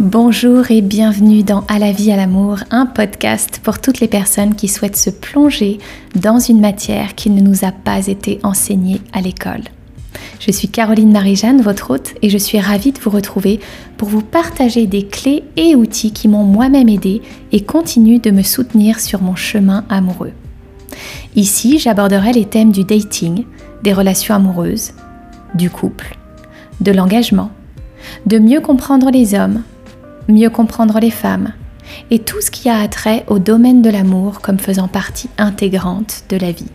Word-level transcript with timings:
Bonjour 0.00 0.70
et 0.70 0.80
bienvenue 0.80 1.42
dans 1.42 1.60
À 1.68 1.78
la 1.78 1.92
vie, 1.92 2.10
à 2.10 2.16
l'amour, 2.16 2.60
un 2.70 2.86
podcast 2.86 3.60
pour 3.62 3.80
toutes 3.80 4.00
les 4.00 4.08
personnes 4.08 4.54
qui 4.54 4.66
souhaitent 4.66 4.96
se 4.96 5.10
plonger 5.10 5.76
dans 6.14 6.38
une 6.38 6.58
matière 6.58 7.14
qui 7.14 7.28
ne 7.28 7.42
nous 7.42 7.66
a 7.66 7.70
pas 7.70 8.06
été 8.06 8.40
enseignée 8.42 9.02
à 9.12 9.20
l'école. 9.20 9.60
Je 10.38 10.52
suis 10.52 10.68
Caroline 10.68 11.12
Marie-Jeanne, 11.12 11.60
votre 11.60 11.90
hôte, 11.90 12.14
et 12.22 12.30
je 12.30 12.38
suis 12.38 12.58
ravie 12.58 12.92
de 12.92 12.98
vous 12.98 13.10
retrouver 13.10 13.60
pour 13.98 14.08
vous 14.08 14.22
partager 14.22 14.86
des 14.86 15.06
clés 15.06 15.44
et 15.58 15.76
outils 15.76 16.12
qui 16.12 16.28
m'ont 16.28 16.44
moi-même 16.44 16.88
aidé 16.88 17.20
et 17.52 17.60
continuent 17.60 18.22
de 18.22 18.30
me 18.30 18.42
soutenir 18.42 19.00
sur 19.00 19.20
mon 19.20 19.36
chemin 19.36 19.84
amoureux. 19.90 20.32
Ici, 21.36 21.78
j'aborderai 21.78 22.32
les 22.32 22.46
thèmes 22.46 22.72
du 22.72 22.84
dating, 22.84 23.44
des 23.82 23.92
relations 23.92 24.34
amoureuses, 24.34 24.92
du 25.54 25.68
couple, 25.68 26.16
de 26.80 26.90
l'engagement, 26.90 27.50
de 28.24 28.38
mieux 28.38 28.60
comprendre 28.62 29.10
les 29.10 29.34
hommes, 29.34 29.62
mieux 30.30 30.50
comprendre 30.50 30.98
les 31.00 31.10
femmes 31.10 31.52
et 32.10 32.18
tout 32.18 32.40
ce 32.40 32.50
qui 32.50 32.68
a 32.68 32.78
attrait 32.78 33.24
au 33.28 33.38
domaine 33.38 33.82
de 33.82 33.90
l'amour 33.90 34.40
comme 34.40 34.58
faisant 34.58 34.88
partie 34.88 35.28
intégrante 35.38 36.24
de 36.28 36.36
la 36.36 36.52
vie. 36.52 36.70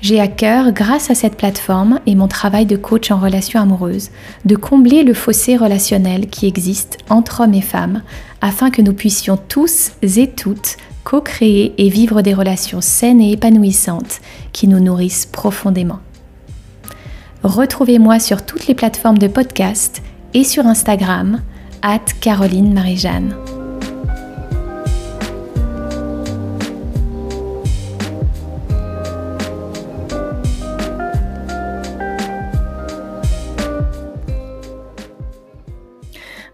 J'ai 0.00 0.20
à 0.20 0.28
cœur, 0.28 0.72
grâce 0.72 1.10
à 1.10 1.14
cette 1.14 1.36
plateforme 1.36 2.00
et 2.06 2.14
mon 2.14 2.28
travail 2.28 2.66
de 2.66 2.76
coach 2.76 3.10
en 3.10 3.18
relations 3.18 3.60
amoureuses, 3.60 4.10
de 4.44 4.56
combler 4.56 5.02
le 5.02 5.14
fossé 5.14 5.56
relationnel 5.56 6.28
qui 6.28 6.46
existe 6.46 6.98
entre 7.08 7.42
hommes 7.42 7.54
et 7.54 7.62
femmes 7.62 8.02
afin 8.40 8.70
que 8.70 8.82
nous 8.82 8.92
puissions 8.92 9.36
tous 9.36 9.92
et 10.02 10.30
toutes 10.30 10.76
co-créer 11.04 11.72
et 11.78 11.88
vivre 11.88 12.20
des 12.20 12.34
relations 12.34 12.80
saines 12.80 13.20
et 13.20 13.30
épanouissantes 13.32 14.20
qui 14.52 14.66
nous 14.66 14.80
nourrissent 14.80 15.26
profondément. 15.26 16.00
Retrouvez-moi 17.44 18.18
sur 18.18 18.44
toutes 18.44 18.66
les 18.66 18.74
plateformes 18.74 19.18
de 19.18 19.28
podcast 19.28 20.02
et 20.34 20.42
sur 20.42 20.66
Instagram 20.66 21.42
Caroline 22.20 22.74
Marie-Jeanne. 22.74 23.36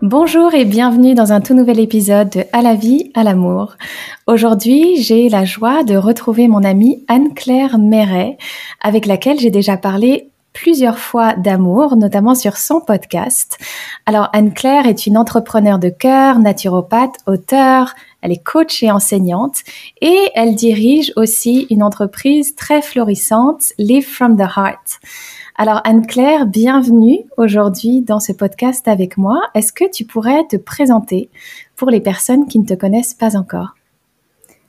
Bonjour 0.03 0.53
et 0.53 0.67
bienvenue 0.67 1.15
dans 1.15 1.33
un 1.33 1.41
tout 1.41 1.55
nouvel 1.55 1.81
épisode 1.81 2.29
de 2.29 2.45
À 2.53 2.61
la 2.61 2.75
vie, 2.75 3.11
à 3.15 3.25
l'amour. 3.25 3.77
Aujourd'hui, 4.27 5.01
j'ai 5.01 5.31
la 5.31 5.47
joie 5.47 5.83
de 5.83 5.97
retrouver 5.97 6.47
mon 6.47 6.63
amie 6.63 7.05
Anne-Claire 7.09 7.79
Méret, 7.79 8.37
avec 8.83 9.07
laquelle 9.07 9.41
j'ai 9.41 9.51
déjà 9.51 9.79
parlé 9.79 10.32
plusieurs 10.53 10.99
fois 10.99 11.35
d'amour, 11.35 11.97
notamment 11.97 12.35
sur 12.35 12.57
son 12.57 12.81
podcast. 12.81 13.59
Alors 14.07 14.29
Anne-Claire 14.33 14.87
est 14.87 15.07
une 15.07 15.19
entrepreneure 15.19 15.79
de 15.79 15.89
cœur, 15.89 16.39
naturopathe, 16.39 17.17
auteure, 17.27 17.95
elle 18.23 18.33
est 18.33 18.43
coach 18.43 18.83
et 18.83 18.91
enseignante 18.91 19.63
et 20.01 20.31
elle 20.35 20.55
dirige 20.55 21.13
aussi 21.17 21.67
une 21.71 21.83
entreprise 21.83 22.55
très 22.55 22.81
florissante, 22.81 23.73
Live 23.79 24.07
from 24.07 24.37
the 24.37 24.49
Heart. 24.57 25.01
Alors 25.57 25.81
Anne-Claire, 25.85 26.47
bienvenue 26.47 27.19
aujourd'hui 27.37 28.01
dans 28.01 28.21
ce 28.21 28.33
podcast 28.33 28.89
avec 28.89 29.19
moi. 29.19 29.41
Est-ce 29.55 29.73
que 29.73 29.91
tu 29.91 30.05
pourrais 30.05 30.45
te 30.47 30.57
présenter 30.57 31.31
pour 31.77 31.91
les 31.91 32.01
personnes 32.01 32.47
qui 32.47 32.59
ne 32.59 32.67
te 32.67 32.75
connaissent 32.75 33.15
pas 33.15 33.37
encore? 33.37 33.75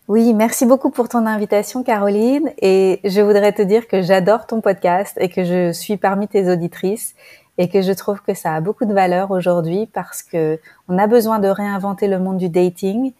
Oui, 0.09 0.33
merci 0.33 0.65
beaucoup 0.65 0.89
pour 0.89 1.07
ton 1.07 1.25
invitation, 1.25 1.81
Caroline. 1.81 2.51
Et 2.61 2.99
je 3.05 3.21
voudrais 3.21 3.53
te 3.53 3.61
dire 3.61 3.87
que 3.87 4.01
j'adore 4.01 4.45
ton 4.45 4.59
podcast 4.59 5.17
et 5.17 5.29
que 5.29 5.45
je 5.45 5.71
suis 5.71 5.95
parmi 5.95 6.27
tes 6.27 6.51
auditrices 6.51 7.15
et 7.57 7.69
que 7.69 7.81
je 7.81 7.93
trouve 7.93 8.21
que 8.21 8.33
ça 8.33 8.53
a 8.53 8.59
beaucoup 8.59 8.83
de 8.83 8.93
valeur 8.93 9.31
aujourd'hui 9.31 9.85
parce 9.85 10.21
que 10.21 10.59
on 10.89 10.97
a 10.97 11.07
besoin 11.07 11.39
de 11.39 11.47
réinventer 11.47 12.07
le 12.07 12.19
monde 12.19 12.37
du 12.37 12.49
dating. 12.49 13.13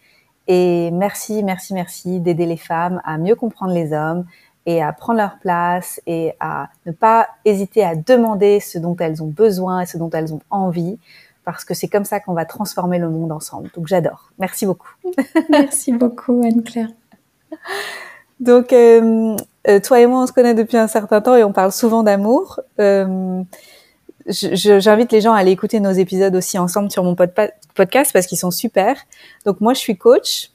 Et 0.46 0.90
merci, 0.90 1.42
merci, 1.42 1.72
merci 1.72 2.20
d'aider 2.20 2.44
les 2.44 2.58
femmes 2.58 3.00
à 3.04 3.16
mieux 3.16 3.34
comprendre 3.34 3.72
les 3.72 3.94
hommes 3.94 4.26
et 4.66 4.82
à 4.82 4.92
prendre 4.92 5.18
leur 5.18 5.38
place 5.38 6.02
et 6.06 6.34
à 6.38 6.68
ne 6.84 6.92
pas 6.92 7.28
hésiter 7.46 7.82
à 7.82 7.96
demander 7.96 8.60
ce 8.60 8.78
dont 8.78 8.96
elles 9.00 9.22
ont 9.22 9.28
besoin 9.28 9.80
et 9.80 9.86
ce 9.86 9.96
dont 9.96 10.10
elles 10.10 10.34
ont 10.34 10.40
envie 10.50 10.98
parce 11.44 11.64
que 11.64 11.74
c'est 11.74 11.88
comme 11.88 12.04
ça 12.04 12.20
qu'on 12.20 12.32
va 12.32 12.44
transformer 12.44 12.98
le 12.98 13.08
monde 13.08 13.32
ensemble. 13.32 13.70
Donc 13.74 13.86
j'adore. 13.86 14.30
Merci 14.38 14.66
beaucoup. 14.66 14.88
Merci 15.50 15.92
beaucoup 15.92 16.42
Anne-Claire. 16.44 16.88
Donc 18.40 18.72
euh, 18.72 19.36
euh, 19.68 19.80
toi 19.80 20.00
et 20.00 20.06
moi 20.06 20.22
on 20.22 20.26
se 20.26 20.32
connaît 20.32 20.54
depuis 20.54 20.76
un 20.76 20.88
certain 20.88 21.20
temps 21.20 21.36
et 21.36 21.44
on 21.44 21.52
parle 21.52 21.72
souvent 21.72 22.02
d'amour. 22.02 22.60
Euh, 22.80 23.42
J'invite 24.26 25.12
les 25.12 25.20
gens 25.20 25.34
à 25.34 25.38
aller 25.38 25.50
écouter 25.50 25.80
nos 25.80 25.90
épisodes 25.90 26.34
aussi 26.34 26.58
ensemble 26.58 26.90
sur 26.90 27.04
mon 27.04 27.14
podcast 27.14 28.10
parce 28.12 28.26
qu'ils 28.26 28.38
sont 28.38 28.50
super. 28.50 28.96
Donc 29.44 29.60
moi 29.60 29.74
je 29.74 29.80
suis 29.80 29.98
coach. 29.98 30.50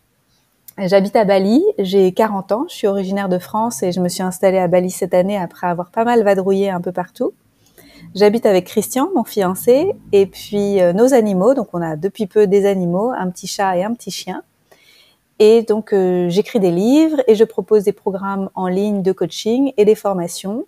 J'habite 0.79 1.15
à 1.15 1.25
Bali, 1.25 1.61
j'ai 1.77 2.13
40 2.13 2.51
ans, 2.53 2.65
je 2.69 2.73
suis 2.73 2.87
originaire 2.87 3.27
de 3.27 3.37
France 3.37 3.83
et 3.83 3.91
je 3.91 3.99
me 3.99 4.07
suis 4.07 4.23
installée 4.23 4.57
à 4.57 4.67
Bali 4.67 4.89
cette 4.89 5.13
année 5.13 5.37
après 5.37 5.67
avoir 5.67 5.91
pas 5.91 6.05
mal 6.05 6.23
vadrouillé 6.23 6.69
un 6.69 6.79
peu 6.79 6.93
partout. 6.93 7.33
J'habite 8.15 8.45
avec 8.45 8.65
Christian, 8.65 9.09
mon 9.15 9.23
fiancé, 9.23 9.93
et 10.11 10.25
puis 10.25 10.81
euh, 10.81 10.93
nos 10.93 11.13
animaux. 11.13 11.53
Donc 11.53 11.69
on 11.73 11.81
a 11.81 11.95
depuis 11.95 12.27
peu 12.27 12.47
des 12.47 12.65
animaux, 12.65 13.11
un 13.15 13.29
petit 13.29 13.47
chat 13.47 13.77
et 13.77 13.83
un 13.83 13.93
petit 13.93 14.11
chien. 14.11 14.43
Et 15.39 15.61
donc 15.61 15.93
euh, 15.93 16.27
j'écris 16.29 16.59
des 16.59 16.71
livres 16.71 17.21
et 17.27 17.35
je 17.35 17.43
propose 17.43 17.83
des 17.83 17.93
programmes 17.93 18.49
en 18.55 18.67
ligne 18.67 19.01
de 19.01 19.11
coaching 19.11 19.73
et 19.77 19.85
des 19.85 19.95
formations. 19.95 20.65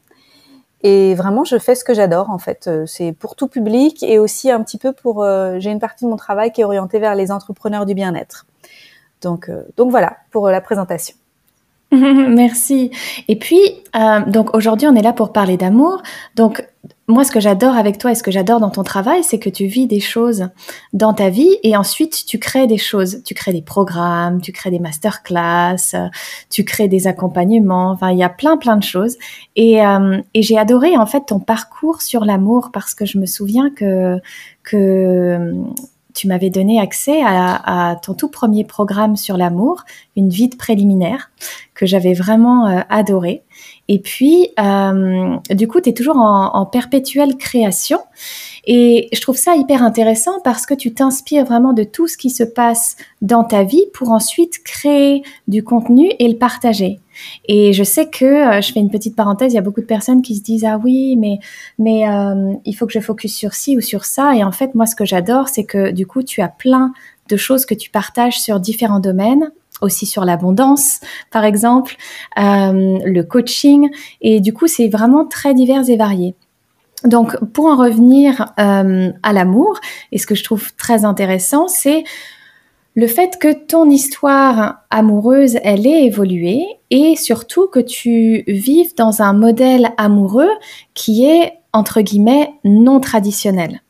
Et 0.83 1.13
vraiment, 1.13 1.43
je 1.43 1.59
fais 1.59 1.75
ce 1.75 1.83
que 1.83 1.93
j'adore 1.93 2.29
en 2.29 2.37
fait. 2.37 2.67
Euh, 2.67 2.85
c'est 2.85 3.11
pour 3.11 3.35
tout 3.35 3.47
public 3.47 4.03
et 4.03 4.19
aussi 4.19 4.49
un 4.49 4.63
petit 4.63 4.77
peu 4.77 4.93
pour. 4.93 5.25
J'ai 5.57 5.71
une 5.71 5.79
partie 5.79 6.05
de 6.05 6.09
mon 6.09 6.17
travail 6.17 6.51
qui 6.51 6.61
est 6.61 6.65
orientée 6.65 6.99
vers 6.99 7.15
les 7.15 7.31
entrepreneurs 7.31 7.85
du 7.85 7.93
bien-être. 7.93 8.45
Donc, 9.21 9.51
donc 9.77 9.91
voilà 9.91 10.17
pour 10.31 10.49
la 10.49 10.61
présentation. 10.61 11.15
Merci. 12.29 12.91
Et 13.27 13.37
puis, 13.37 13.59
donc 14.27 14.55
aujourd'hui, 14.55 14.87
on 14.87 14.95
est 14.95 15.01
là 15.01 15.11
pour 15.11 15.33
parler 15.33 15.57
d'amour. 15.57 16.01
Donc, 16.35 16.65
moi, 17.07 17.25
ce 17.25 17.31
que 17.31 17.41
j'adore 17.41 17.75
avec 17.75 17.97
toi 17.97 18.11
et 18.11 18.15
ce 18.15 18.23
que 18.23 18.31
j'adore 18.31 18.61
dans 18.61 18.69
ton 18.69 18.83
travail, 18.83 19.23
c'est 19.23 19.39
que 19.39 19.49
tu 19.49 19.65
vis 19.65 19.85
des 19.87 19.99
choses 19.99 20.47
dans 20.93 21.13
ta 21.13 21.29
vie 21.29 21.57
et 21.63 21.75
ensuite 21.75 22.25
tu 22.25 22.39
crées 22.39 22.67
des 22.67 22.77
choses. 22.77 23.21
Tu 23.25 23.33
crées 23.33 23.51
des 23.51 23.61
programmes, 23.61 24.39
tu 24.39 24.53
crées 24.53 24.71
des 24.71 24.79
masterclass, 24.79 26.09
tu 26.49 26.63
crées 26.63 26.87
des 26.87 27.07
accompagnements. 27.07 27.91
Enfin, 27.91 28.11
il 28.11 28.17
y 28.17 28.23
a 28.23 28.29
plein, 28.29 28.55
plein 28.55 28.77
de 28.77 28.83
choses. 28.83 29.17
Et, 29.57 29.85
euh, 29.85 30.21
et 30.33 30.41
j'ai 30.41 30.57
adoré 30.57 30.95
en 30.95 31.05
fait 31.05 31.25
ton 31.27 31.39
parcours 31.39 32.01
sur 32.01 32.23
l'amour 32.23 32.69
parce 32.71 32.95
que 32.95 33.05
je 33.05 33.17
me 33.17 33.25
souviens 33.25 33.69
que 33.69 34.17
que 34.63 35.53
tu 36.13 36.27
m'avais 36.27 36.49
donné 36.49 36.79
accès 36.79 37.21
à, 37.23 37.97
ton 38.01 38.13
tout 38.13 38.29
premier 38.29 38.63
programme 38.63 39.15
sur 39.15 39.37
l'amour, 39.37 39.83
une 40.15 40.29
vie 40.29 40.49
de 40.49 40.55
préliminaire, 40.55 41.31
que 41.73 41.85
j'avais 41.85 42.13
vraiment 42.13 42.67
euh, 42.67 42.81
adoré. 42.89 43.43
Et 43.93 43.99
puis, 43.99 44.47
euh, 44.57 45.35
du 45.49 45.67
coup, 45.67 45.81
tu 45.81 45.89
es 45.89 45.93
toujours 45.93 46.15
en, 46.15 46.65
perpétuelle 46.65 47.35
création. 47.35 47.99
Et 48.65 49.09
je 49.11 49.19
trouve 49.19 49.35
ça 49.35 49.57
hyper 49.57 49.83
intéressant 49.83 50.39
parce 50.45 50.65
que 50.65 50.73
tu 50.73 50.93
t'inspires 50.93 51.43
vraiment 51.43 51.73
de 51.73 51.83
tout 51.83 52.07
ce 52.07 52.15
qui 52.15 52.29
se 52.29 52.43
passe 52.43 52.95
dans 53.21 53.43
ta 53.43 53.63
vie 53.63 53.83
pour 53.93 54.11
ensuite 54.11 54.63
créer 54.63 55.23
du 55.49 55.61
contenu 55.65 56.09
et 56.19 56.29
le 56.29 56.37
partager. 56.37 57.01
Et 57.49 57.73
je 57.73 57.83
sais 57.83 58.09
que, 58.09 58.23
euh, 58.23 58.61
je 58.61 58.71
fais 58.71 58.79
une 58.79 58.91
petite 58.91 59.17
parenthèse, 59.17 59.51
il 59.51 59.55
y 59.55 59.59
a 59.59 59.61
beaucoup 59.61 59.81
de 59.81 59.85
personnes 59.85 60.21
qui 60.21 60.37
se 60.37 60.41
disent 60.41 60.63
ah 60.63 60.79
oui, 60.81 61.17
mais 61.17 61.39
mais 61.77 62.07
euh, 62.07 62.53
il 62.63 62.73
faut 62.73 62.85
que 62.85 62.93
je 62.93 63.01
focus 63.01 63.35
sur 63.35 63.53
ci 63.53 63.75
ou 63.75 63.81
sur 63.81 64.05
ça. 64.05 64.37
Et 64.37 64.43
en 64.45 64.53
fait, 64.53 64.73
moi, 64.73 64.85
ce 64.85 64.95
que 64.95 65.03
j'adore, 65.03 65.49
c'est 65.49 65.65
que 65.65 65.91
du 65.91 66.07
coup, 66.07 66.23
tu 66.23 66.39
as 66.39 66.47
plein 66.47 66.93
de 67.27 67.35
choses 67.35 67.65
que 67.65 67.75
tu 67.75 67.89
partages 67.89 68.39
sur 68.39 68.61
différents 68.61 69.01
domaines 69.01 69.51
aussi 69.81 70.05
sur 70.05 70.25
l'abondance, 70.25 70.99
par 71.31 71.43
exemple, 71.43 71.95
euh, 72.39 72.99
le 73.03 73.21
coaching. 73.21 73.89
Et 74.21 74.39
du 74.39 74.53
coup, 74.53 74.67
c'est 74.67 74.87
vraiment 74.87 75.25
très 75.25 75.53
divers 75.53 75.89
et 75.89 75.97
varié. 75.97 76.35
Donc, 77.03 77.37
pour 77.53 77.65
en 77.65 77.75
revenir 77.75 78.53
euh, 78.59 79.11
à 79.23 79.33
l'amour, 79.33 79.79
et 80.11 80.17
ce 80.17 80.27
que 80.27 80.35
je 80.35 80.43
trouve 80.43 80.73
très 80.75 81.03
intéressant, 81.03 81.67
c'est 81.67 82.03
le 82.93 83.07
fait 83.07 83.37
que 83.39 83.53
ton 83.53 83.89
histoire 83.89 84.81
amoureuse, 84.89 85.57
elle 85.63 85.87
ait 85.87 86.05
évolué 86.05 86.61
et 86.89 87.15
surtout 87.15 87.67
que 87.67 87.79
tu 87.79 88.43
vives 88.47 88.93
dans 88.95 89.21
un 89.21 89.33
modèle 89.33 89.91
amoureux 89.97 90.51
qui 90.93 91.25
est, 91.25 91.53
entre 91.71 92.01
guillemets, 92.01 92.53
non 92.65 92.99
traditionnel. 92.99 93.81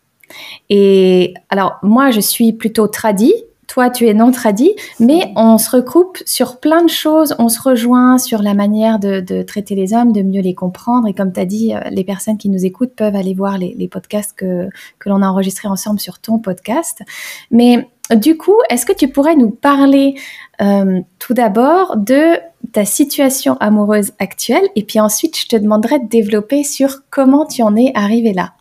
Et 0.70 1.34
alors, 1.50 1.80
moi, 1.82 2.12
je 2.12 2.20
suis 2.20 2.54
plutôt 2.54 2.88
tradie, 2.88 3.34
toi 3.72 3.90
tu 3.90 4.06
es 4.06 4.14
non 4.14 4.32
tradit, 4.32 4.76
mais 5.00 5.32
on 5.38 5.58
se 5.58 5.70
regroupe 5.70 6.18
sur 6.26 6.60
plein 6.60 6.84
de 6.84 6.90
choses, 6.90 7.34
on 7.40 7.48
se 7.48 7.62
rejoint 7.62 8.18
sur 8.18 8.42
la 8.42 8.54
manière 8.54 9.00
de, 9.00 9.44
traiter 9.44 9.76
les 9.76 9.94
hommes, 9.94 10.12
de 10.12 10.22
mieux 10.22 10.42
les 10.42 10.54
comprendre. 10.54 11.08
Et 11.08 11.14
comme 11.14 11.32
tu 11.32 11.40
as 11.40 11.46
dit, 11.46 11.74
euh, 11.74 11.80
les 11.90 12.04
personnes 12.04 12.38
qui 12.38 12.50
nous 12.50 12.66
écoutent 12.66 12.94
peuvent 12.94 13.16
aller 13.16 13.34
voir 13.34 13.58
les, 13.58 13.88
podcasts 13.88 14.34
que, 14.34 14.68
que 15.00 15.08
l'on 15.08 15.22
a 15.22 15.28
enregistrés 15.28 15.70
ensemble 15.70 16.02
sur 16.02 16.20
ton 16.20 16.38
podcast. 16.38 17.02
Mais 17.50 17.88
du 18.14 18.36
coup, 18.36 18.58
est-ce 18.70 18.86
que 18.86 18.92
tu 18.92 19.08
pourrais 19.08 19.36
nous 19.36 19.52
parler 19.52 20.16
euh, 20.62 21.00
tout 21.18 21.34
d'abord 21.34 21.96
de 21.96 22.40
ta 22.74 22.84
situation 22.84 23.56
amoureuse 23.62 24.12
actuelle? 24.20 24.68
Et 24.76 24.84
puis 24.84 25.00
ensuite 25.00 25.38
je 25.40 25.48
te 25.48 25.56
demanderai 25.56 26.00
de 26.00 26.10
développer 26.10 26.66
sur 26.66 27.04
comment 27.10 27.46
tu 27.46 27.64
en 27.64 27.78
es 27.78 27.94
arrivé 27.96 28.34
là. 28.34 28.52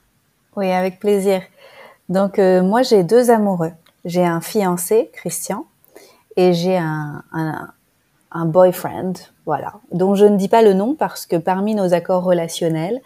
Oui, 0.57 0.71
avec 0.71 1.01
plaisir. 1.01 1.43
Donc 2.09 2.39
moi 2.39 2.83
j'ai 2.83 3.03
deux 3.03 3.31
amoureux. 3.31 3.73
J'ai 4.05 4.25
un 4.25 4.41
fiancé, 4.41 5.11
Christian, 5.13 5.67
et 6.37 6.53
j'ai 6.53 6.77
un, 6.77 7.23
un, 7.33 7.69
un 8.33 8.45
boyfriend, 8.47 9.13
voilà, 9.47 9.75
dont 9.93 10.15
je 10.15 10.25
ne 10.25 10.37
dis 10.37 10.49
pas 10.49 10.63
le 10.63 10.73
nom 10.73 10.95
parce 10.95 11.27
que 11.27 11.37
parmi 11.37 11.75
nos 11.75 11.93
accords 11.93 12.25
relationnels, 12.25 13.01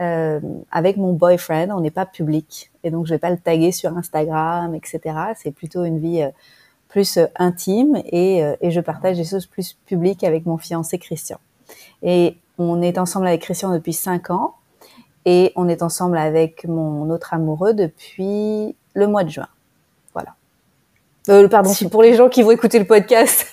euh, 0.00 0.40
avec 0.72 0.96
mon 0.96 1.12
boyfriend, 1.12 1.70
on 1.70 1.80
n'est 1.80 1.90
pas 1.90 2.06
public, 2.06 2.72
et 2.82 2.90
donc 2.90 3.06
je 3.06 3.14
vais 3.14 3.18
pas 3.18 3.30
le 3.30 3.38
taguer 3.38 3.70
sur 3.70 3.96
Instagram, 3.96 4.74
etc. 4.74 5.00
C'est 5.36 5.52
plutôt 5.52 5.84
une 5.84 6.00
vie 6.00 6.22
euh, 6.22 6.30
plus 6.88 7.16
euh, 7.16 7.26
intime, 7.36 8.02
et, 8.06 8.42
et, 8.60 8.70
je 8.70 8.80
partage 8.80 9.16
des 9.16 9.24
choses 9.24 9.46
plus 9.46 9.74
publiques 9.86 10.24
avec 10.24 10.46
mon 10.46 10.58
fiancé 10.58 10.98
Christian. 10.98 11.38
Et 12.02 12.36
on 12.58 12.82
est 12.82 12.98
ensemble 12.98 13.28
avec 13.28 13.42
Christian 13.42 13.72
depuis 13.72 13.92
cinq 13.92 14.30
ans, 14.30 14.54
et 15.24 15.52
on 15.54 15.68
est 15.68 15.82
ensemble 15.82 16.18
avec 16.18 16.66
mon 16.66 17.08
autre 17.10 17.32
amoureux 17.32 17.72
depuis 17.72 18.76
le 18.94 19.06
mois 19.06 19.22
de 19.22 19.30
juin. 19.30 19.48
Euh, 21.30 21.48
pardon, 21.48 21.72
pour 21.90 22.02
les 22.02 22.14
gens 22.14 22.28
qui 22.28 22.42
vont 22.42 22.50
écouter 22.50 22.78
le 22.78 22.84
podcast, 22.84 23.46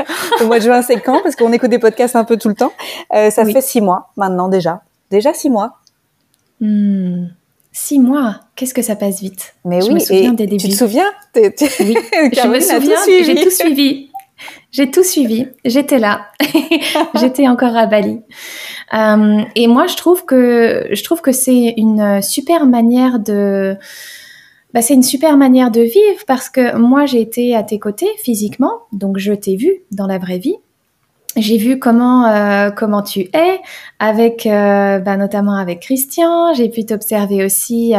au 0.40 0.46
mois 0.46 0.58
de 0.58 0.64
juin, 0.64 0.80
c'est 0.80 0.98
quand? 1.00 1.20
Parce 1.22 1.36
qu'on 1.36 1.52
écoute 1.52 1.68
des 1.68 1.78
podcasts 1.78 2.16
un 2.16 2.24
peu 2.24 2.38
tout 2.38 2.48
le 2.48 2.54
temps. 2.54 2.72
Euh, 3.14 3.30
ça 3.30 3.44
fait 3.44 3.60
six 3.60 3.82
mois 3.82 4.10
maintenant 4.16 4.48
déjà. 4.48 4.80
Déjà 5.10 5.34
six 5.34 5.50
mois. 5.50 5.78
Hmm. 6.60 7.26
Six 7.70 7.98
mois, 7.98 8.40
qu'est-ce 8.56 8.74
que 8.74 8.82
ça 8.82 8.96
passe 8.96 9.20
vite? 9.20 9.54
Mais 9.64 9.82
je 9.82 9.88
oui, 9.88 9.94
me 9.94 9.98
souviens 9.98 10.32
des 10.32 10.46
débuts. 10.46 10.64
Tu 10.64 10.70
te 10.70 10.74
souviens? 10.74 11.10
Oui, 11.36 11.42
je 11.52 12.48
me 12.48 12.60
souviens. 12.60 12.96
J'ai 13.06 13.44
tout 13.44 13.50
suivi. 13.50 14.10
J'ai 14.70 14.90
tout 14.90 15.04
suivi. 15.04 15.48
J'étais 15.64 15.98
là. 15.98 16.26
J'étais 17.14 17.46
encore 17.46 17.76
à 17.76 17.86
Bali. 17.86 18.20
Euh, 18.94 19.42
et 19.54 19.66
moi, 19.66 19.86
je 19.86 19.96
trouve 19.96 20.24
que 20.24 20.88
je 20.90 21.04
trouve 21.04 21.20
que 21.20 21.32
c'est 21.32 21.74
une 21.76 22.22
super 22.22 22.66
manière 22.66 23.18
de 23.18 23.76
bah, 24.78 24.82
c'est 24.82 24.94
une 24.94 25.02
super 25.02 25.36
manière 25.36 25.72
de 25.72 25.80
vivre 25.80 26.24
parce 26.28 26.48
que 26.48 26.76
moi 26.76 27.04
j'ai 27.04 27.20
été 27.20 27.56
à 27.56 27.64
tes 27.64 27.80
côtés 27.80 28.06
physiquement, 28.18 28.82
donc 28.92 29.18
je 29.18 29.32
t'ai 29.32 29.56
vu 29.56 29.82
dans 29.90 30.06
la 30.06 30.18
vraie 30.18 30.38
vie. 30.38 30.54
J'ai 31.36 31.56
vu 31.56 31.80
comment 31.80 32.28
euh, 32.28 32.70
comment 32.70 33.02
tu 33.02 33.28
es 33.34 33.60
avec 33.98 34.46
euh, 34.46 35.00
bah, 35.00 35.16
notamment 35.16 35.56
avec 35.56 35.80
Christian. 35.80 36.54
J'ai 36.54 36.68
pu 36.68 36.86
t'observer 36.86 37.44
aussi 37.44 37.92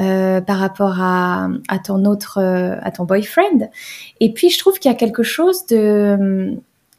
euh, 0.00 0.40
par 0.40 0.58
rapport 0.58 1.00
à, 1.00 1.46
à 1.68 1.78
ton 1.78 2.04
autre 2.04 2.42
à 2.42 2.90
ton 2.90 3.04
boyfriend. 3.04 3.70
Et 4.18 4.32
puis 4.32 4.50
je 4.50 4.58
trouve 4.58 4.80
qu'il 4.80 4.90
y 4.90 4.94
a 4.94 4.98
quelque 4.98 5.22
chose 5.22 5.64
de 5.66 6.56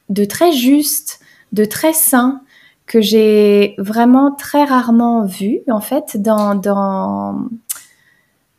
de 0.08 0.24
très 0.24 0.54
juste, 0.54 1.20
de 1.52 1.66
très 1.66 1.92
sain 1.92 2.40
que 2.86 3.02
j'ai 3.02 3.76
vraiment 3.78 4.32
très 4.32 4.64
rarement 4.64 5.26
vu 5.26 5.60
en 5.70 5.82
fait 5.82 6.16
dans 6.16 6.56
dans 6.56 7.50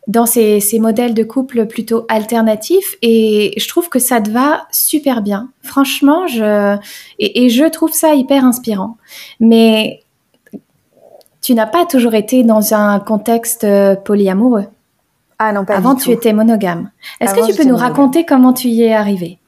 dans 0.08 0.26
ces, 0.26 0.60
ces, 0.60 0.78
modèles 0.78 1.14
de 1.14 1.22
couple 1.22 1.66
plutôt 1.66 2.06
alternatifs 2.08 2.96
et 3.02 3.52
je 3.58 3.68
trouve 3.68 3.88
que 3.90 3.98
ça 3.98 4.20
te 4.20 4.30
va 4.30 4.66
super 4.72 5.22
bien. 5.22 5.50
Franchement, 5.62 6.26
je, 6.26 6.76
et, 7.18 7.44
et 7.44 7.50
je 7.50 7.64
trouve 7.64 7.92
ça 7.92 8.14
hyper 8.14 8.44
inspirant. 8.44 8.96
Mais 9.38 10.00
tu 11.42 11.54
n'as 11.54 11.66
pas 11.66 11.86
toujours 11.86 12.14
été 12.14 12.42
dans 12.42 12.74
un 12.74 13.00
contexte 13.00 13.64
euh, 13.64 13.96
polyamoureux. 13.96 14.66
Ah 15.38 15.52
non, 15.52 15.64
pas 15.64 15.76
Avant, 15.76 15.94
du 15.94 16.02
tu 16.02 16.10
étais 16.10 16.32
monogame. 16.32 16.90
Est-ce 17.20 17.34
que 17.34 17.46
tu 17.46 17.56
peux 17.56 17.68
nous 17.68 17.76
raconter 17.76 18.24
comment 18.26 18.52
tu 18.52 18.68
y 18.68 18.82
es 18.82 18.92
arrivé 18.92 19.38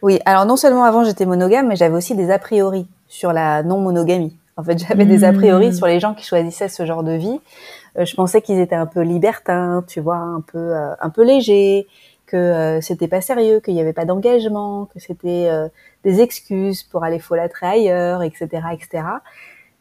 Oui, 0.00 0.20
alors 0.24 0.46
non 0.46 0.56
seulement 0.56 0.84
avant 0.84 1.02
j'étais 1.02 1.26
monogame, 1.26 1.66
mais 1.66 1.76
j'avais 1.76 1.96
aussi 1.96 2.14
des 2.14 2.30
a 2.30 2.38
priori 2.38 2.86
sur 3.08 3.32
la 3.32 3.62
non-monogamie. 3.62 4.36
En 4.56 4.62
fait, 4.62 4.78
j'avais 4.78 5.06
des 5.06 5.24
a 5.24 5.32
priori 5.32 5.68
hmm. 5.68 5.72
sur 5.72 5.86
les 5.86 6.00
gens 6.00 6.14
qui 6.14 6.24
choisissaient 6.24 6.68
ce 6.68 6.86
genre 6.86 7.02
de 7.02 7.12
vie. 7.12 7.40
Euh, 7.98 8.04
je 8.04 8.14
pensais 8.14 8.42
qu'ils 8.42 8.60
étaient 8.60 8.74
un 8.74 8.86
peu 8.86 9.00
libertins, 9.00 9.84
tu 9.86 10.00
vois, 10.00 10.16
un 10.16 10.40
peu 10.40 10.58
euh, 10.58 10.94
un 11.00 11.10
peu 11.10 11.24
légers, 11.24 11.86
que 12.26 12.36
euh, 12.36 12.80
c'était 12.80 13.08
pas 13.08 13.20
sérieux, 13.20 13.60
qu'il 13.60 13.74
n'y 13.74 13.80
avait 13.80 13.92
pas 13.92 14.04
d'engagement, 14.04 14.86
que 14.86 15.00
c'était 15.00 15.50
des 16.04 16.20
excuses 16.20 16.82
pour 16.82 17.04
aller 17.04 17.18
folâtrer 17.18 17.66
ailleurs, 17.66 18.22
etc., 18.22 18.48
etc. 18.72 19.04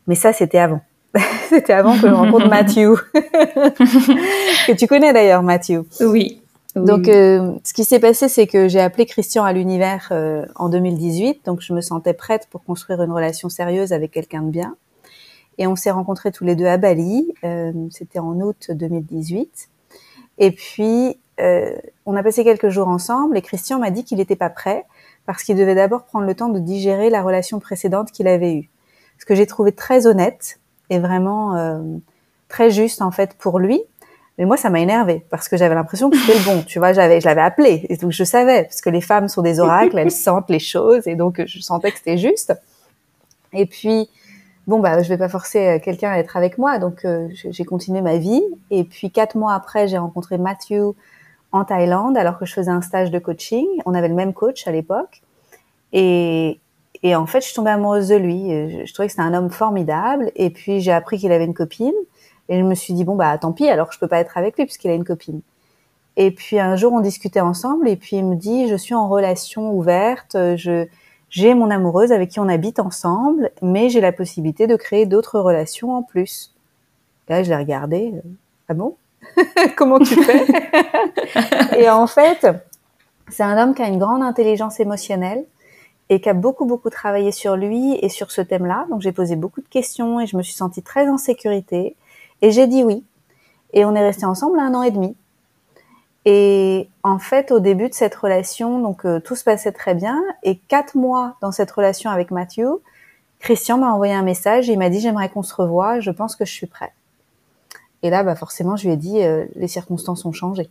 Mais 0.07 0.15
ça, 0.15 0.33
c'était 0.33 0.57
avant. 0.57 0.81
c'était 1.49 1.73
avant 1.73 1.93
que 1.93 2.07
je 2.07 2.13
rencontre 2.13 2.49
Matthew, 2.49 2.95
que 3.13 4.73
tu 4.73 4.87
connais 4.87 5.13
d'ailleurs, 5.13 5.43
Matthew. 5.43 5.81
Oui. 6.01 6.41
Donc, 6.75 7.05
ce 7.07 7.73
qui 7.73 7.83
s'est 7.83 7.99
passé, 7.99 8.29
c'est 8.29 8.47
que 8.47 8.67
j'ai 8.67 8.79
appelé 8.79 9.05
Christian 9.05 9.43
à 9.43 9.53
l'univers 9.53 10.13
en 10.55 10.69
2018. 10.69 11.45
Donc, 11.45 11.61
je 11.61 11.73
me 11.73 11.81
sentais 11.81 12.13
prête 12.13 12.47
pour 12.49 12.63
construire 12.63 13.01
une 13.01 13.11
relation 13.11 13.49
sérieuse 13.49 13.91
avec 13.91 14.11
quelqu'un 14.11 14.43
de 14.43 14.51
bien. 14.51 14.75
Et 15.59 15.67
on 15.67 15.75
s'est 15.75 15.91
rencontrés 15.91 16.31
tous 16.31 16.45
les 16.45 16.55
deux 16.55 16.65
à 16.65 16.77
Bali. 16.77 17.33
Euh, 17.43 17.71
C'était 17.91 18.19
en 18.19 18.39
août 18.39 18.71
2018. 18.71 19.69
Et 20.39 20.51
puis, 20.51 21.19
euh, 21.39 21.75
on 22.05 22.15
a 22.15 22.23
passé 22.23 22.43
quelques 22.43 22.69
jours 22.69 22.87
ensemble 22.87 23.37
et 23.37 23.41
Christian 23.41 23.77
m'a 23.77 23.91
dit 23.91 24.03
qu'il 24.05 24.17
n'était 24.17 24.37
pas 24.37 24.49
prêt 24.49 24.85
parce 25.25 25.43
qu'il 25.43 25.57
devait 25.57 25.75
d'abord 25.75 26.05
prendre 26.05 26.25
le 26.25 26.33
temps 26.33 26.49
de 26.49 26.59
digérer 26.59 27.09
la 27.09 27.21
relation 27.21 27.59
précédente 27.59 28.11
qu'il 28.11 28.27
avait 28.27 28.55
eue. 28.55 28.69
Ce 29.19 29.25
que 29.25 29.35
j'ai 29.35 29.45
trouvé 29.45 29.73
très 29.73 30.07
honnête 30.07 30.59
et 30.89 30.97
vraiment 30.97 31.55
euh, 31.57 31.79
très 32.47 32.71
juste 32.71 33.01
en 33.01 33.11
fait 33.11 33.33
pour 33.33 33.59
lui. 33.59 33.83
Mais 34.37 34.45
moi, 34.45 34.55
ça 34.55 34.69
m'a 34.69 34.79
énervé 34.79 35.25
parce 35.29 35.49
que 35.49 35.57
j'avais 35.57 35.75
l'impression 35.75 36.09
que 36.09 36.17
c'était 36.17 36.39
le 36.39 36.45
bon. 36.45 36.63
Tu 36.63 36.79
vois, 36.79 36.93
j'avais, 36.93 37.19
je 37.19 37.25
l'avais 37.25 37.41
appelé 37.41 37.85
et 37.89 37.97
donc 37.97 38.11
je 38.11 38.23
savais 38.23 38.63
parce 38.63 38.79
que 38.79 38.89
les 38.89 39.01
femmes 39.01 39.27
sont 39.27 39.41
des 39.41 39.59
oracles, 39.59 39.97
elles 39.99 40.11
sentent 40.11 40.49
les 40.49 40.59
choses 40.59 41.05
et 41.05 41.15
donc 41.15 41.41
je 41.45 41.59
sentais 41.59 41.91
que 41.91 41.97
c'était 41.97 42.17
juste. 42.17 42.53
Et 43.51 43.65
puis 43.65 44.09
bon 44.69 44.79
bah 44.79 45.01
je 45.01 45.09
vais 45.09 45.17
pas 45.17 45.27
forcer 45.27 45.67
euh, 45.67 45.79
quelqu'un 45.79 46.11
à 46.11 46.19
être 46.19 46.37
avec 46.37 46.57
moi, 46.57 46.79
donc 46.79 47.03
euh, 47.03 47.27
j'ai 47.33 47.65
continué 47.65 48.01
ma 48.01 48.17
vie. 48.17 48.43
Et 48.71 48.83
puis 48.83 49.11
quatre 49.11 49.35
mois 49.35 49.53
après, 49.53 49.87
j'ai 49.87 49.97
rencontré 49.97 50.37
Matthew 50.37 50.95
en 51.51 51.65
Thaïlande 51.65 52.15
alors 52.15 52.37
que 52.37 52.45
je 52.45 52.53
faisais 52.53 52.71
un 52.71 52.81
stage 52.81 53.11
de 53.11 53.19
coaching. 53.19 53.65
On 53.85 53.93
avait 53.95 54.07
le 54.07 54.13
même 54.15 54.33
coach 54.33 54.67
à 54.67 54.71
l'époque. 54.71 55.21
Et, 55.91 56.59
et 57.01 57.15
en 57.15 57.25
fait, 57.25 57.41
je 57.41 57.47
suis 57.47 57.55
tombée 57.55 57.71
amoureuse 57.71 58.09
de 58.09 58.15
lui. 58.15 58.49
Je, 58.51 58.85
je 58.85 58.93
trouvais 58.93 59.07
que 59.07 59.11
c'était 59.11 59.23
un 59.23 59.33
homme 59.33 59.49
formidable. 59.49 60.31
Et 60.35 60.51
puis 60.51 60.79
j'ai 60.79 60.91
appris 60.91 61.17
qu'il 61.17 61.31
avait 61.31 61.45
une 61.45 61.55
copine. 61.55 61.95
Et 62.47 62.59
je 62.59 62.63
me 62.63 62.75
suis 62.75 62.93
dit 62.93 63.03
bon 63.03 63.15
bah 63.15 63.37
tant 63.39 63.51
pis, 63.51 63.67
alors 63.67 63.91
je 63.91 63.99
peux 63.99 64.07
pas 64.07 64.19
être 64.19 64.37
avec 64.37 64.55
lui 64.57 64.65
puisqu'il 64.65 64.91
a 64.91 64.93
une 64.93 65.03
copine. 65.03 65.41
Et 66.15 66.31
puis 66.31 66.59
un 66.59 66.75
jour 66.75 66.93
on 66.93 66.99
discutait 66.99 67.39
ensemble 67.39 67.87
et 67.87 67.95
puis 67.95 68.17
il 68.17 68.25
me 68.25 68.35
dit 68.35 68.67
je 68.67 68.75
suis 68.75 68.93
en 68.93 69.07
relation 69.07 69.71
ouverte, 69.71 70.35
je 70.57 70.87
j'ai 71.29 71.53
mon 71.53 71.69
amoureuse 71.69 72.11
avec 72.11 72.29
qui 72.29 72.39
on 72.39 72.49
habite 72.49 72.79
ensemble, 72.79 73.51
mais 73.61 73.89
j'ai 73.89 74.01
la 74.01 74.11
possibilité 74.11 74.67
de 74.67 74.75
créer 74.75 75.05
d'autres 75.05 75.39
relations 75.39 75.93
en 75.93 76.03
plus. 76.03 76.55
là, 77.27 77.43
je 77.43 77.49
l'ai 77.49 77.55
regardé. 77.55 78.13
Euh, 78.15 78.21
ah 78.67 78.73
bon? 78.73 78.95
Comment 79.75 79.99
tu 79.99 80.15
fais? 80.15 80.45
Et 81.77 81.89
en 81.89 82.07
fait, 82.07 82.47
c'est 83.29 83.43
un 83.43 83.61
homme 83.61 83.75
qui 83.75 83.81
a 83.81 83.87
une 83.87 83.99
grande 83.99 84.23
intelligence 84.23 84.79
émotionnelle 84.79 85.45
et 86.09 86.19
qui 86.19 86.29
a 86.29 86.33
beaucoup 86.33 86.65
beaucoup 86.65 86.89
travaillé 86.89 87.31
sur 87.31 87.55
lui 87.55 87.95
et 88.01 88.09
sur 88.09 88.31
ce 88.31 88.41
thème-là. 88.41 88.87
Donc 88.89 89.01
j'ai 89.01 89.11
posé 89.11 89.35
beaucoup 89.35 89.61
de 89.61 89.67
questions 89.67 90.19
et 90.19 90.25
je 90.25 90.35
me 90.35 90.41
suis 90.41 90.55
sentie 90.55 90.81
très 90.81 91.07
en 91.07 91.17
sécurité 91.17 91.95
et 92.41 92.51
j'ai 92.51 92.65
dit 92.65 92.83
oui. 92.83 93.03
Et 93.73 93.85
on 93.85 93.93
est 93.93 94.01
resté 94.01 94.25
ensemble 94.25 94.59
un 94.59 94.73
an 94.73 94.81
et 94.81 94.89
demi. 94.89 95.15
Et 96.25 96.89
en 97.03 97.17
fait, 97.17 97.51
au 97.51 97.59
début 97.59 97.89
de 97.89 97.93
cette 97.93 98.15
relation, 98.15 98.79
donc 98.79 99.05
euh, 99.05 99.19
tout 99.19 99.35
se 99.35 99.43
passait 99.43 99.71
très 99.71 99.95
bien. 99.95 100.21
Et 100.43 100.57
quatre 100.57 100.95
mois 100.95 101.35
dans 101.41 101.51
cette 101.51 101.71
relation 101.71 102.09
avec 102.09 102.31
Mathieu, 102.31 102.81
Christian 103.39 103.77
m'a 103.77 103.91
envoyé 103.91 104.13
un 104.13 104.21
message 104.21 104.69
et 104.69 104.73
il 104.73 104.79
m'a 104.79 104.89
dit 104.89 104.99
j'aimerais 104.99 105.29
qu'on 105.29 105.43
se 105.43 105.55
revoie, 105.55 105.99
je 106.01 106.11
pense 106.11 106.35
que 106.35 106.45
je 106.45 106.51
suis 106.51 106.67
prêt. 106.67 106.91
Et 108.03 108.09
là, 108.09 108.23
bah 108.23 108.35
forcément, 108.35 108.75
je 108.75 108.85
lui 108.85 108.93
ai 108.93 108.97
dit 108.97 109.21
euh, 109.21 109.45
les 109.55 109.67
circonstances 109.67 110.25
ont 110.25 110.33
changé. 110.33 110.69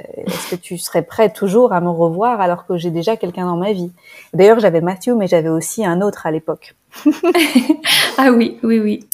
Euh, 0.00 0.22
est-ce 0.26 0.50
que 0.50 0.56
tu 0.56 0.76
serais 0.76 1.02
prêt 1.02 1.32
toujours 1.32 1.72
à 1.72 1.80
me 1.80 1.88
revoir 1.88 2.40
alors 2.40 2.66
que 2.66 2.76
j'ai 2.76 2.90
déjà 2.90 3.16
quelqu'un 3.16 3.46
dans 3.46 3.56
ma 3.56 3.72
vie? 3.72 3.92
D'ailleurs, 4.34 4.60
j'avais 4.60 4.80
Mathieu, 4.82 5.14
mais 5.14 5.28
j'avais 5.28 5.48
aussi 5.48 5.84
un 5.84 6.02
autre 6.02 6.26
à 6.26 6.30
l'époque. 6.30 6.74
ah 8.18 8.30
oui, 8.32 8.58
oui, 8.62 8.80
oui. 8.80 9.08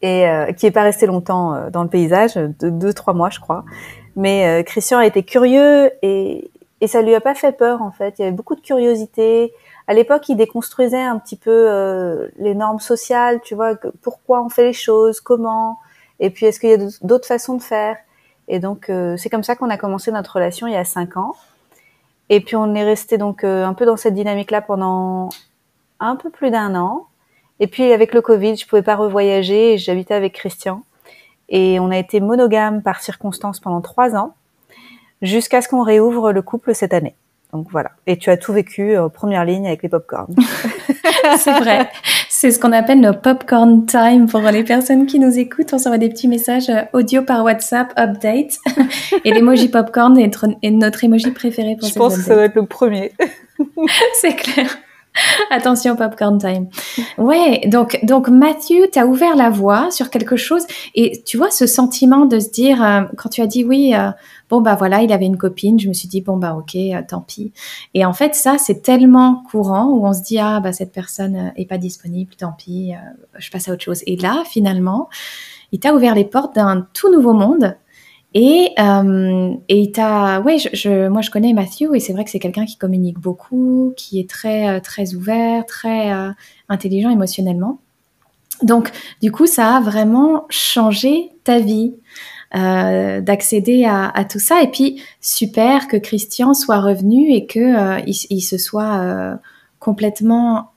Et 0.00 0.26
qui 0.56 0.64
est 0.64 0.70
pas 0.70 0.82
resté 0.82 1.04
longtemps 1.06 1.68
dans 1.70 1.82
le 1.82 1.90
paysage, 1.90 2.36
de 2.36 2.70
deux, 2.70 2.94
trois 2.94 3.12
mois, 3.12 3.28
je 3.28 3.38
crois. 3.38 3.64
Mais 4.16 4.46
euh, 4.46 4.62
Christian 4.62 4.98
a 4.98 5.06
été 5.06 5.22
curieux 5.22 5.90
et, 6.02 6.50
et 6.80 6.86
ça 6.86 7.02
lui 7.02 7.14
a 7.14 7.20
pas 7.20 7.34
fait 7.34 7.52
peur 7.52 7.82
en 7.82 7.90
fait. 7.90 8.14
Il 8.18 8.22
y 8.22 8.24
avait 8.24 8.34
beaucoup 8.34 8.54
de 8.54 8.60
curiosité. 8.60 9.52
À 9.86 9.94
l'époque, 9.94 10.28
il 10.28 10.36
déconstruisait 10.36 11.02
un 11.02 11.18
petit 11.18 11.36
peu 11.36 11.50
euh, 11.50 12.28
les 12.38 12.54
normes 12.54 12.80
sociales, 12.80 13.40
tu 13.42 13.54
vois, 13.54 13.74
pourquoi 14.02 14.42
on 14.42 14.48
fait 14.48 14.64
les 14.64 14.72
choses, 14.72 15.20
comment, 15.20 15.78
et 16.20 16.30
puis 16.30 16.46
est-ce 16.46 16.58
qu'il 16.60 16.70
y 16.70 16.74
a 16.74 16.78
d'autres 17.02 17.26
façons 17.26 17.54
de 17.54 17.62
faire. 17.62 17.96
Et 18.48 18.60
donc 18.60 18.88
euh, 18.88 19.16
c'est 19.16 19.30
comme 19.30 19.42
ça 19.42 19.56
qu'on 19.56 19.70
a 19.70 19.76
commencé 19.76 20.12
notre 20.12 20.34
relation 20.34 20.66
il 20.66 20.74
y 20.74 20.76
a 20.76 20.84
cinq 20.84 21.16
ans. 21.16 21.34
Et 22.30 22.40
puis 22.40 22.56
on 22.56 22.74
est 22.74 22.84
resté 22.84 23.18
donc 23.18 23.44
un 23.44 23.74
peu 23.74 23.84
dans 23.84 23.98
cette 23.98 24.14
dynamique-là 24.14 24.62
pendant 24.62 25.28
un 26.00 26.16
peu 26.16 26.30
plus 26.30 26.50
d'un 26.50 26.74
an. 26.74 27.06
Et 27.60 27.66
puis 27.66 27.92
avec 27.92 28.14
le 28.14 28.22
Covid, 28.22 28.56
je 28.56 28.66
pouvais 28.66 28.82
pas 28.82 28.96
revoyager. 28.96 29.76
J'habitais 29.76 30.14
avec 30.14 30.32
Christian. 30.32 30.82
Et 31.48 31.78
on 31.80 31.90
a 31.90 31.98
été 31.98 32.20
monogame 32.20 32.82
par 32.82 33.00
circonstance 33.00 33.60
pendant 33.60 33.80
trois 33.80 34.16
ans, 34.16 34.34
jusqu'à 35.22 35.62
ce 35.62 35.68
qu'on 35.68 35.82
réouvre 35.82 36.32
le 36.32 36.42
couple 36.42 36.74
cette 36.74 36.94
année. 36.94 37.14
Donc 37.52 37.68
voilà. 37.70 37.92
Et 38.08 38.16
tu 38.18 38.30
as 38.30 38.36
tout 38.36 38.52
vécu 38.52 38.96
en 38.98 39.08
première 39.08 39.44
ligne 39.44 39.66
avec 39.66 39.84
les 39.84 39.88
popcorns. 39.88 40.34
c'est 41.38 41.52
vrai, 41.52 41.88
C'est 42.28 42.50
ce 42.50 42.58
qu'on 42.58 42.72
appelle 42.72 43.00
nos 43.00 43.14
popcorn 43.14 43.86
time 43.86 44.26
pour 44.26 44.40
les 44.40 44.64
personnes 44.64 45.06
qui 45.06 45.20
nous 45.20 45.38
écoutent. 45.38 45.72
On 45.72 45.78
s'envoie 45.78 45.98
des 45.98 46.08
petits 46.08 46.26
messages 46.26 46.68
euh, 46.68 46.82
audio 46.92 47.22
par 47.22 47.44
WhatsApp, 47.44 47.92
update. 47.96 48.58
Et 49.24 49.32
l'emoji 49.32 49.68
popcorn 49.68 50.18
est, 50.18 50.36
est, 50.62 50.70
notre 50.72 51.04
emoji 51.04 51.30
préféré 51.30 51.76
pour 51.78 51.88
Je 51.88 51.94
pense 51.94 52.16
que 52.16 52.22
ça 52.22 52.34
doit 52.34 52.44
être 52.44 52.56
le 52.56 52.66
premier. 52.66 53.12
C'est 54.20 54.34
clair. 54.34 54.76
Attention, 55.50 55.94
popcorn 55.96 56.38
time. 56.38 56.68
Ouais, 57.18 57.60
donc, 57.68 58.00
donc 58.02 58.28
Matthew, 58.28 58.90
tu 58.92 58.98
as 58.98 59.06
ouvert 59.06 59.36
la 59.36 59.48
voie 59.50 59.90
sur 59.90 60.10
quelque 60.10 60.36
chose. 60.36 60.64
Et 60.94 61.22
tu 61.24 61.36
vois, 61.36 61.50
ce 61.50 61.66
sentiment 61.66 62.26
de 62.26 62.40
se 62.40 62.50
dire, 62.50 62.82
euh, 62.82 63.02
quand 63.16 63.28
tu 63.28 63.40
as 63.40 63.46
dit 63.46 63.64
oui, 63.64 63.94
euh, 63.94 64.10
bon, 64.50 64.60
bah 64.60 64.74
voilà, 64.74 65.02
il 65.02 65.12
avait 65.12 65.26
une 65.26 65.36
copine, 65.36 65.78
je 65.78 65.88
me 65.88 65.92
suis 65.92 66.08
dit, 66.08 66.20
bon, 66.20 66.36
bah 66.36 66.54
ok, 66.54 66.74
euh, 66.74 67.00
tant 67.06 67.20
pis. 67.20 67.52
Et 67.94 68.04
en 68.04 68.12
fait, 68.12 68.34
ça, 68.34 68.58
c'est 68.58 68.82
tellement 68.82 69.42
courant 69.50 69.86
où 69.86 70.06
on 70.06 70.12
se 70.12 70.22
dit, 70.22 70.38
ah, 70.38 70.60
bah 70.60 70.72
cette 70.72 70.92
personne 70.92 71.52
est 71.56 71.66
pas 71.66 71.78
disponible, 71.78 72.34
tant 72.34 72.52
pis, 72.52 72.92
je 73.38 73.50
passe 73.50 73.68
à 73.68 73.72
autre 73.72 73.84
chose. 73.84 74.02
Et 74.06 74.16
là, 74.16 74.42
finalement, 74.46 75.08
il 75.72 75.78
t'a 75.78 75.94
ouvert 75.94 76.14
les 76.14 76.24
portes 76.24 76.54
d'un 76.56 76.86
tout 76.92 77.10
nouveau 77.12 77.32
monde 77.32 77.76
et, 78.34 78.70
euh, 78.80 79.54
et 79.68 79.92
t'a, 79.92 80.40
ouais, 80.40 80.58
je, 80.58 81.08
moi 81.08 81.22
je 81.22 81.30
connais 81.30 81.52
Matthew 81.52 81.94
et 81.94 82.00
c'est 82.00 82.12
vrai 82.12 82.24
que 82.24 82.30
c'est 82.30 82.40
quelqu'un 82.40 82.66
qui 82.66 82.76
communique 82.76 83.20
beaucoup, 83.20 83.94
qui 83.96 84.18
est 84.18 84.28
très 84.28 84.68
euh, 84.68 84.80
très 84.80 85.14
ouvert, 85.14 85.64
très 85.66 86.12
euh, 86.12 86.30
intelligent 86.68 87.10
émotionnellement. 87.10 87.78
Donc 88.62 88.90
du 89.22 89.30
coup, 89.30 89.46
ça 89.46 89.76
a 89.76 89.80
vraiment 89.80 90.46
changé 90.50 91.30
ta 91.44 91.60
vie 91.60 91.94
euh, 92.56 93.20
d'accéder 93.20 93.84
à, 93.84 94.24
tout 94.28 94.40
ça. 94.40 94.62
Et 94.62 94.68
puis 94.68 95.00
super 95.20 95.86
que 95.86 95.96
Christian 95.96 96.54
soit 96.54 96.80
revenu 96.80 97.32
et 97.32 97.46
que 97.46 98.04
il, 98.04 98.40
se 98.40 98.58
soit 98.58 99.38
complètement 99.78 100.70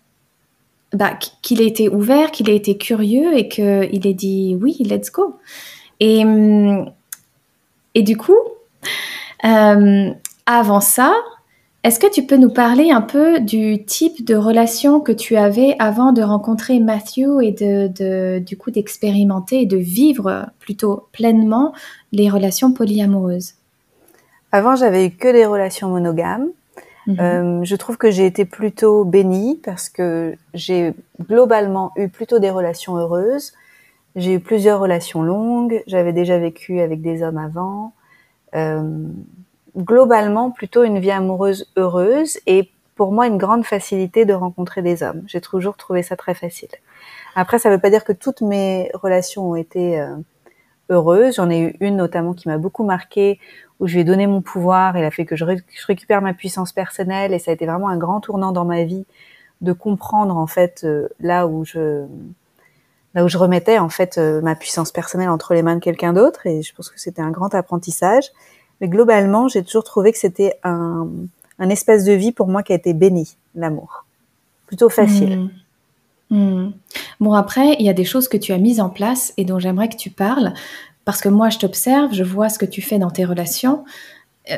bah, 0.94 1.18
qu'il 1.42 1.62
ait 1.62 1.68
été 1.68 1.90
ouvert, 1.90 2.32
qu'il 2.32 2.50
ait 2.50 2.56
été 2.56 2.78
curieux 2.78 3.36
et 3.38 3.48
qu'il 3.48 4.08
ait 4.08 4.14
dit 4.14 4.56
oui, 4.60 4.78
let's 4.80 5.12
go. 5.12 5.38
Hum, 6.02 6.92
et 7.98 8.04
du 8.04 8.16
coup, 8.16 8.38
euh, 9.44 10.12
avant 10.46 10.82
ça, 10.82 11.16
est-ce 11.84 12.00
que 12.00 12.06
tu 12.06 12.28
peux 12.28 12.38
nous 12.38 12.52
parler 12.52 12.92
un 12.92 13.02
peu 13.02 13.40
du 13.40 13.86
type 13.86 14.24
de 14.24 14.36
relation 14.36 15.00
que 15.00 15.12
tu 15.12 15.36
avais 15.36 15.76
avant 15.80 16.12
de 16.12 16.22
rencontrer 16.22 16.80
Matthew 16.80 17.42
et 17.42 17.52
de, 17.54 18.38
du 18.38 18.56
coup 18.56 18.70
d'expérimenter 18.70 19.62
et 19.62 19.66
de 19.66 19.78
vivre 19.78 20.46
plutôt 20.60 21.08
pleinement 21.12 21.74
les 22.12 22.30
relations 22.30 22.72
polyamoureuses? 22.72 23.56
Avant, 24.52 24.76
j'avais 24.76 25.08
eu 25.08 25.10
que 25.10 25.32
des 25.32 25.48
relations 25.48 25.90
monogames. 25.90 26.50
Mhm. 27.08 27.20
Euh, 27.20 27.64
je 27.64 27.76
trouve 27.76 27.98
que 27.98 28.12
j'ai 28.12 28.28
été 28.28 28.46
plutôt 28.46 29.06
bénie 29.06 29.60
parce 29.66 29.90
que 29.90 30.36
j'ai 30.54 30.94
globalement 31.28 31.94
eu 31.96 32.10
plutôt 32.10 32.38
des 32.38 32.52
relations 32.52 32.96
heureuses. 32.96 33.54
J'ai 34.18 34.34
eu 34.34 34.40
plusieurs 34.40 34.80
relations 34.80 35.22
longues. 35.22 35.84
J'avais 35.86 36.12
déjà 36.12 36.40
vécu 36.40 36.82
avec 36.82 37.02
des 37.02 37.22
hommes 37.22 37.38
avant. 37.38 37.94
Euh, 38.56 39.08
globalement, 39.78 40.50
plutôt 40.50 40.84
une 40.84 40.98
vie 40.98 41.12
amoureuse 41.12 41.72
heureuse 41.78 42.40
et 42.48 42.72
pour 42.96 43.12
moi 43.12 43.28
une 43.28 43.38
grande 43.38 43.64
facilité 43.64 44.26
de 44.26 44.34
rencontrer 44.34 44.82
des 44.82 45.04
hommes. 45.04 45.22
J'ai 45.28 45.40
toujours 45.40 45.78
trouvé 45.78 46.02
ça 46.02 46.16
très 46.16 46.34
facile. 46.34 46.70
Après, 47.36 47.60
ça 47.60 47.70
ne 47.70 47.76
veut 47.76 47.80
pas 47.80 47.92
dire 47.92 48.04
que 48.04 48.12
toutes 48.12 48.42
mes 48.42 48.90
relations 48.96 49.52
ont 49.52 49.56
été 49.56 50.02
euh, 50.02 50.16
heureuses. 50.90 51.36
J'en 51.36 51.52
ai 51.52 51.60
eu 51.60 51.78
une 51.80 51.98
notamment 51.98 52.34
qui 52.34 52.48
m'a 52.48 52.58
beaucoup 52.58 52.84
marquée, 52.84 53.40
où 53.80 53.86
je 53.86 53.94
lui 53.94 54.02
ai 54.02 54.04
donné 54.04 54.26
mon 54.26 54.42
pouvoir. 54.42 54.98
Elle 54.98 55.06
a 55.06 55.12
fait 55.12 55.26
que 55.26 55.36
je, 55.36 55.46
récupère 55.86 56.24
ma 56.24 56.34
puissance 56.34 56.74
personnelle 56.74 57.34
et 57.34 57.40
ça 57.40 57.52
a 57.52 57.54
été 57.54 57.68
vraiment 57.68 57.90
un 57.90 57.98
grand 57.98 58.20
tournant 58.20 58.52
dans 58.52 58.66
ma 58.66 58.84
vie 58.84 59.06
de 59.62 59.74
comprendre 59.74 60.38
en 60.38 60.48
fait 60.48 60.82
euh, 60.86 61.08
là 61.20 61.46
où 61.46 61.66
je 61.66 62.08
là 63.18 63.24
où 63.24 63.30
je 63.30 63.40
remettais 63.40 63.80
en 63.80 63.90
fait 63.90 64.20
euh, 64.20 64.42
ma 64.42 64.54
puissance 64.54 64.92
personnelle 64.92 65.30
entre 65.30 65.56
les 65.56 65.64
mains 65.64 65.76
de 65.76 65.80
quelqu'un 65.80 66.14
d'autre 66.14 66.46
et 66.46 66.62
je 66.62 66.72
pense 66.76 66.90
que 66.90 67.00
c'était 67.00 67.24
un 67.24 67.32
grand 67.32 67.56
apprentissage. 67.56 68.26
Mais 68.80 68.88
globalement, 68.88 69.48
j'ai 69.48 69.64
toujours 69.64 69.84
trouvé 69.84 70.12
que 70.12 70.20
c'était 70.20 70.60
un, 70.64 71.08
un 71.58 71.70
espace 71.70 72.04
de 72.04 72.14
vie 72.14 72.32
pour 72.32 72.48
moi 72.48 72.62
qui 72.62 72.74
a 72.74 72.76
été 72.76 72.94
béni, 72.94 73.36
l'amour. 73.56 74.06
Plutôt 74.68 74.90
facile. 74.90 75.50
Mmh. 76.30 76.38
Mmh. 76.38 76.74
Bon, 77.20 77.34
après, 77.34 77.74
il 77.80 77.88
y 77.88 77.90
a 77.90 77.94
des 77.94 78.06
choses 78.06 78.28
que 78.28 78.38
tu 78.38 78.54
as 78.54 78.60
mises 78.60 78.80
en 78.80 78.90
place 78.90 79.34
et 79.38 79.46
dont 79.46 79.58
j'aimerais 79.58 79.90
que 79.90 79.98
tu 79.98 80.12
parles, 80.12 80.54
parce 81.04 81.20
que 81.20 81.30
moi, 81.30 81.50
je 81.50 81.58
t'observe, 81.58 82.14
je 82.14 82.24
vois 82.24 82.50
ce 82.50 82.60
que 82.60 82.68
tu 82.68 82.84
fais 82.84 83.00
dans 83.00 83.10
tes 83.10 83.26
relations. 83.26 83.84
Euh, 84.52 84.58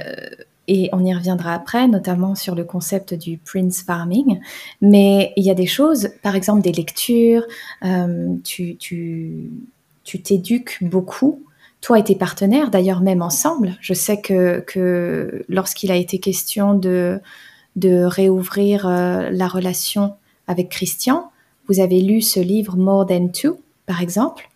et 0.69 0.87
on 0.93 1.03
y 1.03 1.11
reviendra 1.13 1.55
après, 1.55 1.87
notamment 1.87 2.35
sur 2.35 2.53
le 2.53 2.63
concept 2.63 3.15
du 3.15 3.39
Prince 3.39 3.81
Farming. 3.81 4.39
Mais 4.81 5.33
il 5.35 5.43
y 5.43 5.49
a 5.49 5.55
des 5.55 5.65
choses, 5.65 6.11
par 6.21 6.35
exemple 6.35 6.61
des 6.61 6.71
lectures, 6.71 7.43
euh, 7.83 8.35
tu, 8.43 8.77
t'éduques 10.23 10.77
beaucoup. 10.81 11.41
Toi 11.81 11.97
et 11.97 12.03
tes 12.03 12.15
partenaires, 12.15 12.69
d'ailleurs 12.69 13.01
même 13.01 13.23
ensemble. 13.23 13.77
Je 13.81 13.95
sais 13.95 14.21
que, 14.21 15.43
lorsqu'il 15.49 15.91
a 15.91 15.95
été 15.95 16.19
question 16.19 16.75
de, 16.75 17.19
de 17.75 18.03
réouvrir 18.03 18.87
euh, 18.87 19.31
la 19.31 19.47
relation 19.47 20.13
avec 20.45 20.69
Christian, 20.69 21.31
vous 21.67 21.79
avez 21.79 22.01
lu 22.01 22.21
ce 22.21 22.39
livre 22.39 22.77
More 22.77 23.07
Than 23.07 23.29
Two, 23.29 23.59
par 23.87 24.03
exemple. 24.03 24.48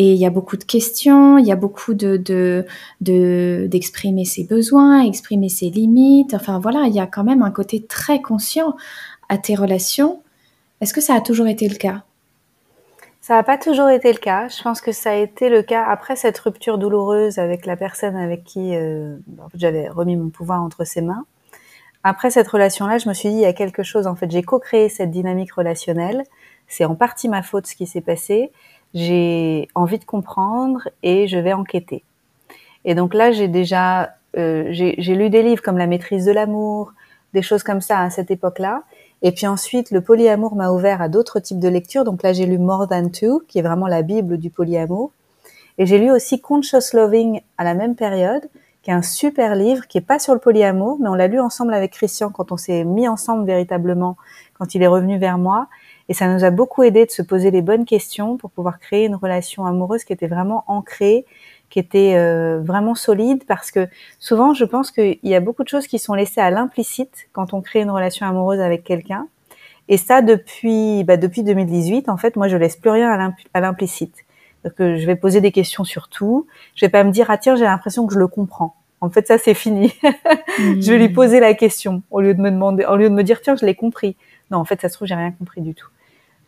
Et 0.00 0.12
il 0.12 0.18
y 0.18 0.26
a 0.26 0.30
beaucoup 0.30 0.56
de 0.56 0.62
questions, 0.62 1.38
il 1.38 1.46
y 1.46 1.50
a 1.50 1.56
beaucoup 1.56 1.92
de, 1.92 2.64
d'exprimer 3.00 4.24
ses 4.24 4.44
besoins, 4.44 5.02
exprimer 5.02 5.48
ses 5.48 5.70
limites. 5.70 6.34
Enfin 6.34 6.60
voilà, 6.60 6.84
il 6.86 6.94
y 6.94 7.00
a 7.00 7.08
quand 7.08 7.24
même 7.24 7.42
un 7.42 7.50
côté 7.50 7.84
très 7.84 8.22
conscient 8.22 8.76
à 9.28 9.38
tes 9.38 9.56
relations. 9.56 10.22
Est-ce 10.80 10.94
que 10.94 11.00
ça 11.00 11.14
a 11.14 11.20
toujours 11.20 11.48
été 11.48 11.68
le 11.68 11.74
cas? 11.74 12.04
Ça 13.20 13.34
n'a 13.34 13.42
pas 13.42 13.58
toujours 13.58 13.88
été 13.88 14.12
le 14.12 14.18
cas. 14.18 14.46
Je 14.46 14.62
pense 14.62 14.80
que 14.80 14.92
ça 14.92 15.10
a 15.10 15.14
été 15.16 15.48
le 15.48 15.62
cas 15.62 15.84
après 15.84 16.14
cette 16.14 16.38
rupture 16.38 16.78
douloureuse 16.78 17.38
avec 17.38 17.66
la 17.66 17.76
personne 17.76 18.14
avec 18.14 18.44
qui 18.44 18.76
euh, 18.76 19.16
j'avais 19.54 19.88
remis 19.88 20.16
mon 20.16 20.30
pouvoir 20.30 20.62
entre 20.62 20.84
ses 20.84 21.00
mains. 21.00 21.26
Après 22.04 22.30
cette 22.30 22.46
relation-là, 22.46 22.98
je 22.98 23.08
me 23.08 23.14
suis 23.14 23.30
dit, 23.30 23.34
il 23.34 23.40
y 23.40 23.46
a 23.46 23.52
quelque 23.52 23.82
chose. 23.82 24.06
En 24.06 24.14
fait, 24.14 24.30
j'ai 24.30 24.42
co-créé 24.42 24.88
cette 24.88 25.10
dynamique 25.10 25.52
relationnelle. 25.52 26.22
C'est 26.68 26.84
en 26.84 26.94
partie 26.94 27.28
ma 27.28 27.42
faute 27.42 27.66
ce 27.66 27.74
qui 27.74 27.86
s'est 27.86 28.00
passé 28.00 28.52
j'ai 28.94 29.68
envie 29.74 29.98
de 29.98 30.04
comprendre 30.04 30.88
et 31.02 31.28
je 31.28 31.38
vais 31.38 31.52
enquêter. 31.52 32.02
Et 32.84 32.94
donc 32.94 33.14
là, 33.14 33.32
j'ai 33.32 33.48
déjà, 33.48 34.14
euh, 34.36 34.66
j'ai 34.70 35.14
lu 35.14 35.30
des 35.30 35.42
livres 35.42 35.62
comme 35.62 35.78
La 35.78 35.86
maîtrise 35.86 36.24
de 36.24 36.32
l'amour, 36.32 36.92
des 37.34 37.42
choses 37.42 37.62
comme 37.62 37.80
ça 37.80 38.00
à 38.00 38.10
cette 38.10 38.30
époque-là. 38.30 38.82
Et 39.22 39.32
puis 39.32 39.46
ensuite, 39.46 39.90
le 39.90 40.00
polyamour 40.00 40.54
m'a 40.54 40.70
ouvert 40.70 41.02
à 41.02 41.08
d'autres 41.08 41.40
types 41.40 41.58
de 41.58 41.68
lectures. 41.68 42.04
Donc 42.04 42.22
là, 42.22 42.32
j'ai 42.32 42.46
lu 42.46 42.58
More 42.58 42.88
Than 42.88 43.08
Two, 43.08 43.42
qui 43.48 43.58
est 43.58 43.62
vraiment 43.62 43.88
la 43.88 44.02
Bible 44.02 44.38
du 44.38 44.50
polyamour. 44.50 45.10
Et 45.76 45.86
j'ai 45.86 45.98
lu 45.98 46.10
aussi 46.10 46.40
Conscious 46.40 46.94
Loving 46.94 47.40
à 47.56 47.64
la 47.64 47.74
même 47.74 47.94
période, 47.94 48.48
qui 48.82 48.90
est 48.90 48.94
un 48.94 49.02
super 49.02 49.54
livre, 49.54 49.86
qui 49.86 49.98
est 49.98 50.02
pas 50.02 50.18
sur 50.18 50.34
le 50.34 50.40
polyamour, 50.40 50.98
mais 51.00 51.08
on 51.08 51.14
l'a 51.14 51.26
lu 51.26 51.40
ensemble 51.40 51.74
avec 51.74 51.92
Christian 51.92 52.30
quand 52.30 52.52
on 52.52 52.56
s'est 52.56 52.84
mis 52.84 53.08
ensemble 53.08 53.44
véritablement, 53.44 54.16
quand 54.58 54.74
il 54.74 54.82
est 54.82 54.88
revenu 54.88 55.18
vers 55.18 55.38
moi. 55.38 55.68
Et 56.08 56.14
ça 56.14 56.32
nous 56.32 56.44
a 56.44 56.50
beaucoup 56.50 56.82
aidé 56.82 57.04
de 57.04 57.10
se 57.10 57.22
poser 57.22 57.50
les 57.50 57.62
bonnes 57.62 57.84
questions 57.84 58.36
pour 58.36 58.50
pouvoir 58.50 58.78
créer 58.78 59.06
une 59.06 59.14
relation 59.14 59.66
amoureuse 59.66 60.04
qui 60.04 60.12
était 60.12 60.26
vraiment 60.26 60.64
ancrée, 60.66 61.26
qui 61.70 61.78
était 61.78 62.14
euh, 62.16 62.60
vraiment 62.62 62.94
solide, 62.94 63.44
parce 63.46 63.70
que 63.70 63.88
souvent, 64.18 64.54
je 64.54 64.64
pense 64.64 64.90
qu'il 64.90 65.18
y 65.22 65.34
a 65.34 65.40
beaucoup 65.40 65.64
de 65.64 65.68
choses 65.68 65.86
qui 65.86 65.98
sont 65.98 66.14
laissées 66.14 66.40
à 66.40 66.50
l'implicite 66.50 67.28
quand 67.32 67.52
on 67.52 67.60
crée 67.60 67.82
une 67.82 67.90
relation 67.90 68.26
amoureuse 68.26 68.60
avec 68.60 68.84
quelqu'un. 68.84 69.28
Et 69.88 69.96
ça, 69.96 70.22
depuis, 70.22 71.04
bah, 71.04 71.16
depuis 71.16 71.42
2018, 71.42 72.08
en 72.08 72.16
fait, 72.16 72.36
moi, 72.36 72.48
je 72.48 72.56
laisse 72.56 72.76
plus 72.76 72.90
rien 72.90 73.32
à 73.54 73.60
l'implicite. 73.60 74.14
Donc, 74.64 74.74
je 74.78 75.06
vais 75.06 75.16
poser 75.16 75.40
des 75.40 75.52
questions 75.52 75.84
sur 75.84 76.08
tout. 76.08 76.46
Je 76.74 76.84
vais 76.84 76.90
pas 76.90 77.04
me 77.04 77.10
dire, 77.10 77.26
ah 77.30 77.38
tiens, 77.38 77.56
j'ai 77.56 77.64
l'impression 77.64 78.06
que 78.06 78.14
je 78.14 78.18
le 78.18 78.28
comprends. 78.28 78.74
En 79.00 79.10
fait, 79.10 79.26
ça, 79.26 79.38
c'est 79.38 79.54
fini. 79.54 79.92
je 80.58 80.90
vais 80.90 80.98
lui 80.98 81.08
mmh. 81.08 81.12
poser 81.12 81.40
la 81.40 81.54
question 81.54 82.02
au 82.10 82.20
lieu 82.20 82.34
de 82.34 82.40
me 82.40 82.50
demander, 82.50 82.84
au 82.84 82.96
lieu 82.96 83.08
de 83.08 83.14
me 83.14 83.22
dire, 83.22 83.40
tiens, 83.40 83.56
je 83.56 83.64
l'ai 83.64 83.74
compris. 83.74 84.16
Non, 84.50 84.58
en 84.58 84.64
fait, 84.64 84.80
ça 84.80 84.88
se 84.88 84.94
trouve, 84.94 85.08
j'ai 85.08 85.14
rien 85.14 85.32
compris 85.32 85.60
du 85.60 85.74
tout. 85.74 85.88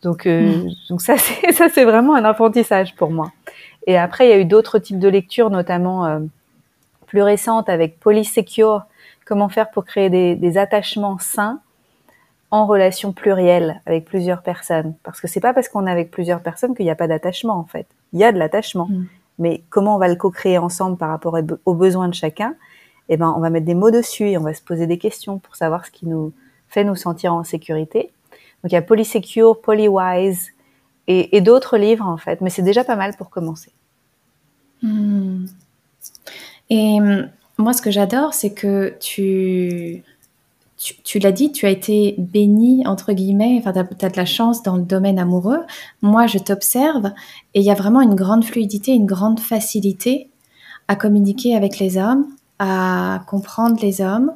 Donc, 0.01 0.25
euh, 0.25 0.65
mm. 0.65 0.71
donc 0.89 1.01
ça, 1.01 1.17
c'est 1.17 1.51
ça, 1.51 1.69
c'est 1.69 1.85
vraiment 1.85 2.15
un 2.15 2.23
apprentissage 2.23 2.95
pour 2.95 3.11
moi. 3.11 3.31
Et 3.87 3.97
après, 3.97 4.27
il 4.27 4.29
y 4.29 4.33
a 4.33 4.39
eu 4.39 4.45
d'autres 4.45 4.79
types 4.79 4.99
de 4.99 5.07
lectures, 5.07 5.49
notamment 5.49 6.05
euh, 6.05 6.19
plus 7.07 7.21
récentes 7.21 7.69
avec 7.69 7.99
Polysecure, 7.99 8.83
comment 9.25 9.49
faire 9.49 9.71
pour 9.71 9.85
créer 9.85 10.09
des, 10.09 10.35
des, 10.35 10.57
attachements 10.57 11.17
sains 11.19 11.59
en 12.51 12.65
relation 12.65 13.13
plurielle 13.13 13.81
avec 13.85 14.05
plusieurs 14.05 14.41
personnes. 14.41 14.93
Parce 15.03 15.21
que 15.21 15.27
c'est 15.27 15.39
pas 15.39 15.53
parce 15.53 15.69
qu'on 15.69 15.87
est 15.87 15.91
avec 15.91 16.11
plusieurs 16.11 16.41
personnes 16.41 16.75
qu'il 16.75 16.85
n'y 16.85 16.91
a 16.91 16.95
pas 16.95 17.07
d'attachement 17.07 17.57
en 17.57 17.65
fait. 17.65 17.87
Il 18.13 18.19
y 18.19 18.23
a 18.23 18.31
de 18.31 18.37
l'attachement, 18.37 18.87
mm. 18.87 19.05
mais 19.39 19.63
comment 19.69 19.95
on 19.95 19.99
va 19.99 20.09
le 20.09 20.15
co-créer 20.15 20.57
ensemble 20.57 20.97
par 20.97 21.09
rapport 21.09 21.37
aux 21.65 21.73
besoins 21.73 22.07
de 22.07 22.13
chacun? 22.13 22.55
Eh 23.09 23.17
ben, 23.17 23.33
on 23.35 23.39
va 23.39 23.49
mettre 23.49 23.65
des 23.65 23.75
mots 23.75 23.91
dessus 23.91 24.29
et 24.29 24.37
on 24.37 24.43
va 24.43 24.53
se 24.53 24.61
poser 24.61 24.87
des 24.87 24.97
questions 24.97 25.39
pour 25.39 25.55
savoir 25.55 25.85
ce 25.85 25.91
qui 25.91 26.07
nous 26.07 26.33
fait 26.71 26.83
nous 26.83 26.95
sentir 26.95 27.33
en 27.33 27.43
sécurité 27.43 28.11
donc 28.63 28.71
il 28.71 28.75
y 28.75 28.77
a 28.77 28.81
Polysecure, 28.81 29.59
Polywise 29.59 30.49
et, 31.07 31.35
et 31.35 31.41
d'autres 31.41 31.77
livres 31.77 32.05
en 32.05 32.17
fait, 32.17 32.41
mais 32.41 32.49
c'est 32.49 32.61
déjà 32.61 32.83
pas 32.83 32.95
mal 32.95 33.15
pour 33.17 33.29
commencer. 33.29 33.71
Hmm. 34.81 35.45
Et 36.69 36.99
hum, 36.99 37.29
moi, 37.57 37.73
ce 37.73 37.81
que 37.81 37.91
j'adore, 37.91 38.33
c'est 38.33 38.53
que 38.53 38.95
tu, 38.99 40.03
tu, 41.03 41.19
l'as 41.19 41.31
dit, 41.31 41.51
tu 41.51 41.65
as 41.65 41.69
été 41.69 42.15
béni, 42.17 42.85
entre 42.87 43.13
guillemets, 43.13 43.57
enfin, 43.59 43.73
tu 43.73 44.05
as, 44.05 44.09
de 44.09 44.17
la 44.17 44.25
chance 44.25 44.63
dans 44.63 44.77
le 44.77 44.83
domaine 44.83 45.19
amoureux. 45.19 45.63
Moi, 46.01 46.27
je 46.27 46.37
t'observe 46.37 47.11
et 47.53 47.59
il 47.59 47.65
y 47.65 47.71
a 47.71 47.75
vraiment 47.75 48.01
une 48.01 48.15
grande 48.15 48.45
fluidité, 48.45 48.91
une 48.93 49.05
grande 49.05 49.39
facilité 49.39 50.29
à 50.87 50.95
communiquer 50.95 51.55
avec 51.55 51.79
les 51.79 51.97
hommes, 51.97 52.27
à 52.59 53.21
comprendre 53.27 53.79
les 53.81 54.01
hommes, 54.01 54.31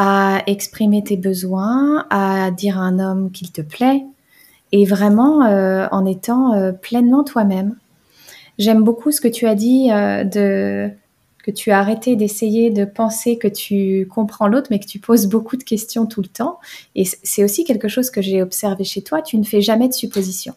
à 0.00 0.44
exprimer 0.46 1.02
tes 1.02 1.16
besoins, 1.16 2.06
à 2.08 2.52
dire 2.52 2.78
à 2.78 2.82
un 2.82 3.00
homme 3.00 3.32
qu'il 3.32 3.50
te 3.50 3.60
plaît, 3.60 4.04
et 4.70 4.84
vraiment 4.84 5.44
euh, 5.44 5.88
en 5.90 6.06
étant 6.06 6.54
euh, 6.54 6.70
pleinement 6.70 7.24
toi-même. 7.24 7.74
J'aime 8.60 8.84
beaucoup 8.84 9.10
ce 9.10 9.20
que 9.20 9.26
tu 9.26 9.48
as 9.48 9.56
dit 9.56 9.90
euh, 9.90 10.22
de 10.22 10.88
que 11.42 11.50
tu 11.50 11.72
as 11.72 11.80
arrêté 11.80 12.14
d'essayer 12.14 12.70
de 12.70 12.84
penser 12.84 13.38
que 13.38 13.48
tu 13.48 14.06
comprends 14.08 14.46
l'autre, 14.46 14.68
mais 14.70 14.78
que 14.78 14.86
tu 14.86 15.00
poses 15.00 15.26
beaucoup 15.26 15.56
de 15.56 15.64
questions 15.64 16.06
tout 16.06 16.22
le 16.22 16.28
temps. 16.28 16.60
Et 16.94 17.02
c'est 17.04 17.42
aussi 17.42 17.64
quelque 17.64 17.88
chose 17.88 18.10
que 18.10 18.22
j'ai 18.22 18.40
observé 18.40 18.84
chez 18.84 19.02
toi. 19.02 19.20
Tu 19.20 19.36
ne 19.36 19.44
fais 19.44 19.62
jamais 19.62 19.88
de 19.88 19.94
suppositions. 19.94 20.54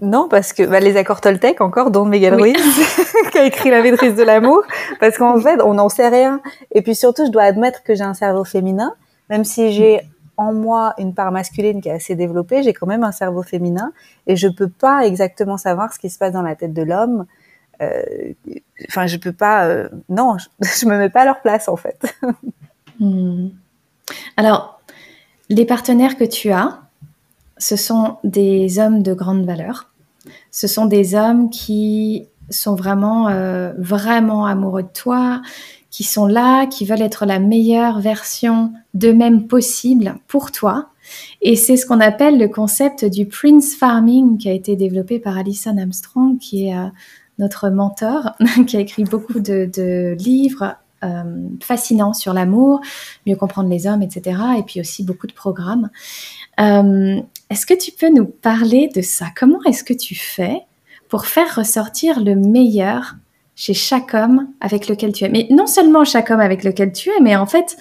Non, 0.00 0.28
parce 0.28 0.52
que 0.52 0.62
bah, 0.62 0.80
les 0.80 0.96
accords 0.96 1.22
Toltec, 1.22 1.60
encore, 1.60 1.90
dont 1.90 2.04
Megan 2.04 2.34
Ruiz, 2.34 2.54
qui 3.32 3.38
a 3.38 3.44
écrit 3.44 3.70
La 3.70 3.82
maîtrise 3.82 4.14
de 4.14 4.22
l'amour, 4.22 4.62
parce 5.00 5.16
qu'en 5.16 5.40
fait, 5.40 5.60
on 5.62 5.74
n'en 5.74 5.88
sait 5.88 6.08
rien. 6.08 6.40
Et 6.72 6.82
puis 6.82 6.94
surtout, 6.94 7.24
je 7.24 7.30
dois 7.30 7.44
admettre 7.44 7.82
que 7.82 7.94
j'ai 7.94 8.04
un 8.04 8.14
cerveau 8.14 8.44
féminin, 8.44 8.94
même 9.30 9.44
si 9.44 9.72
j'ai 9.72 10.02
en 10.36 10.52
moi 10.52 10.92
une 10.98 11.14
part 11.14 11.32
masculine 11.32 11.80
qui 11.80 11.88
est 11.88 11.92
assez 11.92 12.14
développée, 12.14 12.62
j'ai 12.62 12.74
quand 12.74 12.86
même 12.86 13.04
un 13.04 13.12
cerveau 13.12 13.42
féminin, 13.42 13.92
et 14.26 14.36
je 14.36 14.48
peux 14.48 14.68
pas 14.68 15.06
exactement 15.06 15.56
savoir 15.56 15.92
ce 15.94 15.98
qui 15.98 16.10
se 16.10 16.18
passe 16.18 16.32
dans 16.32 16.42
la 16.42 16.56
tête 16.56 16.74
de 16.74 16.82
l'homme. 16.82 17.24
Euh, 17.80 18.02
enfin, 18.88 19.06
je 19.06 19.16
peux 19.16 19.32
pas. 19.32 19.66
Euh, 19.66 19.88
non, 20.10 20.36
je, 20.38 20.86
me 20.86 20.98
mets 20.98 21.10
pas 21.10 21.22
à 21.22 21.24
leur 21.24 21.40
place 21.40 21.68
en 21.68 21.76
fait. 21.76 22.14
Hmm. 22.98 23.48
Alors, 24.38 24.80
les 25.50 25.66
partenaires 25.66 26.16
que 26.16 26.24
tu 26.24 26.50
as, 26.50 26.85
ce 27.58 27.76
sont 27.76 28.16
des 28.24 28.78
hommes 28.78 29.02
de 29.02 29.14
grande 29.14 29.44
valeur. 29.44 29.90
Ce 30.50 30.66
sont 30.66 30.86
des 30.86 31.14
hommes 31.14 31.50
qui 31.50 32.28
sont 32.50 32.74
vraiment, 32.74 33.28
euh, 33.28 33.72
vraiment 33.78 34.46
amoureux 34.46 34.82
de 34.82 34.92
toi, 34.92 35.42
qui 35.90 36.04
sont 36.04 36.26
là, 36.26 36.66
qui 36.66 36.84
veulent 36.84 37.02
être 37.02 37.26
la 37.26 37.38
meilleure 37.38 38.00
version 38.00 38.72
d'eux-mêmes 38.94 39.46
possible 39.46 40.16
pour 40.28 40.52
toi. 40.52 40.90
Et 41.40 41.56
c'est 41.56 41.76
ce 41.76 41.86
qu'on 41.86 42.00
appelle 42.00 42.38
le 42.38 42.48
concept 42.48 43.04
du 43.04 43.26
Prince 43.26 43.74
Farming 43.74 44.38
qui 44.38 44.48
a 44.48 44.52
été 44.52 44.76
développé 44.76 45.18
par 45.18 45.38
Alison 45.38 45.76
Armstrong, 45.78 46.38
qui 46.38 46.68
est 46.68 46.74
notre 47.38 47.68
mentor, 47.70 48.32
qui 48.66 48.76
a 48.76 48.80
écrit 48.80 49.04
beaucoup 49.04 49.40
de, 49.40 50.14
livres 50.18 50.76
euh, 51.04 51.48
fascinants 51.60 52.14
sur 52.14 52.32
l'amour, 52.32 52.80
mieux 53.26 53.36
comprendre 53.36 53.68
les 53.68 53.86
hommes, 53.86 54.02
etc. 54.02 54.40
Et 54.58 54.62
puis 54.62 54.80
aussi 54.80 55.04
beaucoup 55.04 55.26
de 55.26 55.34
programmes. 55.34 55.90
Euh, 56.60 57.20
est-ce 57.50 57.66
que 57.66 57.74
tu 57.74 57.92
peux 57.92 58.10
nous 58.10 58.26
parler 58.26 58.88
de 58.94 59.02
ça? 59.02 59.26
Comment 59.36 59.62
est-ce 59.66 59.84
que 59.84 59.94
tu 59.94 60.14
fais 60.14 60.62
pour 61.08 61.26
faire 61.26 61.54
ressortir 61.54 62.20
le 62.20 62.34
meilleur 62.34 63.14
chez 63.54 63.74
chaque 63.74 64.14
homme 64.14 64.48
avec 64.60 64.88
lequel 64.88 65.12
tu 65.12 65.24
es? 65.24 65.28
Mais 65.28 65.46
non 65.50 65.66
seulement 65.66 66.04
chaque 66.04 66.30
homme 66.30 66.40
avec 66.40 66.64
lequel 66.64 66.92
tu 66.92 67.10
es, 67.10 67.20
mais 67.20 67.36
en 67.36 67.46
fait, 67.46 67.76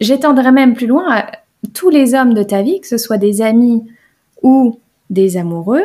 j'étendrai 0.00 0.52
même 0.52 0.74
plus 0.74 0.86
loin 0.86 1.10
à 1.10 1.30
tous 1.72 1.90
les 1.90 2.14
hommes 2.14 2.34
de 2.34 2.42
ta 2.42 2.62
vie, 2.62 2.80
que 2.80 2.86
ce 2.86 2.98
soit 2.98 3.18
des 3.18 3.42
amis 3.42 3.84
ou 4.42 4.78
des 5.10 5.36
amoureux, 5.36 5.84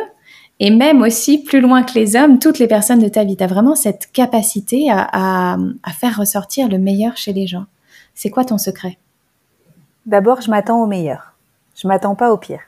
et 0.60 0.70
même 0.70 1.02
aussi 1.02 1.42
plus 1.42 1.60
loin 1.60 1.82
que 1.82 1.94
les 1.94 2.14
hommes, 2.16 2.38
toutes 2.38 2.58
les 2.58 2.68
personnes 2.68 3.00
de 3.00 3.08
ta 3.08 3.24
vie. 3.24 3.36
Tu 3.36 3.42
as 3.42 3.48
vraiment 3.48 3.74
cette 3.74 4.12
capacité 4.12 4.88
à, 4.90 5.56
faire 5.98 6.18
ressortir 6.18 6.68
le 6.68 6.78
meilleur 6.78 7.16
chez 7.16 7.32
les 7.32 7.46
gens. 7.46 7.64
C'est 8.14 8.30
quoi 8.30 8.44
ton 8.44 8.58
secret? 8.58 8.98
D'abord, 10.04 10.40
je 10.40 10.50
m'attends 10.50 10.82
au 10.82 10.86
meilleur. 10.86 11.34
Je 11.74 11.88
m'attends 11.88 12.14
pas 12.14 12.30
au 12.30 12.36
pire. 12.36 12.60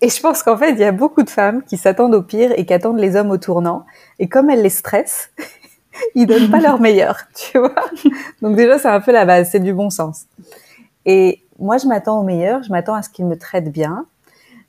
Et 0.00 0.08
je 0.08 0.20
pense 0.20 0.42
qu'en 0.42 0.56
fait, 0.56 0.72
il 0.72 0.78
y 0.78 0.84
a 0.84 0.92
beaucoup 0.92 1.22
de 1.22 1.30
femmes 1.30 1.62
qui 1.62 1.76
s'attendent 1.76 2.14
au 2.14 2.22
pire 2.22 2.52
et 2.56 2.64
qui 2.66 2.72
attendent 2.72 2.98
les 2.98 3.16
hommes 3.16 3.30
au 3.30 3.38
tournant. 3.38 3.84
Et 4.18 4.28
comme 4.28 4.50
elles 4.50 4.62
les 4.62 4.70
stressent, 4.70 5.30
ils 6.14 6.26
donnent 6.26 6.50
pas 6.50 6.60
leur 6.60 6.80
meilleur, 6.80 7.18
tu 7.34 7.58
vois. 7.58 7.74
Donc 8.42 8.56
déjà, 8.56 8.78
c'est 8.78 8.88
un 8.88 9.00
peu 9.00 9.12
la 9.12 9.24
base, 9.24 9.50
c'est 9.50 9.60
du 9.60 9.72
bon 9.72 9.90
sens. 9.90 10.26
Et 11.06 11.42
moi, 11.58 11.78
je 11.78 11.86
m'attends 11.86 12.20
au 12.20 12.24
meilleur, 12.24 12.62
je 12.62 12.70
m'attends 12.70 12.94
à 12.94 13.02
ce 13.02 13.10
qu'ils 13.10 13.26
me 13.26 13.36
traitent 13.36 13.70
bien, 13.70 14.06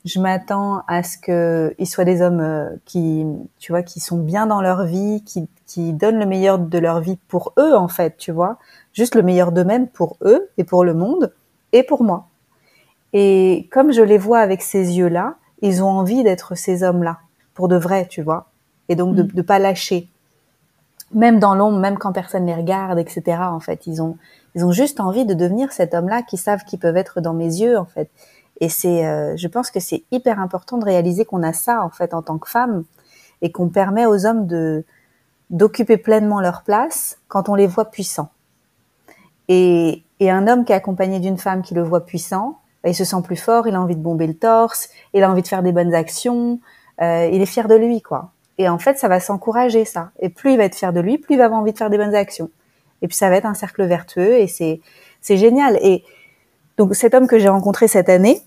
je 0.04 0.20
m'attends 0.20 0.82
à 0.86 1.02
ce 1.02 1.18
qu'ils 1.18 1.86
soient 1.86 2.04
des 2.04 2.22
hommes 2.22 2.40
euh, 2.40 2.68
qui, 2.84 3.26
tu 3.58 3.72
vois, 3.72 3.82
qui 3.82 3.98
sont 3.98 4.18
bien 4.18 4.46
dans 4.46 4.60
leur 4.60 4.84
vie, 4.84 5.22
qui, 5.24 5.48
qui 5.66 5.92
donnent 5.92 6.18
le 6.18 6.26
meilleur 6.26 6.58
de 6.58 6.78
leur 6.78 7.00
vie 7.00 7.18
pour 7.28 7.52
eux, 7.58 7.74
en 7.74 7.88
fait, 7.88 8.16
tu 8.16 8.30
vois. 8.30 8.58
Juste 8.92 9.16
le 9.16 9.22
meilleur 9.22 9.50
d'eux-mêmes 9.50 9.88
pour 9.88 10.16
eux 10.22 10.48
et 10.58 10.64
pour 10.64 10.84
le 10.84 10.94
monde 10.94 11.32
et 11.72 11.82
pour 11.82 12.04
moi. 12.04 12.28
Et 13.18 13.66
comme 13.72 13.92
je 13.92 14.02
les 14.02 14.18
vois 14.18 14.40
avec 14.40 14.60
ces 14.60 14.98
yeux-là, 14.98 15.36
ils 15.62 15.82
ont 15.82 15.88
envie 15.88 16.22
d'être 16.22 16.54
ces 16.54 16.82
hommes-là, 16.82 17.20
pour 17.54 17.66
de 17.66 17.76
vrai, 17.76 18.06
tu 18.10 18.20
vois. 18.20 18.50
Et 18.90 18.94
donc 18.94 19.14
de 19.14 19.22
ne 19.22 19.40
mm. 19.40 19.42
pas 19.42 19.58
lâcher. 19.58 20.10
Même 21.14 21.38
dans 21.38 21.54
l'ombre, 21.54 21.78
même 21.78 21.96
quand 21.96 22.12
personne 22.12 22.44
les 22.44 22.54
regarde, 22.54 22.98
etc. 22.98 23.38
En 23.40 23.58
fait, 23.58 23.86
ils 23.86 24.02
ont, 24.02 24.18
ils 24.54 24.66
ont 24.66 24.70
juste 24.70 25.00
envie 25.00 25.24
de 25.24 25.32
devenir 25.32 25.72
cet 25.72 25.94
homme-là 25.94 26.24
qui 26.24 26.36
savent 26.36 26.64
qu'ils 26.64 26.78
peuvent 26.78 26.98
être 26.98 27.22
dans 27.22 27.32
mes 27.32 27.46
yeux, 27.46 27.78
en 27.78 27.86
fait. 27.86 28.10
Et 28.60 28.68
c'est, 28.68 29.06
euh, 29.06 29.34
je 29.34 29.48
pense 29.48 29.70
que 29.70 29.80
c'est 29.80 30.04
hyper 30.10 30.38
important 30.38 30.76
de 30.76 30.84
réaliser 30.84 31.24
qu'on 31.24 31.42
a 31.42 31.54
ça 31.54 31.82
en 31.82 31.88
fait 31.88 32.12
en 32.12 32.20
tant 32.20 32.36
que 32.36 32.50
femme 32.50 32.84
et 33.40 33.50
qu'on 33.50 33.70
permet 33.70 34.04
aux 34.04 34.26
hommes 34.26 34.46
de 34.46 34.84
d'occuper 35.48 35.96
pleinement 35.96 36.42
leur 36.42 36.64
place 36.64 37.16
quand 37.28 37.48
on 37.48 37.54
les 37.54 37.66
voit 37.66 37.86
puissants. 37.86 38.28
Et, 39.48 40.02
et 40.20 40.30
un 40.30 40.48
homme 40.48 40.66
qui 40.66 40.72
est 40.72 40.76
accompagné 40.76 41.18
d'une 41.18 41.38
femme 41.38 41.62
qui 41.62 41.72
le 41.72 41.82
voit 41.82 42.04
puissant, 42.04 42.58
il 42.90 42.94
se 42.94 43.04
sent 43.04 43.22
plus 43.24 43.36
fort, 43.36 43.66
il 43.66 43.74
a 43.74 43.80
envie 43.80 43.96
de 43.96 44.00
bomber 44.00 44.26
le 44.26 44.34
torse, 44.34 44.88
il 45.14 45.22
a 45.22 45.30
envie 45.30 45.42
de 45.42 45.48
faire 45.48 45.62
des 45.62 45.72
bonnes 45.72 45.94
actions, 45.94 46.60
euh, 47.02 47.28
il 47.32 47.40
est 47.42 47.46
fier 47.46 47.68
de 47.68 47.74
lui 47.74 48.02
quoi. 48.02 48.30
Et 48.58 48.68
en 48.68 48.78
fait, 48.78 48.98
ça 48.98 49.08
va 49.08 49.20
s'encourager 49.20 49.84
ça. 49.84 50.10
Et 50.18 50.30
plus 50.30 50.52
il 50.52 50.56
va 50.56 50.64
être 50.64 50.74
fier 50.74 50.92
de 50.92 51.00
lui, 51.00 51.18
plus 51.18 51.34
il 51.34 51.38
va 51.38 51.44
avoir 51.44 51.60
envie 51.60 51.72
de 51.72 51.78
faire 51.78 51.90
des 51.90 51.98
bonnes 51.98 52.14
actions. 52.14 52.50
Et 53.02 53.08
puis 53.08 53.16
ça 53.16 53.28
va 53.28 53.36
être 53.36 53.46
un 53.46 53.54
cercle 53.54 53.84
vertueux 53.84 54.38
et 54.38 54.46
c'est 54.46 54.80
c'est 55.20 55.36
génial. 55.36 55.78
Et 55.82 56.04
donc 56.78 56.94
cet 56.94 57.14
homme 57.14 57.26
que 57.26 57.38
j'ai 57.38 57.48
rencontré 57.48 57.88
cette 57.88 58.08
année, 58.08 58.42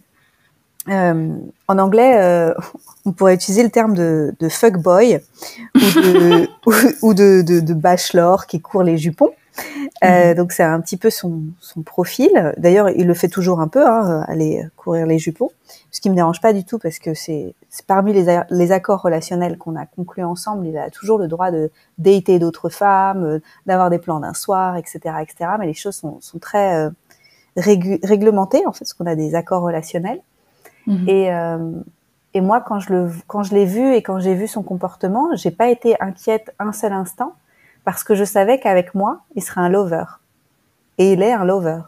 euh, 0.87 1.35
en 1.67 1.77
anglais, 1.77 2.17
euh, 2.17 2.53
on 3.05 3.11
pourrait 3.11 3.35
utiliser 3.35 3.63
le 3.63 3.69
terme 3.69 3.93
de, 3.93 4.33
de 4.39 4.49
fuckboy 4.49 5.19
ou, 5.75 5.79
ou, 7.01 7.13
de, 7.13 7.41
de, 7.41 7.73
bachelor 7.73 8.47
qui 8.47 8.61
court 8.61 8.83
les 8.83 8.97
jupons. 8.97 9.31
Euh, 10.03 10.29
mhm. 10.29 10.35
Donc 10.35 10.51
c'est 10.51 10.63
un 10.63 10.79
petit 10.79 10.97
peu 10.97 11.09
son, 11.09 11.41
son 11.59 11.81
profil. 11.81 12.53
D'ailleurs, 12.57 12.89
il 12.89 13.05
le 13.05 13.13
fait 13.13 13.27
toujours 13.27 13.59
un 13.59 13.67
peu, 13.67 13.85
hein, 13.85 14.23
aller 14.27 14.63
courir 14.77 15.05
les 15.05 15.19
jupons, 15.19 15.51
ce 15.91 16.01
qui 16.01 16.09
me 16.09 16.15
dérange 16.15 16.41
pas 16.41 16.53
du 16.53 16.63
tout 16.63 16.79
parce 16.79 16.99
que 16.99 17.13
c'est 17.13 17.53
parmi 17.87 18.13
les, 18.13 18.41
les 18.49 18.71
accords 18.71 19.01
relationnels 19.01 19.57
qu'on 19.57 19.75
a 19.75 19.85
conclus 19.85 20.23
ensemble, 20.23 20.67
il 20.67 20.77
a 20.77 20.89
toujours 20.89 21.17
le 21.17 21.27
droit 21.27 21.51
de 21.51 21.71
dater 21.97 22.39
d'autres 22.39 22.69
femmes, 22.69 23.23
euh, 23.23 23.39
d'avoir 23.65 23.89
des 23.89 23.99
plans 23.99 24.19
d'un 24.19 24.33
soir, 24.33 24.77
etc., 24.77 24.99
etc. 25.21 25.51
Mais 25.59 25.67
les 25.67 25.73
choses 25.73 25.95
sont, 25.95 26.19
sont 26.21 26.39
très 26.39 26.75
euh, 26.75 26.89
réglementé 27.55 28.65
en 28.65 28.71
fait, 28.71 28.79
parce 28.79 28.93
qu'on 28.93 29.05
a 29.05 29.15
des 29.15 29.35
accords 29.35 29.63
relationnels. 29.63 30.21
Mhm. 30.87 31.09
Et, 31.09 31.33
euh, 31.33 31.71
et 32.33 32.41
moi, 32.41 32.61
quand 32.61 32.79
je 32.79 32.93
le, 32.93 33.11
quand 33.27 33.43
je 33.43 33.53
l'ai 33.53 33.65
vu 33.65 33.93
et 33.93 34.01
quand 34.01 34.19
j'ai 34.19 34.35
vu 34.35 34.47
son 34.47 34.63
comportement, 34.63 35.35
j'ai 35.35 35.51
pas 35.51 35.69
été 35.69 35.95
inquiète 35.99 36.53
un 36.59 36.71
seul 36.73 36.93
instant 36.93 37.33
parce 37.89 38.03
que 38.03 38.13
je 38.13 38.23
savais 38.23 38.59
qu'avec 38.59 38.93
moi, 38.93 39.21
il 39.35 39.41
serait 39.41 39.61
un 39.61 39.69
lover. 39.69 40.03
Et 40.99 41.13
il 41.13 41.23
est 41.23 41.33
un 41.33 41.43
lover. 41.43 41.79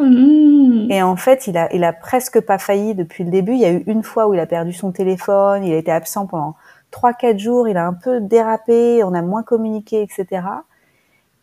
Mhm. 0.00 0.88
Et 0.90 1.00
en 1.04 1.14
fait, 1.14 1.46
il 1.46 1.56
a, 1.56 1.72
il 1.72 1.84
a 1.84 1.92
presque 1.92 2.40
pas 2.40 2.58
failli 2.58 2.96
depuis 2.96 3.22
le 3.22 3.30
début. 3.30 3.52
Il 3.52 3.60
y 3.60 3.64
a 3.64 3.70
eu 3.70 3.84
une 3.86 4.02
fois 4.02 4.26
où 4.26 4.34
il 4.34 4.40
a 4.40 4.46
perdu 4.46 4.72
son 4.72 4.90
téléphone, 4.90 5.62
il 5.62 5.72
a 5.72 5.76
été 5.76 5.92
absent 5.92 6.26
pendant 6.26 6.56
trois, 6.90 7.12
quatre 7.12 7.38
jours, 7.38 7.68
il 7.68 7.76
a 7.76 7.86
un 7.86 7.92
peu 7.92 8.20
dérapé, 8.20 9.04
on 9.04 9.14
a 9.14 9.22
moins 9.22 9.44
communiqué, 9.44 10.02
etc. 10.02 10.42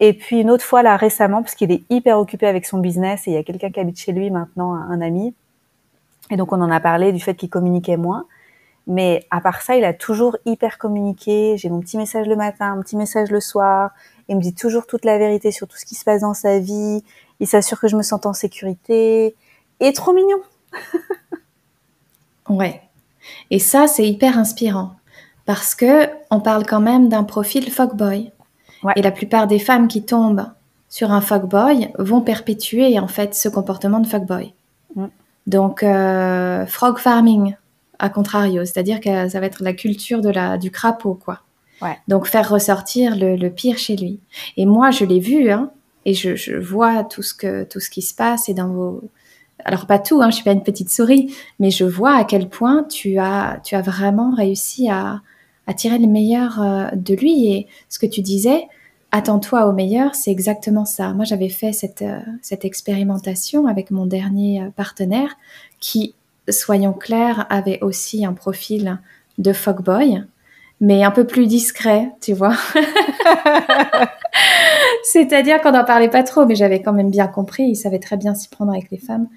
Et 0.02 0.12
puis 0.12 0.42
une 0.42 0.50
autre 0.50 0.66
fois 0.66 0.84
là 0.84 0.98
récemment, 0.98 1.42
parce 1.42 1.56
qu'il 1.56 1.72
est 1.72 1.84
hyper 1.90 2.20
occupé 2.20 2.46
avec 2.46 2.66
son 2.66 2.80
business 2.80 3.26
et 3.28 3.32
il 3.32 3.34
y 3.36 3.38
a 3.38 3.44
quelqu'un 3.44 3.72
qui 3.72 3.80
habite 3.80 3.98
chez 3.98 4.12
lui 4.12 4.30
maintenant, 4.32 4.74
un 4.74 5.00
ami. 5.00 5.34
Et 6.30 6.36
donc 6.36 6.52
on 6.52 6.60
en 6.60 6.70
a 6.70 6.82
parlé 6.82 7.14
du 7.14 7.22
fait 7.22 7.36
qu'il 7.36 7.50
communiquait 7.50 7.96
moins. 7.96 8.26
Mais 8.88 9.26
à 9.32 9.40
part 9.40 9.62
ça, 9.62 9.76
il 9.76 9.84
a 9.86 9.94
toujours 9.94 10.38
hyper 10.46 10.78
communiqué. 10.78 11.56
J'ai 11.58 11.70
mon 11.70 11.80
petit 11.80 11.98
message 11.98 12.28
le 12.28 12.36
matin, 12.36 12.74
un 12.74 12.82
petit 12.82 12.98
message 12.98 13.32
le 13.32 13.40
soir. 13.40 13.92
Il 14.28 14.36
me 14.38 14.42
dit 14.42 14.54
toujours 14.54 14.88
toute 14.88 15.06
la 15.06 15.18
vérité 15.18 15.52
sur 15.52 15.68
tout 15.68 15.78
ce 15.78 15.86
qui 15.86 15.96
se 15.96 16.04
passe 16.04 16.22
dans 16.22 16.34
sa 16.34 16.60
vie. 16.60 17.04
Il 17.40 17.48
s'assure 17.48 17.80
que 17.80 17.88
je 17.88 17.96
me 17.96 18.04
sente 18.04 18.26
en 18.26 18.34
sécurité. 18.34 19.36
Et 19.80 19.94
trop 19.94 20.14
mignon. 20.14 20.38
ouais. 22.50 22.82
Et 23.52 23.60
ça, 23.60 23.88
c'est 23.88 24.08
hyper 24.08 24.38
inspirant. 24.38 24.96
Parce 25.46 25.76
que 25.76 26.10
on 26.30 26.40
parle 26.40 26.66
quand 26.66 26.82
même 26.82 27.10
d'un 27.10 27.24
profil 27.24 27.72
fuckboy. 27.72 28.32
Et 28.98 29.02
la 29.02 29.12
plupart 29.12 29.48
des 29.48 29.60
femmes 29.60 29.88
qui 29.88 30.04
tombent 30.04 30.46
sur 30.90 31.12
un 31.12 31.22
fuckboy 31.22 31.90
vont 31.98 32.22
perpétuer 32.22 33.00
en 33.00 33.08
fait 33.08 33.34
ce 33.34 33.48
comportement 33.48 34.00
de 34.00 34.08
fuckboy. 34.08 34.54
Mm. 34.96 35.06
Donc 35.48 35.84
euh, 35.84 36.66
frog 36.66 36.98
farming 36.98 37.56
à 38.00 38.10
contrario, 38.10 38.66
c'est-à-dire 38.66 39.00
que 39.00 39.30
ça 39.30 39.40
va 39.40 39.46
être 39.46 39.64
la 39.64 39.74
culture 39.74 40.22
de 40.22 40.30
la 40.30 40.58
du 40.58 40.72
crapaud 40.72 41.16
quoi. 41.16 41.42
Donc 42.08 42.28
faire 42.28 42.50
ressortir 42.50 43.14
le, 43.18 43.50
pire 43.50 43.78
chez 43.78 43.98
lui. 43.98 44.22
Et 44.56 44.66
moi 44.66 44.92
je 44.92 45.04
l'ai 45.04 45.20
vu, 45.20 45.52
hein, 45.52 45.70
et 46.06 46.14
je, 46.14 46.36
je, 46.36 46.56
vois 46.56 47.04
tout 47.04 47.22
ce 47.22 47.34
que 47.34 47.66
tout 47.66 47.82
ce 47.82 47.90
qui 47.90 48.02
se 48.02 48.16
passe 48.16 48.48
et 48.48 48.54
dans 48.54 48.70
vos 48.70 49.02
alors 49.66 49.86
pas 49.86 50.00
tout, 50.00 50.22
hein, 50.22 50.30
je 50.30 50.36
suis 50.36 50.44
pas 50.44 50.52
une 50.52 50.64
petite 50.64 50.90
souris, 50.90 51.36
mais 51.60 51.72
je 51.72 51.86
vois 51.86 52.16
à 52.16 52.24
quel 52.24 52.50
point 52.50 52.84
tu 52.84 53.18
as 53.20 53.60
tu 53.64 53.76
as 53.76 53.82
vraiment 53.82 54.34
réussi 54.34 54.90
à, 54.90 55.22
à 55.68 55.74
tirer 55.74 55.98
le 55.98 56.08
meilleur 56.08 56.62
euh, 56.62 56.88
de 56.94 57.16
lui 57.16 57.52
et 57.52 57.68
ce 57.90 58.00
que 58.00 58.06
tu 58.06 58.22
disais, 58.22 58.68
attends-toi 59.12 59.68
au 59.68 59.74
meilleur, 59.74 60.16
c'est 60.16 60.32
exactement 60.32 60.86
ça. 60.86 61.14
Moi 61.14 61.26
j'avais 61.26 61.50
fait 61.50 61.72
cette 61.72 62.02
euh, 62.02 62.20
cette 62.42 62.66
expérimentation 62.66 63.68
avec 63.68 63.92
mon 63.92 64.06
dernier 64.06 64.64
euh, 64.64 64.70
partenaire 64.76 65.38
qui, 65.80 66.16
soyons 66.50 66.94
clairs, 66.94 67.46
avait 67.50 67.80
aussi 67.82 68.26
un 68.26 68.34
profil 68.34 69.00
de 69.38 69.54
fuckboy 69.54 70.24
mais 70.84 71.02
un 71.02 71.12
peu 71.12 71.26
plus 71.26 71.48
discret, 71.48 72.12
tu 72.20 72.34
vois. 72.34 72.58
C'est-à-dire 75.04 75.62
qu'on 75.62 75.72
n'en 75.72 75.86
parlait 75.86 76.10
pas 76.10 76.24
trop, 76.24 76.46
mais 76.46 76.56
j'avais 76.56 76.82
quand 76.82 76.92
même 76.92 77.10
bien 77.10 77.28
compris, 77.28 77.64
il 77.64 77.78
savait 77.78 78.00
très 78.00 78.18
bien 78.18 78.36
s'y 78.36 78.50
prendre 78.50 78.74
avec 78.74 78.92
les 78.92 78.98
femmes. 78.98 79.30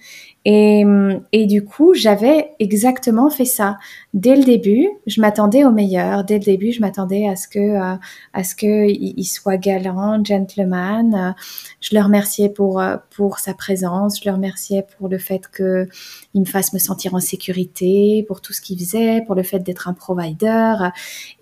Et, 0.48 0.84
et 1.32 1.46
du 1.46 1.64
coup, 1.64 1.92
j'avais 1.94 2.52
exactement 2.60 3.30
fait 3.30 3.44
ça. 3.44 3.78
Dès 4.14 4.36
le 4.36 4.44
début, 4.44 4.88
je 5.08 5.20
m'attendais 5.20 5.64
au 5.64 5.72
meilleur. 5.72 6.22
Dès 6.22 6.38
le 6.38 6.44
début, 6.44 6.70
je 6.70 6.80
m'attendais 6.80 7.26
à 7.26 7.34
ce 7.34 7.48
que, 7.48 7.58
euh, 7.58 7.96
à 8.32 8.44
ce 8.44 8.54
que 8.54 8.88
il, 8.88 9.24
soit 9.24 9.56
galant, 9.56 10.22
gentleman. 10.24 11.34
Je 11.80 11.96
le 11.96 12.00
remerciais 12.00 12.48
pour 12.48 12.80
euh, 12.80 12.96
pour 13.16 13.40
sa 13.40 13.54
présence. 13.54 14.20
Je 14.22 14.28
le 14.28 14.36
remerciais 14.36 14.86
pour 14.96 15.08
le 15.08 15.18
fait 15.18 15.48
que 15.50 15.88
il 16.32 16.42
me 16.42 16.46
fasse 16.46 16.72
me 16.72 16.78
sentir 16.78 17.16
en 17.16 17.20
sécurité, 17.20 18.24
pour 18.28 18.40
tout 18.40 18.52
ce 18.52 18.60
qu'il 18.60 18.78
faisait, 18.78 19.22
pour 19.26 19.34
le 19.34 19.42
fait 19.42 19.58
d'être 19.58 19.88
un 19.88 19.94
provider. 19.94 20.76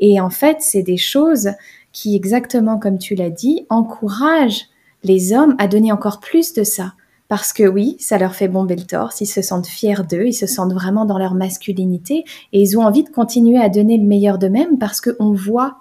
Et 0.01 0.19
en 0.19 0.31
fait, 0.31 0.57
c'est 0.61 0.83
des 0.83 0.97
choses 0.97 1.51
qui, 1.93 2.17
exactement 2.17 2.79
comme 2.79 2.97
tu 2.97 3.14
l'as 3.14 3.29
dit, 3.29 3.67
encouragent 3.69 4.64
les 5.03 5.35
hommes 5.35 5.57
à 5.59 5.69
donner 5.69 5.93
encore 5.93 6.21
plus 6.21 6.55
de 6.55 6.64
ça. 6.64 6.95
Parce 7.29 7.53
que 7.53 7.63
oui, 7.63 7.97
ça 8.01 8.19
leur 8.19 8.35
fait 8.35 8.49
bomber 8.49 8.77
le 8.77 8.85
torse, 8.85 9.21
ils 9.21 9.27
se 9.27 9.41
sentent 9.41 9.67
fiers 9.67 10.03
d'eux, 10.09 10.27
ils 10.27 10.35
se 10.35 10.47
sentent 10.47 10.75
vraiment 10.75 11.07
dans 11.07 11.19
leur 11.19 11.35
masculinité 11.35 12.25
et 12.53 12.61
ils 12.61 12.79
ont 12.79 12.83
envie 12.83 13.03
de 13.03 13.09
continuer 13.09 13.59
à 13.59 13.69
donner 13.69 13.97
le 13.97 14.05
meilleur 14.05 14.39
d'eux-mêmes 14.39 14.79
parce 14.79 15.01
qu'on 15.01 15.33
voit, 15.33 15.79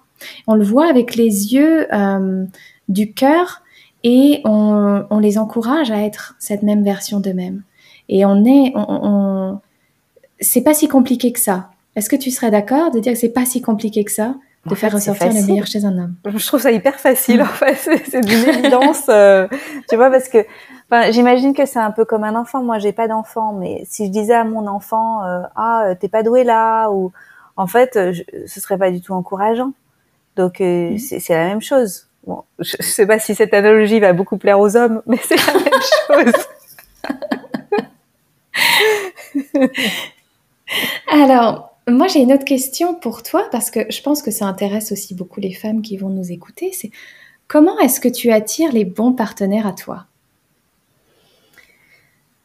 on 0.47 0.55
le 0.55 0.63
voit 0.63 0.89
avec 0.89 1.15
les 1.15 1.53
yeux 1.53 1.93
euh, 1.93 2.45
du 2.87 3.13
cœur 3.13 3.61
et 4.03 4.41
on, 4.45 5.05
on, 5.09 5.19
les 5.19 5.37
encourage 5.37 5.91
à 5.91 6.01
être 6.01 6.35
cette 6.39 6.63
même 6.63 6.83
version 6.83 7.19
d'eux-mêmes. 7.19 7.63
Et 8.09 8.25
on 8.25 8.45
est, 8.45 8.71
on, 8.75 8.85
on 8.87 9.59
c'est 10.39 10.61
pas 10.61 10.73
si 10.73 10.87
compliqué 10.87 11.31
que 11.31 11.39
ça. 11.39 11.71
Est-ce 11.95 12.09
que 12.09 12.15
tu 12.15 12.31
serais 12.31 12.51
d'accord 12.51 12.91
de 12.91 12.99
dire 12.99 13.13
que 13.13 13.19
c'est 13.19 13.29
pas 13.29 13.45
si 13.45 13.61
compliqué 13.61 14.03
que 14.03 14.11
ça 14.11 14.35
de 14.65 14.75
faire 14.75 14.93
ressortir 14.93 15.27
le 15.27 15.45
meilleur 15.45 15.67
chez 15.67 15.83
un 15.85 15.97
homme? 15.97 16.15
Je 16.25 16.45
trouve 16.45 16.61
ça 16.61 16.71
hyper 16.71 16.99
facile 16.99 17.41
en 17.41 17.45
fait, 17.45 17.75
c'est 18.09 18.21
d'une 18.21 18.49
évidence, 18.49 19.03
euh, 19.09 19.47
tu 19.89 19.95
vois, 19.95 20.09
parce 20.09 20.29
que 20.29 20.45
enfin, 20.93 21.11
j'imagine 21.11 21.53
que 21.53 21.65
c'est 21.65 21.79
un 21.79 21.91
peu 21.91 22.05
comme 22.05 22.23
un 22.23 22.35
enfant. 22.35 22.63
Moi, 22.63 22.79
j'ai 22.79 22.93
pas 22.93 23.07
d'enfant, 23.07 23.53
mais 23.53 23.83
si 23.89 24.05
je 24.05 24.11
disais 24.11 24.33
à 24.33 24.43
mon 24.43 24.67
enfant, 24.67 25.23
euh, 25.25 25.41
ah, 25.55 25.85
euh, 25.87 25.95
t'es 25.99 26.07
pas 26.07 26.23
doué 26.23 26.43
là, 26.43 26.89
ou 26.89 27.11
en 27.57 27.67
fait, 27.67 28.11
je, 28.11 28.23
ce 28.45 28.59
serait 28.59 28.77
pas 28.77 28.91
du 28.91 29.01
tout 29.01 29.13
encourageant. 29.13 29.73
Donc 30.35 30.59
mm. 30.59 30.97
c'est 30.97 31.29
la 31.29 31.45
même 31.45 31.61
chose. 31.61 32.07
Bon, 32.25 32.43
je, 32.59 32.75
je 32.79 32.85
sais 32.85 33.05
pas 33.05 33.19
si 33.19 33.35
cette 33.35 33.53
analogie 33.53 33.99
va 33.99 34.13
beaucoup 34.13 34.37
plaire 34.37 34.59
aux 34.59 34.77
hommes, 34.77 35.01
mais 35.05 35.17
c'est 35.21 35.35
la 35.35 35.53
même 35.53 35.73
chose. 36.33 36.33
Alors, 41.11 41.75
moi, 41.87 42.07
j'ai 42.07 42.21
une 42.21 42.33
autre 42.33 42.45
question 42.45 42.95
pour 42.95 43.23
toi 43.23 43.47
parce 43.51 43.69
que 43.71 43.81
je 43.89 44.01
pense 44.01 44.21
que 44.21 44.31
ça 44.31 44.45
intéresse 44.45 44.91
aussi 44.91 45.15
beaucoup 45.15 45.39
les 45.39 45.53
femmes 45.53 45.81
qui 45.81 45.97
vont 45.97 46.09
nous 46.09 46.31
écouter. 46.31 46.71
C'est 46.73 46.91
comment 47.47 47.77
est-ce 47.79 47.99
que 47.99 48.07
tu 48.07 48.31
attires 48.31 48.71
les 48.71 48.85
bons 48.85 49.13
partenaires 49.13 49.67
à 49.67 49.73
toi? 49.73 50.05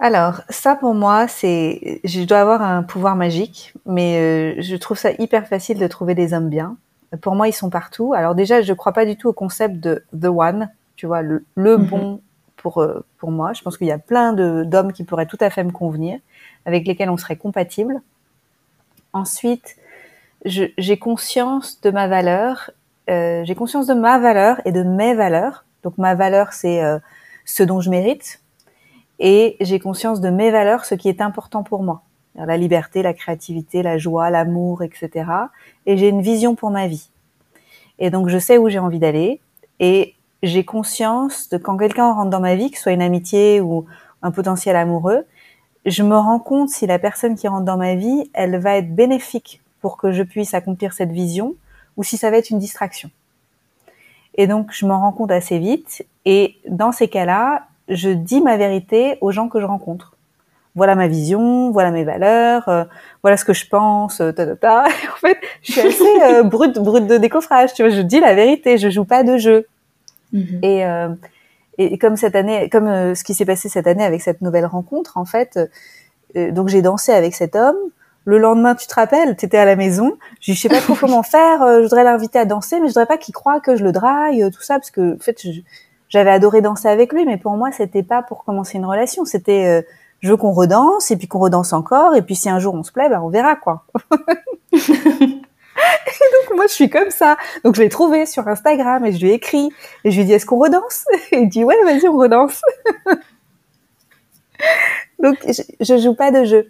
Alors, 0.00 0.42
ça 0.48 0.76
pour 0.76 0.94
moi, 0.94 1.26
c'est, 1.26 2.00
je 2.04 2.22
dois 2.22 2.40
avoir 2.40 2.62
un 2.62 2.84
pouvoir 2.84 3.16
magique, 3.16 3.74
mais 3.84 4.18
euh, 4.58 4.62
je 4.62 4.76
trouve 4.76 4.96
ça 4.96 5.10
hyper 5.18 5.48
facile 5.48 5.78
de 5.78 5.86
trouver 5.88 6.14
des 6.14 6.34
hommes 6.34 6.48
bien. 6.48 6.76
Pour 7.20 7.34
moi, 7.34 7.48
ils 7.48 7.52
sont 7.52 7.70
partout. 7.70 8.14
Alors 8.14 8.34
déjà, 8.34 8.62
je 8.62 8.70
ne 8.70 8.76
crois 8.76 8.92
pas 8.92 9.04
du 9.04 9.16
tout 9.16 9.28
au 9.28 9.32
concept 9.32 9.80
de 9.80 10.04
the 10.12 10.26
one, 10.26 10.70
tu 10.94 11.06
vois, 11.06 11.22
le, 11.22 11.44
le 11.56 11.78
mhm. 11.78 11.86
bon 11.86 12.20
pour 12.56 12.82
euh, 12.82 13.04
pour 13.18 13.32
moi. 13.32 13.54
Je 13.54 13.62
pense 13.62 13.78
qu'il 13.78 13.86
y 13.86 13.92
a 13.92 13.98
plein 13.98 14.32
de 14.34 14.62
d'hommes 14.64 14.92
qui 14.92 15.04
pourraient 15.04 15.26
tout 15.26 15.38
à 15.40 15.50
fait 15.50 15.64
me 15.64 15.72
convenir, 15.72 16.20
avec 16.64 16.86
lesquels 16.86 17.10
on 17.10 17.16
serait 17.16 17.36
compatible. 17.36 18.00
Ensuite, 19.12 19.76
j'ai 20.44 20.98
conscience 20.98 21.80
de 21.80 21.90
ma 21.90 22.06
valeur. 22.08 22.70
Euh, 23.10 23.42
j'ai 23.44 23.54
conscience 23.54 23.86
de 23.86 23.94
ma 23.94 24.18
valeur 24.18 24.60
et 24.64 24.72
de 24.72 24.82
mes 24.82 25.14
valeurs. 25.14 25.64
Donc 25.82 25.98
ma 25.98 26.14
valeur, 26.14 26.52
c'est 26.52 26.84
euh, 26.84 26.98
ce 27.44 27.62
dont 27.62 27.80
je 27.80 27.90
mérite. 27.90 28.40
Et 29.18 29.56
j'ai 29.60 29.78
conscience 29.78 30.20
de 30.20 30.30
mes 30.30 30.50
valeurs, 30.50 30.84
ce 30.84 30.94
qui 30.94 31.08
est 31.08 31.20
important 31.20 31.62
pour 31.62 31.82
moi. 31.82 32.02
La 32.34 32.56
liberté, 32.56 33.02
la 33.02 33.14
créativité, 33.14 33.82
la 33.82 33.98
joie, 33.98 34.30
l'amour, 34.30 34.82
etc. 34.82 35.30
Et 35.86 35.96
j'ai 35.96 36.08
une 36.08 36.22
vision 36.22 36.54
pour 36.54 36.70
ma 36.70 36.86
vie. 36.86 37.10
Et 37.98 38.10
donc 38.10 38.28
je 38.28 38.38
sais 38.38 38.58
où 38.58 38.68
j'ai 38.68 38.78
envie 38.78 39.00
d'aller. 39.00 39.40
Et 39.80 40.14
j'ai 40.42 40.64
conscience 40.64 41.48
de 41.48 41.58
quand 41.58 41.76
quelqu'un 41.76 42.12
rentre 42.12 42.30
dans 42.30 42.40
ma 42.40 42.54
vie, 42.54 42.70
que 42.70 42.76
ce 42.76 42.84
soit 42.84 42.92
une 42.92 43.02
amitié 43.02 43.60
ou 43.60 43.86
un 44.22 44.30
potentiel 44.30 44.76
amoureux, 44.76 45.24
je 45.84 46.02
me 46.02 46.16
rends 46.16 46.38
compte 46.38 46.68
si 46.68 46.86
la 46.86 46.98
personne 46.98 47.34
qui 47.34 47.48
rentre 47.48 47.64
dans 47.64 47.76
ma 47.76 47.94
vie, 47.94 48.30
elle 48.34 48.58
va 48.58 48.76
être 48.76 48.94
bénéfique 48.94 49.62
pour 49.80 49.96
que 49.96 50.12
je 50.12 50.22
puisse 50.22 50.54
accomplir 50.54 50.92
cette 50.92 51.10
vision 51.10 51.54
ou 51.96 52.04
si 52.04 52.16
ça 52.16 52.30
va 52.30 52.36
être 52.36 52.50
une 52.50 52.58
distraction. 52.58 53.10
Et 54.34 54.46
donc, 54.46 54.70
je 54.72 54.86
m'en 54.86 55.00
rends 55.00 55.12
compte 55.12 55.32
assez 55.32 55.58
vite. 55.58 56.06
Et 56.24 56.56
dans 56.68 56.92
ces 56.92 57.08
cas-là, 57.08 57.67
je 57.88 58.10
dis 58.10 58.40
ma 58.40 58.56
vérité 58.56 59.18
aux 59.20 59.30
gens 59.30 59.48
que 59.48 59.60
je 59.60 59.64
rencontre. 59.64 60.14
Voilà 60.74 60.94
ma 60.94 61.08
vision, 61.08 61.70
voilà 61.70 61.90
mes 61.90 62.04
valeurs, 62.04 62.68
euh, 62.68 62.84
voilà 63.22 63.36
ce 63.36 63.44
que 63.44 63.52
je 63.52 63.66
pense, 63.66 64.20
euh, 64.20 64.32
ta, 64.32 64.46
ta, 64.46 64.56
ta. 64.56 64.84
En 65.12 65.16
fait, 65.16 65.38
je 65.62 65.72
suis 65.72 65.80
assez 65.80 66.22
euh, 66.22 66.42
brute, 66.44 66.78
brute 66.78 67.06
de 67.06 67.16
décoffrage. 67.16 67.74
Tu 67.74 67.82
vois, 67.82 67.90
je 67.90 68.00
dis 68.00 68.20
la 68.20 68.34
vérité, 68.34 68.78
je 68.78 68.88
joue 68.88 69.04
pas 69.04 69.24
de 69.24 69.38
jeu. 69.38 69.66
Mm-hmm. 70.32 70.64
Et 70.64 70.86
euh, 70.86 71.08
et 71.78 71.96
comme 71.98 72.16
cette 72.16 72.34
année, 72.34 72.68
comme 72.70 73.14
ce 73.14 73.22
qui 73.22 73.34
s'est 73.34 73.44
passé 73.44 73.68
cette 73.68 73.86
année 73.86 74.04
avec 74.04 74.20
cette 74.20 74.40
nouvelle 74.40 74.66
rencontre, 74.66 75.16
en 75.16 75.24
fait, 75.24 75.60
donc 76.34 76.66
j'ai 76.66 76.82
dansé 76.82 77.12
avec 77.12 77.36
cet 77.36 77.54
homme. 77.54 77.76
Le 78.24 78.36
lendemain, 78.38 78.74
tu 78.74 78.88
te 78.88 78.94
rappelles, 78.94 79.36
tu 79.36 79.46
étais 79.46 79.58
à 79.58 79.64
la 79.64 79.76
maison. 79.76 80.18
Je 80.40 80.52
je 80.52 80.60
sais 80.60 80.68
pas 80.68 80.80
trop 80.80 80.94
comment 81.00 81.22
faire. 81.22 81.60
Je 81.60 81.82
voudrais 81.82 82.02
l'inviter 82.02 82.40
à 82.40 82.44
danser, 82.46 82.80
mais 82.80 82.88
je 82.88 82.94
voudrais 82.94 83.06
pas 83.06 83.16
qu'il 83.16 83.32
croie 83.32 83.60
que 83.60 83.76
je 83.76 83.84
le 83.84 83.92
drague, 83.92 84.50
tout 84.52 84.60
ça, 84.60 84.74
parce 84.74 84.90
que 84.90 85.14
en 85.14 85.18
fait, 85.20 85.40
j'avais 86.08 86.30
adoré 86.30 86.60
danser 86.60 86.88
avec 86.88 87.12
lui, 87.12 87.24
mais 87.24 87.36
pour 87.36 87.52
moi, 87.56 87.70
c'était 87.72 88.02
pas 88.02 88.22
pour 88.22 88.44
commencer 88.44 88.78
une 88.78 88.86
relation. 88.86 89.24
C'était 89.24 89.84
je 90.20 90.30
veux 90.30 90.36
qu'on 90.36 90.52
redanse 90.52 91.10
et 91.10 91.16
puis 91.16 91.28
qu'on 91.28 91.38
redanse 91.38 91.72
encore 91.72 92.14
et 92.16 92.22
puis 92.22 92.34
si 92.34 92.48
un 92.48 92.58
jour 92.58 92.74
on 92.74 92.82
se 92.82 92.92
plaît, 92.92 93.08
ben 93.08 93.20
on 93.20 93.28
verra 93.28 93.56
quoi. 93.56 93.84
Donc 94.72 96.56
moi 96.56 96.66
je 96.66 96.72
suis 96.72 96.90
comme 96.90 97.10
ça. 97.10 97.36
Donc 97.64 97.76
je 97.76 97.82
l'ai 97.82 97.88
trouvé 97.88 98.26
sur 98.26 98.48
Instagram 98.48 99.04
et 99.04 99.12
je 99.12 99.20
lui 99.20 99.30
ai 99.30 99.34
écrit 99.34 99.70
et 100.04 100.10
je 100.10 100.16
lui 100.16 100.22
ai 100.22 100.24
dit 100.24 100.32
est-ce 100.32 100.46
qu'on 100.46 100.58
redanse? 100.58 101.04
Et 101.32 101.38
il 101.42 101.48
dit 101.48 101.64
ouais 101.64 101.76
vas-y 101.84 102.08
on 102.08 102.16
redanse. 102.16 102.60
donc 105.20 105.36
je, 105.46 105.98
joue 105.98 106.14
pas 106.14 106.32
de 106.32 106.44
jeu. 106.44 106.68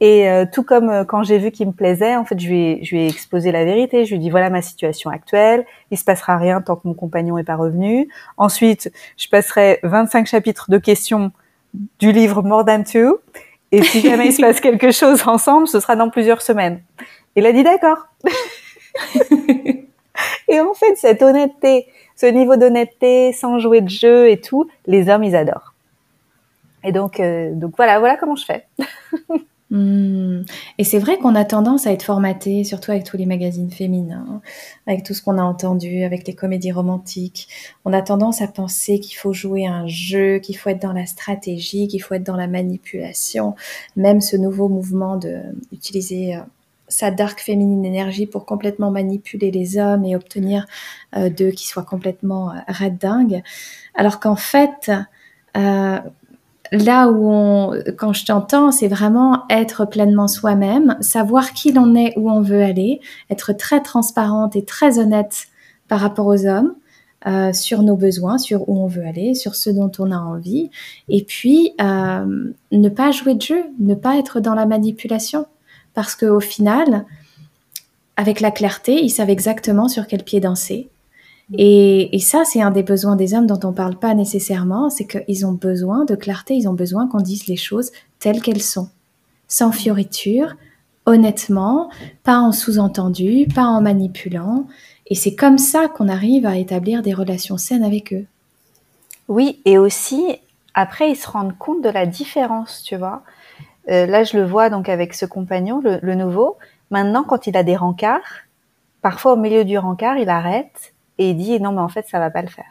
Et 0.00 0.28
euh, 0.28 0.44
tout 0.50 0.62
comme 0.62 0.90
euh, 0.90 1.04
quand 1.04 1.24
j'ai 1.24 1.38
vu 1.38 1.50
qu'il 1.50 1.66
me 1.66 1.72
plaisait, 1.72 2.14
en 2.14 2.24
fait 2.24 2.38
je 2.38 2.48
lui, 2.48 2.62
ai, 2.62 2.84
je 2.84 2.94
lui 2.94 3.02
ai 3.02 3.08
exposé 3.08 3.50
la 3.50 3.64
vérité. 3.64 4.04
Je 4.04 4.10
lui 4.10 4.16
ai 4.16 4.18
dit 4.20 4.30
voilà 4.30 4.48
ma 4.48 4.62
situation 4.62 5.10
actuelle. 5.10 5.66
Il 5.90 5.98
se 5.98 6.04
passera 6.04 6.36
rien 6.36 6.60
tant 6.60 6.76
que 6.76 6.86
mon 6.86 6.94
compagnon 6.94 7.36
est 7.38 7.44
pas 7.44 7.56
revenu. 7.56 8.08
Ensuite 8.36 8.92
je 9.16 9.28
passerai 9.28 9.80
25 9.82 10.26
chapitres 10.26 10.70
de 10.70 10.78
questions 10.78 11.32
du 11.98 12.12
livre 12.12 12.42
More 12.42 12.64
Than 12.64 12.84
Two. 12.84 13.20
Et 13.72 13.82
si 13.82 14.00
jamais 14.00 14.26
il 14.26 14.32
se 14.32 14.40
passe 14.40 14.60
quelque 14.60 14.92
chose 14.92 15.26
ensemble, 15.26 15.68
ce 15.68 15.80
sera 15.80 15.96
dans 15.96 16.10
plusieurs 16.10 16.42
semaines. 16.42 16.80
Il 17.36 17.46
a 17.46 17.52
dit 17.52 17.62
d'accord. 17.62 18.06
et 20.48 20.60
en 20.60 20.74
fait, 20.74 20.96
cette 20.96 21.22
honnêteté, 21.22 21.86
ce 22.16 22.26
niveau 22.26 22.56
d'honnêteté, 22.56 23.32
sans 23.32 23.58
jouer 23.58 23.80
de 23.80 23.88
jeu 23.88 24.30
et 24.30 24.40
tout, 24.40 24.68
les 24.86 25.08
hommes, 25.08 25.24
ils 25.24 25.36
adorent. 25.36 25.74
Et 26.84 26.92
donc, 26.92 27.20
euh, 27.20 27.50
donc 27.52 27.74
voilà, 27.76 27.98
voilà 27.98 28.16
comment 28.16 28.36
je 28.36 28.44
fais. 28.44 28.66
Hmm. 29.70 30.44
Et 30.78 30.84
c'est 30.84 30.98
vrai 30.98 31.18
qu'on 31.18 31.34
a 31.34 31.44
tendance 31.44 31.86
à 31.86 31.92
être 31.92 32.02
formaté, 32.02 32.64
surtout 32.64 32.90
avec 32.90 33.04
tous 33.04 33.18
les 33.18 33.26
magazines 33.26 33.70
féminins, 33.70 34.40
avec 34.86 35.04
tout 35.04 35.12
ce 35.12 35.22
qu'on 35.22 35.36
a 35.36 35.42
entendu, 35.42 36.04
avec 36.04 36.26
les 36.26 36.34
comédies 36.34 36.72
romantiques. 36.72 37.48
On 37.84 37.92
a 37.92 38.00
tendance 38.00 38.40
à 38.40 38.48
penser 38.48 38.98
qu'il 38.98 39.16
faut 39.16 39.34
jouer 39.34 39.66
un 39.66 39.86
jeu, 39.86 40.38
qu'il 40.38 40.56
faut 40.56 40.70
être 40.70 40.80
dans 40.80 40.94
la 40.94 41.04
stratégie, 41.04 41.86
qu'il 41.86 42.02
faut 42.02 42.14
être 42.14 42.24
dans 42.24 42.36
la 42.36 42.46
manipulation. 42.46 43.54
Même 43.96 44.22
ce 44.22 44.36
nouveau 44.36 44.68
mouvement 44.68 45.16
de 45.16 45.38
utiliser 45.70 46.36
euh, 46.36 46.40
sa 46.88 47.10
dark 47.10 47.40
féminine 47.40 47.84
énergie 47.84 48.26
pour 48.26 48.46
complètement 48.46 48.90
manipuler 48.90 49.50
les 49.50 49.78
hommes 49.78 50.04
et 50.04 50.16
obtenir 50.16 50.66
euh, 51.16 51.28
d'eux 51.28 51.50
qu'ils 51.50 51.68
soient 51.68 51.84
complètement 51.84 52.52
euh, 52.52 52.90
dingues. 52.90 53.42
Alors 53.94 54.20
qu'en 54.20 54.36
fait, 54.36 54.90
euh, 55.56 55.98
là 56.72 57.08
où 57.08 57.30
on, 57.30 57.82
quand 57.96 58.12
je 58.12 58.26
t'entends, 58.26 58.72
c'est 58.72 58.88
vraiment 58.88 59.44
être 59.50 59.84
pleinement 59.84 60.28
soi-même, 60.28 60.96
savoir 61.00 61.52
qui 61.52 61.72
l'on 61.72 61.94
est, 61.94 62.12
où 62.16 62.30
on 62.30 62.40
veut 62.40 62.62
aller, 62.62 63.00
être 63.30 63.52
très 63.52 63.80
transparente 63.80 64.56
et 64.56 64.64
très 64.64 64.98
honnête 64.98 65.46
par 65.88 66.00
rapport 66.00 66.26
aux 66.26 66.46
hommes, 66.46 66.74
euh, 67.26 67.52
sur 67.52 67.82
nos 67.82 67.96
besoins, 67.96 68.38
sur 68.38 68.68
où 68.68 68.78
on 68.78 68.86
veut 68.86 69.04
aller, 69.04 69.34
sur 69.34 69.54
ce 69.54 69.70
dont 69.70 69.90
on 69.98 70.12
a 70.12 70.18
envie, 70.18 70.70
et 71.08 71.24
puis 71.24 71.72
euh, 71.80 72.52
ne 72.70 72.88
pas 72.88 73.10
jouer 73.10 73.34
de 73.34 73.42
jeu, 73.42 73.64
ne 73.80 73.94
pas 73.94 74.18
être 74.18 74.40
dans 74.40 74.54
la 74.54 74.66
manipulation, 74.66 75.46
parce 75.94 76.14
qu'au 76.14 76.40
final, 76.40 77.06
avec 78.16 78.40
la 78.40 78.50
clarté, 78.50 79.02
ils 79.02 79.10
savent 79.10 79.30
exactement 79.30 79.88
sur 79.88 80.06
quel 80.06 80.22
pied 80.22 80.40
danser. 80.40 80.90
Et, 81.54 82.18
ça, 82.20 82.44
c'est 82.44 82.60
un 82.60 82.70
des 82.70 82.82
besoins 82.82 83.16
des 83.16 83.34
hommes 83.34 83.46
dont 83.46 83.60
on 83.64 83.70
ne 83.70 83.76
parle 83.76 83.96
pas 83.96 84.14
nécessairement, 84.14 84.90
c'est 84.90 85.06
qu'ils 85.06 85.46
ont 85.46 85.52
besoin 85.52 86.04
de 86.04 86.14
clarté, 86.14 86.54
ils 86.54 86.68
ont 86.68 86.74
besoin 86.74 87.08
qu'on 87.08 87.20
dise 87.20 87.46
les 87.46 87.56
choses 87.56 87.90
telles 88.18 88.42
qu'elles 88.42 88.62
sont, 88.62 88.90
sans 89.46 89.72
fioriture, 89.72 90.56
honnêtement, 91.06 91.88
pas 92.22 92.38
en 92.38 92.52
sous-entendu, 92.52 93.46
pas 93.54 93.64
en 93.64 93.80
manipulant. 93.80 94.66
Et 95.06 95.14
c'est 95.14 95.34
comme 95.34 95.56
ça 95.56 95.88
qu'on 95.88 96.08
arrive 96.08 96.44
à 96.44 96.58
établir 96.58 97.02
des 97.02 97.14
relations 97.14 97.56
saines 97.56 97.84
avec 97.84 98.12
eux. 98.12 98.26
Oui, 99.28 99.60
et 99.64 99.78
aussi, 99.78 100.38
après, 100.74 101.10
ils 101.10 101.16
se 101.16 101.28
rendent 101.28 101.56
compte 101.56 101.82
de 101.82 101.88
la 101.88 102.04
différence, 102.04 102.82
tu 102.82 102.96
vois. 102.96 103.22
Euh, 103.90 104.04
là, 104.04 104.22
je 104.22 104.36
le 104.36 104.44
vois 104.44 104.68
donc 104.68 104.88
avec 104.90 105.14
ce 105.14 105.24
compagnon, 105.24 105.80
le, 105.82 106.14
nouveau. 106.14 106.58
Maintenant, 106.90 107.24
quand 107.24 107.46
il 107.46 107.56
a 107.56 107.62
des 107.62 107.76
rencarts, 107.76 108.42
parfois 109.00 109.32
au 109.32 109.36
milieu 109.36 109.64
du 109.64 109.78
rencard, 109.78 110.18
il 110.18 110.28
arrête 110.28 110.92
et 111.18 111.30
il 111.30 111.36
dit 111.36 111.60
non, 111.60 111.72
mais 111.72 111.80
en 111.80 111.88
fait, 111.88 112.06
ça 112.08 112.18
va 112.18 112.30
pas 112.30 112.42
le 112.42 112.48
faire. 112.48 112.64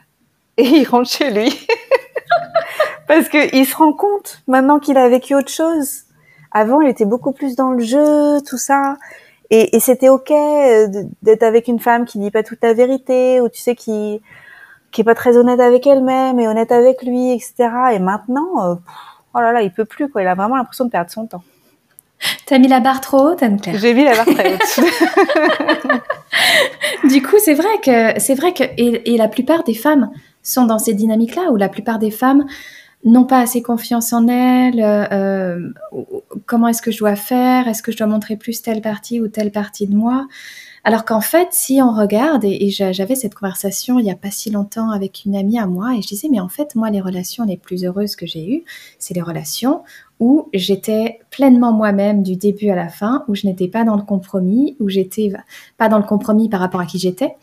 Et 0.56 0.64
il 0.64 0.84
rentre 0.84 1.08
chez 1.08 1.30
lui. 1.30 1.48
Parce 3.06 3.28
qu'il 3.28 3.66
se 3.66 3.76
rend 3.76 3.92
compte 3.92 4.42
maintenant 4.46 4.78
qu'il 4.78 4.98
a 4.98 5.08
vécu 5.08 5.34
autre 5.34 5.50
chose. 5.50 6.02
Avant, 6.50 6.80
il 6.80 6.88
était 6.88 7.04
beaucoup 7.04 7.32
plus 7.32 7.56
dans 7.56 7.70
le 7.70 7.82
jeu, 7.82 8.40
tout 8.42 8.58
ça. 8.58 8.96
Et, 9.50 9.76
et 9.76 9.80
c'était 9.80 10.08
ok 10.08 10.30
euh, 10.30 11.04
d'être 11.22 11.42
avec 11.42 11.68
une 11.68 11.78
femme 11.78 12.04
qui 12.04 12.18
dit 12.18 12.30
pas 12.30 12.42
toute 12.42 12.62
la 12.62 12.74
vérité 12.74 13.40
ou 13.40 13.48
tu 13.48 13.60
sais 13.60 13.74
qui 13.74 14.20
qui 14.90 15.02
est 15.02 15.04
pas 15.04 15.14
très 15.14 15.36
honnête 15.36 15.60
avec 15.60 15.86
elle-même 15.86 16.40
et 16.40 16.48
honnête 16.48 16.72
avec 16.72 17.02
lui, 17.02 17.32
etc. 17.32 17.54
Et 17.92 17.98
maintenant, 17.98 18.64
euh, 18.64 18.74
oh 19.34 19.40
là 19.40 19.52
là, 19.52 19.62
il 19.62 19.72
peut 19.72 19.84
plus 19.84 20.10
quoi. 20.10 20.22
Il 20.22 20.28
a 20.28 20.34
vraiment 20.34 20.56
l'impression 20.56 20.84
de 20.84 20.90
perdre 20.90 21.10
son 21.10 21.26
temps. 21.26 21.42
T'as 22.46 22.58
mis 22.58 22.68
la 22.68 22.80
barre 22.80 23.00
trop 23.00 23.30
haute, 23.30 23.42
Anne-Claire. 23.42 23.78
J'ai 23.78 23.94
mis 23.94 24.04
la 24.04 24.14
barre 24.14 24.26
très 24.26 24.54
haute. 24.54 24.80
du 27.08 27.22
coup, 27.22 27.36
c'est 27.38 27.54
vrai 27.54 27.68
que 27.82 28.18
c'est 28.20 28.34
vrai 28.34 28.52
que 28.52 28.64
et, 28.76 29.14
et, 29.14 29.16
la 29.16 29.28
plupart 29.28 29.64
des 29.64 29.74
femmes 29.74 30.10
sont 30.42 30.64
dans 30.64 30.78
ces 30.78 30.94
dynamiques-là 30.94 31.50
où 31.52 31.56
la 31.56 31.68
plupart 31.68 31.98
des 31.98 32.10
femmes 32.10 32.46
n'ont 33.04 33.24
pas 33.24 33.40
assez 33.40 33.62
confiance 33.62 34.12
en 34.12 34.26
elles, 34.26 34.80
euh, 34.82 35.70
comment 36.46 36.68
est-ce 36.68 36.82
que 36.82 36.90
je 36.90 36.98
dois 36.98 37.16
faire, 37.16 37.68
est-ce 37.68 37.82
que 37.82 37.92
je 37.92 37.96
dois 37.96 38.06
montrer 38.06 38.36
plus 38.36 38.60
telle 38.60 38.80
partie 38.80 39.20
ou 39.20 39.28
telle 39.28 39.52
partie 39.52 39.86
de 39.86 39.94
moi? 39.94 40.26
Alors 40.84 41.04
qu'en 41.04 41.20
fait, 41.20 41.48
si 41.52 41.80
on 41.82 41.92
regarde, 41.92 42.44
et, 42.44 42.70
j'avais 42.70 43.14
cette 43.14 43.34
conversation 43.34 43.98
il 43.98 44.04
n'y 44.04 44.10
a 44.10 44.16
pas 44.16 44.30
si 44.30 44.50
longtemps 44.50 44.90
avec 44.90 45.24
une 45.24 45.36
amie 45.36 45.58
à 45.58 45.66
moi, 45.66 45.94
et 45.96 46.02
je 46.02 46.08
disais, 46.08 46.28
mais 46.30 46.40
en 46.40 46.48
fait, 46.48 46.74
moi, 46.74 46.90
les 46.90 47.00
relations 47.00 47.44
les 47.44 47.56
plus 47.56 47.84
heureuses 47.84 48.16
que 48.16 48.26
j'ai 48.26 48.48
eues, 48.50 48.64
c'est 48.98 49.14
les 49.14 49.22
relations 49.22 49.82
où 50.20 50.48
j'étais 50.52 51.20
pleinement 51.30 51.72
moi-même 51.72 52.22
du 52.22 52.36
début 52.36 52.70
à 52.70 52.74
la 52.74 52.88
fin, 52.88 53.24
où 53.28 53.34
je 53.34 53.46
n'étais 53.46 53.68
pas 53.68 53.84
dans 53.84 53.96
le 53.96 54.02
compromis, 54.02 54.76
où 54.80 54.88
j'étais 54.88 55.32
pas 55.76 55.88
dans 55.88 55.98
le 55.98 56.04
compromis 56.04 56.48
par 56.48 56.60
rapport 56.60 56.80
à 56.80 56.86
qui 56.86 56.98
j'étais, 56.98 57.36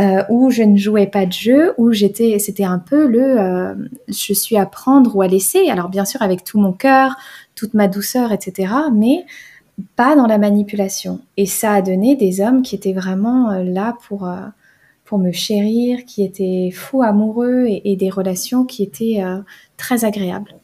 euh, 0.00 0.22
où 0.30 0.50
je 0.50 0.62
ne 0.62 0.76
jouais 0.76 1.06
pas 1.06 1.26
de 1.26 1.32
jeu, 1.32 1.74
où 1.76 1.92
j'étais, 1.92 2.38
c'était 2.38 2.64
un 2.64 2.78
peu 2.78 3.06
le, 3.06 3.40
euh, 3.40 3.74
je 4.08 4.32
suis 4.32 4.56
à 4.56 4.64
prendre 4.64 5.14
ou 5.14 5.22
à 5.22 5.28
laisser. 5.28 5.68
Alors 5.68 5.88
bien 5.88 6.04
sûr 6.04 6.22
avec 6.22 6.42
tout 6.44 6.58
mon 6.58 6.72
cœur, 6.72 7.16
toute 7.54 7.74
ma 7.74 7.88
douceur, 7.88 8.32
etc. 8.32 8.72
Mais 8.94 9.26
pas 9.94 10.16
dans 10.16 10.26
la 10.26 10.38
manipulation. 10.38 11.20
Et 11.36 11.44
ça 11.44 11.72
a 11.74 11.82
donné 11.82 12.16
des 12.16 12.40
hommes 12.40 12.62
qui 12.62 12.74
étaient 12.74 12.94
vraiment 12.94 13.50
euh, 13.50 13.62
là 13.62 13.96
pour 14.08 14.28
pour 15.04 15.18
me 15.18 15.30
chérir, 15.30 16.04
qui 16.04 16.24
étaient 16.24 16.70
fous 16.74 17.00
amoureux 17.00 17.66
et, 17.68 17.94
des 17.94 18.10
relations 18.10 18.64
qui 18.64 18.82
étaient 18.82 19.22
très 19.76 20.04
agréables. 20.04 20.56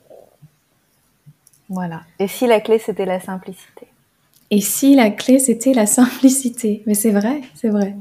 Voilà. 1.72 2.02
Et 2.18 2.28
si 2.28 2.46
la 2.46 2.60
clé 2.60 2.78
c'était 2.78 3.06
la 3.06 3.18
simplicité? 3.18 3.86
Et 4.50 4.60
si 4.60 4.94
la 4.94 5.10
clé 5.10 5.38
c'était 5.38 5.72
la 5.72 5.86
simplicité? 5.86 6.82
Mais 6.86 6.94
c'est 6.94 7.10
vrai, 7.10 7.40
c'est 7.54 7.70
vrai. 7.70 7.96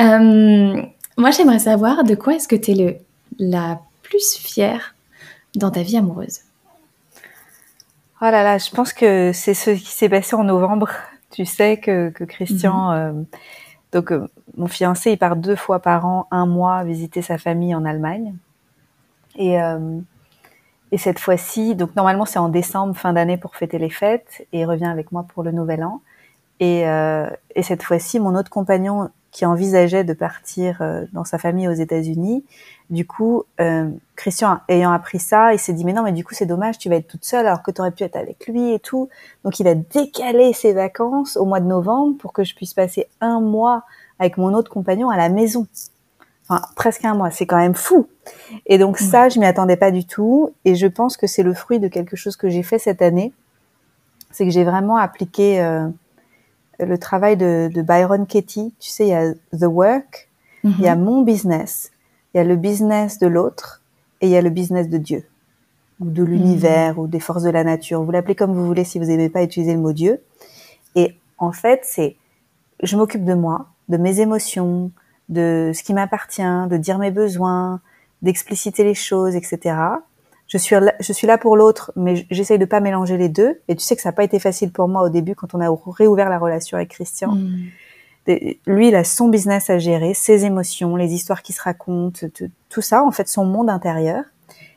Euh, 0.00 0.82
moi, 1.16 1.30
j'aimerais 1.30 1.60
savoir 1.60 2.02
de 2.02 2.16
quoi 2.16 2.34
est-ce 2.34 2.48
que 2.48 2.56
tu 2.56 2.72
es 2.72 2.74
le, 2.74 2.96
la 3.38 3.80
plus 4.02 4.34
fière 4.34 4.96
dans 5.54 5.70
ta 5.70 5.82
vie 5.82 5.96
amoureuse? 5.96 6.40
Oh 8.20 8.24
là 8.24 8.42
là, 8.42 8.58
je 8.58 8.70
pense 8.70 8.92
que 8.92 9.30
c'est 9.32 9.54
ce 9.54 9.70
qui 9.70 9.92
s'est 9.92 10.08
passé 10.08 10.34
en 10.34 10.42
novembre. 10.42 10.90
Tu 11.30 11.44
sais 11.44 11.76
que, 11.78 12.10
que 12.10 12.24
Christian, 12.24 12.90
mhm. 12.90 12.96
euh, 12.96 13.22
donc 13.92 14.10
euh, 14.10 14.26
mon 14.56 14.66
fiancé, 14.66 15.12
il 15.12 15.18
part 15.18 15.36
deux 15.36 15.54
fois 15.54 15.78
par 15.78 16.04
an, 16.04 16.26
un 16.32 16.46
mois, 16.46 16.82
visiter 16.82 17.22
sa 17.22 17.38
famille 17.38 17.76
en 17.76 17.84
Allemagne. 17.84 18.34
Et, 19.36 19.56
et 20.92 20.98
cette 20.98 21.18
fois-ci, 21.18 21.74
donc 21.74 21.94
normalement 21.96 22.24
c'est 22.24 22.38
en 22.38 22.48
décembre, 22.48 22.96
fin 22.96 23.12
d'année 23.12 23.36
pour 23.36 23.56
fêter 23.56 23.78
les 23.78 23.90
fêtes, 23.90 24.46
et 24.52 24.60
il 24.60 24.64
revient 24.64 24.86
avec 24.86 25.12
moi 25.12 25.24
pour 25.32 25.42
le 25.42 25.52
nouvel 25.52 25.84
an. 25.84 26.00
Et, 26.60 26.88
euh, 26.88 27.28
et 27.54 27.62
cette 27.62 27.82
fois-ci, 27.82 28.18
mon 28.18 28.34
autre 28.34 28.50
compagnon 28.50 29.10
qui 29.30 29.44
envisageait 29.44 30.04
de 30.04 30.14
partir 30.14 30.78
euh, 30.80 31.04
dans 31.12 31.24
sa 31.24 31.38
famille 31.38 31.68
aux 31.68 31.72
États-Unis. 31.72 32.44
Du 32.90 33.06
coup, 33.06 33.44
euh, 33.60 33.88
Christian 34.16 34.60
ayant 34.68 34.90
appris 34.90 35.18
ça, 35.18 35.52
il 35.52 35.58
s'est 35.58 35.74
dit 35.74 35.84
mais 35.84 35.92
non 35.92 36.02
mais 36.02 36.12
du 36.12 36.24
coup 36.24 36.34
c'est 36.34 36.46
dommage, 36.46 36.78
tu 36.78 36.88
vas 36.88 36.96
être 36.96 37.06
toute 37.06 37.24
seule 37.24 37.46
alors 37.46 37.62
que 37.62 37.70
tu 37.70 37.80
aurais 37.80 37.90
pu 37.90 38.02
être 38.04 38.16
avec 38.16 38.46
lui 38.46 38.72
et 38.72 38.78
tout. 38.78 39.08
Donc 39.44 39.60
il 39.60 39.68
a 39.68 39.74
décalé 39.74 40.52
ses 40.54 40.72
vacances 40.72 41.36
au 41.36 41.44
mois 41.44 41.60
de 41.60 41.66
novembre 41.66 42.16
pour 42.18 42.32
que 42.32 42.44
je 42.44 42.54
puisse 42.54 42.72
passer 42.72 43.06
un 43.20 43.40
mois 43.40 43.84
avec 44.18 44.38
mon 44.38 44.54
autre 44.54 44.70
compagnon 44.70 45.10
à 45.10 45.16
la 45.16 45.28
maison. 45.28 45.66
Enfin 46.48 46.62
presque 46.76 47.04
un 47.04 47.14
mois, 47.14 47.30
c'est 47.30 47.46
quand 47.46 47.58
même 47.58 47.74
fou. 47.74 48.08
Et 48.66 48.78
donc 48.78 48.98
ça, 48.98 49.28
je 49.28 49.38
m'y 49.38 49.46
attendais 49.46 49.76
pas 49.76 49.90
du 49.90 50.06
tout 50.06 50.54
et 50.64 50.74
je 50.74 50.86
pense 50.86 51.16
que 51.16 51.26
c'est 51.26 51.42
le 51.42 51.52
fruit 51.52 51.78
de 51.78 51.88
quelque 51.88 52.16
chose 52.16 52.36
que 52.36 52.48
j'ai 52.48 52.62
fait 52.62 52.78
cette 52.78 53.02
année. 53.02 53.32
C'est 54.30 54.44
que 54.44 54.50
j'ai 54.50 54.64
vraiment 54.64 54.96
appliqué 54.96 55.60
euh, 55.60 55.88
le 56.78 56.98
travail 56.98 57.36
de, 57.36 57.70
de, 57.72 57.82
Byron 57.82 58.26
Katie. 58.26 58.74
Tu 58.78 58.90
sais, 58.90 59.06
il 59.06 59.10
y 59.10 59.14
a 59.14 59.32
The 59.32 59.64
Work, 59.64 60.28
il 60.64 60.80
y 60.80 60.88
a 60.88 60.96
mhm. 60.96 61.04
mon 61.04 61.22
business, 61.22 61.92
il 62.32 62.38
y 62.38 62.40
a 62.40 62.44
le 62.44 62.56
business 62.56 63.18
de 63.18 63.26
l'autre 63.26 63.82
et 64.20 64.26
il 64.26 64.30
y 64.30 64.36
a 64.36 64.42
le 64.42 64.50
business 64.50 64.88
de 64.88 64.98
Dieu 64.98 65.24
ou 66.00 66.10
de 66.10 66.22
l'univers 66.22 66.94
mhm. 66.94 67.00
ou 67.00 67.06
des 67.08 67.20
forces 67.20 67.42
de 67.42 67.50
la 67.50 67.64
nature. 67.64 68.02
Vous 68.02 68.10
l'appelez 68.10 68.34
comme 68.34 68.52
vous 68.52 68.66
voulez 68.66 68.84
si 68.84 68.98
vous 68.98 69.06
n'aimez 69.06 69.28
pas 69.28 69.42
utiliser 69.42 69.74
le 69.74 69.80
mot 69.80 69.92
Dieu. 69.92 70.20
Et 70.94 71.14
en 71.38 71.52
fait, 71.52 71.80
c'est 71.84 72.16
je 72.82 72.96
m'occupe 72.96 73.24
de 73.24 73.34
moi, 73.34 73.66
de 73.88 73.96
mes 73.96 74.20
émotions, 74.20 74.90
de 75.28 75.72
ce 75.74 75.82
qui 75.82 75.94
m'appartient, 75.94 76.42
de 76.42 76.76
dire 76.76 76.98
mes 76.98 77.10
besoins, 77.10 77.80
d'expliciter 78.22 78.84
les 78.84 78.94
choses, 78.94 79.36
etc 79.36 79.74
je 80.48 80.56
suis 80.56 80.74
là, 80.74 80.94
je 80.98 81.12
suis 81.12 81.26
là 81.26 81.38
pour 81.38 81.56
l'autre, 81.56 81.92
mais 81.94 82.26
j'essaye 82.30 82.58
de 82.58 82.64
pas 82.64 82.80
mélanger 82.80 83.18
les 83.18 83.28
deux. 83.28 83.60
Et 83.68 83.76
tu 83.76 83.84
sais 83.84 83.94
que 83.94 84.02
ça 84.02 84.08
n'a 84.08 84.14
pas 84.14 84.24
été 84.24 84.38
facile 84.38 84.72
pour 84.72 84.88
moi 84.88 85.02
au 85.02 85.10
début 85.10 85.34
quand 85.34 85.54
on 85.54 85.60
a 85.60 85.68
réouvert 85.92 86.30
la 86.30 86.38
relation 86.38 86.76
avec 86.78 86.88
Christian. 86.88 87.32
Hmm. 87.32 87.68
Lui, 88.66 88.88
il 88.88 88.94
a 88.94 89.04
son 89.04 89.28
business 89.28 89.70
à 89.70 89.78
gérer, 89.78 90.12
ses 90.12 90.44
émotions, 90.44 90.96
les 90.96 91.14
histoires 91.14 91.42
qui 91.42 91.52
se 91.52 91.62
racontent, 91.62 92.26
tout 92.68 92.82
ça, 92.82 93.02
en 93.02 93.10
fait, 93.10 93.28
son 93.28 93.46
monde 93.46 93.70
intérieur. 93.70 94.22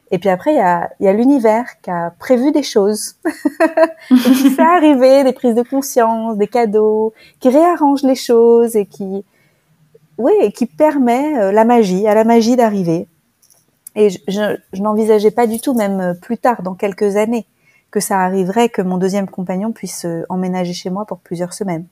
Et 0.10 0.20
puis 0.20 0.30
après, 0.30 0.54
il 0.54 0.58
y 0.58 0.62
a, 0.62 0.90
y 1.02 1.08
a 1.08 1.14
l'univers 1.14 1.66
qui 1.82 1.90
a 1.90 2.14
prévu 2.18 2.52
des 2.52 2.64
choses, 2.64 3.16
et 3.26 4.16
qui 4.16 4.50
fait 4.52 4.62
arriver 4.78 5.24
des 5.26 5.34
prises 5.34 5.56
de 5.56 5.64
conscience, 5.64 6.38
des 6.38 6.48
cadeaux, 6.48 7.14
qui 7.42 7.50
réarrange 7.50 8.04
les 8.04 8.16
choses 8.16 8.78
et 8.78 8.86
qui, 8.86 9.26
oui, 10.22 10.34
et 10.42 10.52
qui 10.52 10.66
permet 10.66 11.38
euh, 11.38 11.52
la 11.52 11.66
magie, 11.66 12.08
à 12.08 12.14
la 12.14 12.24
magie 12.24 12.56
d'arriver. 12.56 13.08
Et 13.96 14.10
je, 14.10 14.20
je, 14.74 14.82
n'envisageais 14.82 15.32
pas 15.32 15.48
du 15.48 15.60
tout, 15.60 15.74
même 15.74 16.00
euh, 16.00 16.14
plus 16.14 16.38
tard, 16.38 16.62
dans 16.62 16.76
quelques 16.76 17.18
années, 17.18 17.46
que 17.90 18.00
ça 18.00 18.20
arriverait 18.20 18.70
que 18.70 18.82
mon 18.82 18.98
deuxième 18.98 19.28
compagnon 19.28 19.72
puisse 19.72 20.06
euh, 20.06 20.24
emménager 20.30 20.74
chez 20.74 20.90
moi 20.90 21.06
pour 21.06 21.20
plusieurs 21.20 21.54
semaines. 21.54 21.86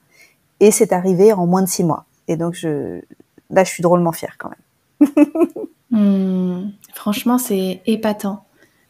Et 0.60 0.72
c'est 0.72 0.94
arrivé 0.94 1.34
en 1.34 1.46
moins 1.46 1.62
de 1.62 1.68
six 1.68 1.84
mois. 1.84 2.06
Et 2.28 2.38
donc, 2.38 2.54
je, 2.54 3.02
là, 3.50 3.64
je 3.64 3.70
suis 3.70 3.84
drôlement 3.84 4.12
fière 4.12 4.38
quand 4.38 4.50
même. 4.50 5.10
Hmm. 5.92 6.70
franchement, 6.94 7.40
c'est 7.40 7.82
épatant. 7.88 8.44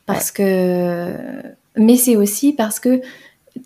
Parce 0.05 0.31
que, 0.31 1.15
mais 1.77 1.95
c'est 1.95 2.17
aussi 2.17 2.51
parce 2.51 2.81
que 2.81 3.01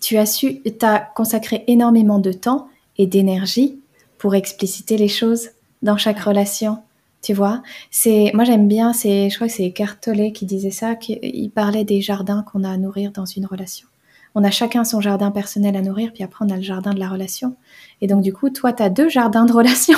tu 0.00 0.16
as 0.18 0.26
su, 0.26 0.62
as 0.82 1.00
consacré 1.00 1.64
énormément 1.66 2.20
de 2.20 2.30
temps 2.30 2.68
et 2.96 3.08
d'énergie 3.08 3.80
pour 4.18 4.34
expliciter 4.34 4.96
les 4.96 5.08
choses 5.08 5.50
dans 5.84 5.96
chaque 5.96 6.18
relation. 6.18 6.78
Tu 7.22 7.32
vois, 7.32 7.62
c'est 7.90 8.32
moi 8.34 8.44
j'aime 8.44 8.68
bien, 8.68 8.92
c'est 8.92 9.30
je 9.30 9.36
crois 9.36 9.46
que 9.46 9.52
c'est 9.52 9.70
Cartolet 9.70 10.32
qui 10.32 10.44
disait 10.44 10.70
ça, 10.70 10.94
qu'il 10.94 11.50
parlait 11.50 11.84
des 11.84 12.02
jardins 12.02 12.42
qu'on 12.42 12.64
a 12.64 12.70
à 12.70 12.76
nourrir 12.76 13.12
dans 13.12 13.24
une 13.24 13.46
relation. 13.46 13.88
On 14.34 14.44
a 14.44 14.50
chacun 14.50 14.84
son 14.84 15.00
jardin 15.00 15.30
personnel 15.30 15.76
à 15.76 15.80
nourrir, 15.80 16.12
puis 16.12 16.22
après 16.22 16.44
on 16.44 16.50
a 16.50 16.56
le 16.56 16.62
jardin 16.62 16.92
de 16.92 16.98
la 16.98 17.08
relation. 17.08 17.54
Et 18.02 18.08
donc 18.08 18.20
du 18.20 18.32
coup, 18.32 18.50
toi 18.50 18.74
tu 18.74 18.82
as 18.82 18.90
deux 18.90 19.08
jardins 19.08 19.46
de 19.46 19.52
relation. 19.52 19.96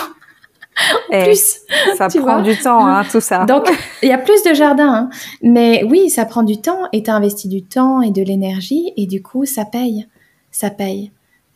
en 1.12 1.22
plus, 1.25 1.61
ça 1.96 2.09
prend 2.09 2.42
du 2.42 2.57
temps, 2.57 2.87
hein, 2.87 3.03
tout 3.11 3.20
ça. 3.20 3.44
Donc, 3.46 3.66
il 4.03 4.09
y 4.09 4.12
a 4.12 4.18
plus 4.18 4.44
de 4.44 4.55
jardins, 4.55 4.92
hein. 4.92 5.11
mais 5.42 5.83
oui, 5.85 6.11
ça 6.11 6.27
prend 6.27 6.42
du 6.42 6.61
temps 6.61 6.83
et 6.92 7.03
tu 7.03 7.11
investi 7.11 7.49
du 7.49 7.62
temps 7.62 8.03
et 8.03 8.11
de 8.11 8.22
l'énergie 8.22 8.92
et 8.96 9.07
du 9.07 9.22
coup, 9.22 9.46
ça 9.46 9.64
paye, 9.64 10.07
ça 10.51 10.70
paye. 10.70 11.11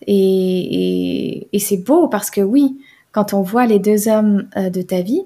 Et, 0.06 0.14
et, 0.14 1.48
et 1.52 1.58
c'est 1.58 1.76
beau 1.76 2.08
parce 2.08 2.30
que 2.30 2.40
oui, 2.40 2.78
quand 3.12 3.34
on 3.34 3.42
voit 3.42 3.66
les 3.66 3.78
deux 3.78 4.08
hommes 4.08 4.48
euh, 4.56 4.70
de 4.70 4.82
ta 4.82 5.00
vie, 5.00 5.24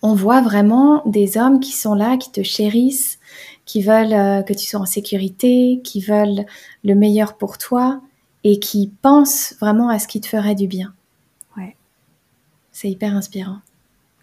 on 0.00 0.14
voit 0.14 0.40
vraiment 0.40 1.02
des 1.06 1.36
hommes 1.36 1.60
qui 1.60 1.72
sont 1.72 1.94
là, 1.94 2.16
qui 2.16 2.30
te 2.30 2.42
chérissent, 2.42 3.18
qui 3.64 3.82
veulent 3.82 4.12
euh, 4.12 4.42
que 4.42 4.52
tu 4.52 4.66
sois 4.66 4.80
en 4.80 4.86
sécurité, 4.86 5.80
qui 5.84 6.00
veulent 6.00 6.44
le 6.84 6.94
meilleur 6.94 7.36
pour 7.36 7.58
toi 7.58 8.00
et 8.44 8.58
qui 8.58 8.92
pensent 9.02 9.54
vraiment 9.60 9.88
à 9.88 9.98
ce 9.98 10.08
qui 10.08 10.20
te 10.20 10.26
ferait 10.26 10.54
du 10.54 10.66
bien. 10.66 10.92
Ouais. 11.56 11.76
C'est 12.72 12.90
hyper 12.90 13.14
inspirant. 13.14 13.58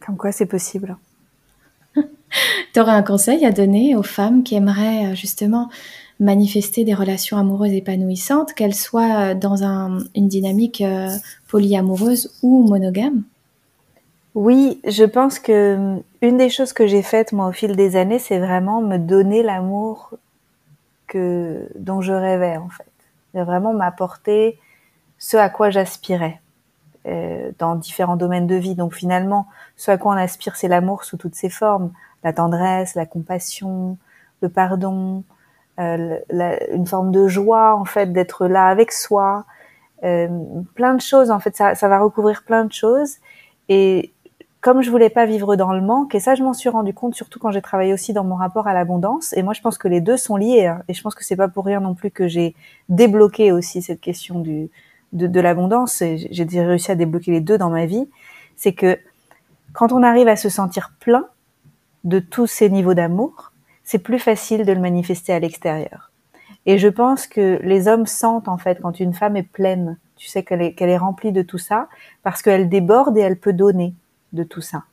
Comme 0.05 0.17
quoi 0.17 0.31
c'est 0.31 0.45
possible. 0.45 0.97
tu 1.95 2.79
aurais 2.79 2.91
un 2.91 3.03
conseil 3.03 3.45
à 3.45 3.51
donner 3.51 3.95
aux 3.95 4.03
femmes 4.03 4.43
qui 4.43 4.55
aimeraient 4.55 5.11
euh, 5.11 5.15
justement 5.15 5.69
manifester 6.19 6.83
des 6.83 6.93
relations 6.93 7.37
amoureuses 7.37 7.73
épanouissantes, 7.73 8.53
qu'elles 8.53 8.75
soient 8.75 9.33
dans 9.33 9.63
une 10.15 10.27
dynamique 10.27 10.81
euh, 10.81 11.09
polyamoureuse 11.47 12.31
ou 12.43 12.67
monogame 12.67 13.23
Oui, 14.35 14.81
je 14.85 15.05
pense 15.05 15.39
que 15.39 15.75
hum, 15.75 16.03
une 16.21 16.37
des 16.37 16.49
choses 16.49 16.73
que 16.73 16.87
j'ai 16.87 17.01
faites 17.01 17.31
moi 17.31 17.47
au 17.47 17.51
fil 17.51 17.75
des 17.75 17.95
années, 17.95 18.19
c'est 18.19 18.39
vraiment 18.39 18.81
me 18.81 18.97
donner 18.97 19.43
l'amour 19.43 20.11
que 21.07 21.67
dont 21.75 22.01
je 22.01 22.13
rêvais 22.13 22.57
en 22.57 22.69
fait. 22.69 22.85
C'est 23.33 23.43
vraiment 23.43 23.73
m'apporter 23.73 24.59
ce 25.17 25.37
à 25.37 25.49
quoi 25.49 25.69
j'aspirais 25.69 26.41
euh, 27.05 27.51
dans 27.59 27.75
différents 27.75 28.17
domaines 28.17 28.47
de 28.47 28.55
vie. 28.55 28.75
Donc 28.75 28.93
finalement, 28.93 29.47
ce 29.77 29.91
à 29.91 29.97
quoi 29.97 30.13
on 30.13 30.17
aspire, 30.17 30.55
c'est 30.55 30.67
l'amour 30.67 31.03
sous 31.03 31.17
toutes 31.17 31.35
ses 31.35 31.49
formes 31.49 31.91
la 32.23 32.33
tendresse, 32.33 32.95
la 32.95 33.05
compassion, 33.05 33.97
le 34.41 34.49
pardon, 34.49 35.23
euh, 35.79 36.17
une 36.71 36.85
forme 36.85 37.11
de 37.11 37.27
joie 37.27 37.75
en 37.75 37.85
fait 37.85 38.11
d'être 38.11 38.47
là 38.47 38.67
avec 38.67 38.91
soi, 38.91 39.45
euh, 40.03 40.27
plein 40.75 40.95
de 40.95 41.01
choses 41.01 41.31
en 41.31 41.39
fait. 41.39 41.55
Ça, 41.55 41.75
ça, 41.75 41.87
va 41.87 41.99
recouvrir 41.99 42.43
plein 42.43 42.65
de 42.65 42.73
choses. 42.73 43.17
Et 43.69 44.13
comme 44.61 44.81
je 44.81 44.91
voulais 44.91 45.09
pas 45.09 45.25
vivre 45.25 45.55
dans 45.55 45.73
le 45.73 45.81
manque, 45.81 46.15
et 46.15 46.19
ça 46.19 46.35
je 46.35 46.43
m'en 46.43 46.53
suis 46.53 46.69
rendu 46.69 46.93
compte 46.93 47.15
surtout 47.15 47.39
quand 47.39 47.51
j'ai 47.51 47.61
travaillé 47.61 47.93
aussi 47.93 48.13
dans 48.13 48.23
mon 48.23 48.35
rapport 48.35 48.67
à 48.67 48.73
l'abondance. 48.73 49.33
Et 49.33 49.43
moi 49.43 49.53
je 49.53 49.61
pense 49.61 49.77
que 49.77 49.87
les 49.87 50.01
deux 50.01 50.17
sont 50.17 50.35
liés. 50.35 50.67
Hein, 50.67 50.83
et 50.87 50.93
je 50.93 51.01
pense 51.01 51.15
que 51.15 51.23
c'est 51.23 51.35
pas 51.35 51.47
pour 51.47 51.65
rien 51.65 51.79
non 51.79 51.95
plus 51.95 52.11
que 52.11 52.27
j'ai 52.27 52.55
débloqué 52.89 53.51
aussi 53.51 53.81
cette 53.81 54.01
question 54.01 54.39
du 54.39 54.69
de, 55.13 55.27
de 55.27 55.39
l'abondance. 55.39 56.03
J'ai 56.31 56.61
réussi 56.61 56.91
à 56.91 56.95
débloquer 56.95 57.31
les 57.31 57.41
deux 57.41 57.57
dans 57.57 57.69
ma 57.69 57.85
vie. 57.85 58.09
C'est 58.55 58.73
que 58.73 58.97
quand 59.73 59.91
on 59.91 60.03
arrive 60.03 60.27
à 60.27 60.35
se 60.35 60.49
sentir 60.49 60.91
plein, 60.99 61.25
de 62.03 62.19
tous 62.19 62.47
ces 62.47 62.69
niveaux 62.69 62.93
d'amour, 62.93 63.48
c'est 63.89 63.97
plus 63.97 64.19
facile 64.19 64.67
de 64.67 64.71
le 64.71 64.79
manifester 64.79 65.33
à 65.33 65.39
l'extérieur. 65.39 66.11
Et 66.67 66.77
je 66.77 66.87
pense 66.87 67.25
que 67.25 67.59
les 67.63 67.87
hommes 67.87 68.05
sentent 68.05 68.47
en 68.47 68.59
fait 68.59 68.79
quand 68.79 68.99
une 68.99 69.15
femme 69.15 69.35
est 69.35 69.41
pleine, 69.41 69.97
tu 70.15 70.27
sais 70.27 70.43
qu'elle 70.43 70.61
est, 70.61 70.73
qu'elle 70.73 70.91
est 70.91 70.97
remplie 70.97 71.31
de 71.31 71.41
tout 71.41 71.57
ça, 71.57 71.87
parce 72.21 72.43
qu'elle 72.43 72.69
déborde 72.69 73.17
et 73.17 73.21
elle 73.21 73.39
peut 73.39 73.51
donner 73.51 73.95
de 74.31 74.43
tout 74.43 74.61
ça. 74.61 74.83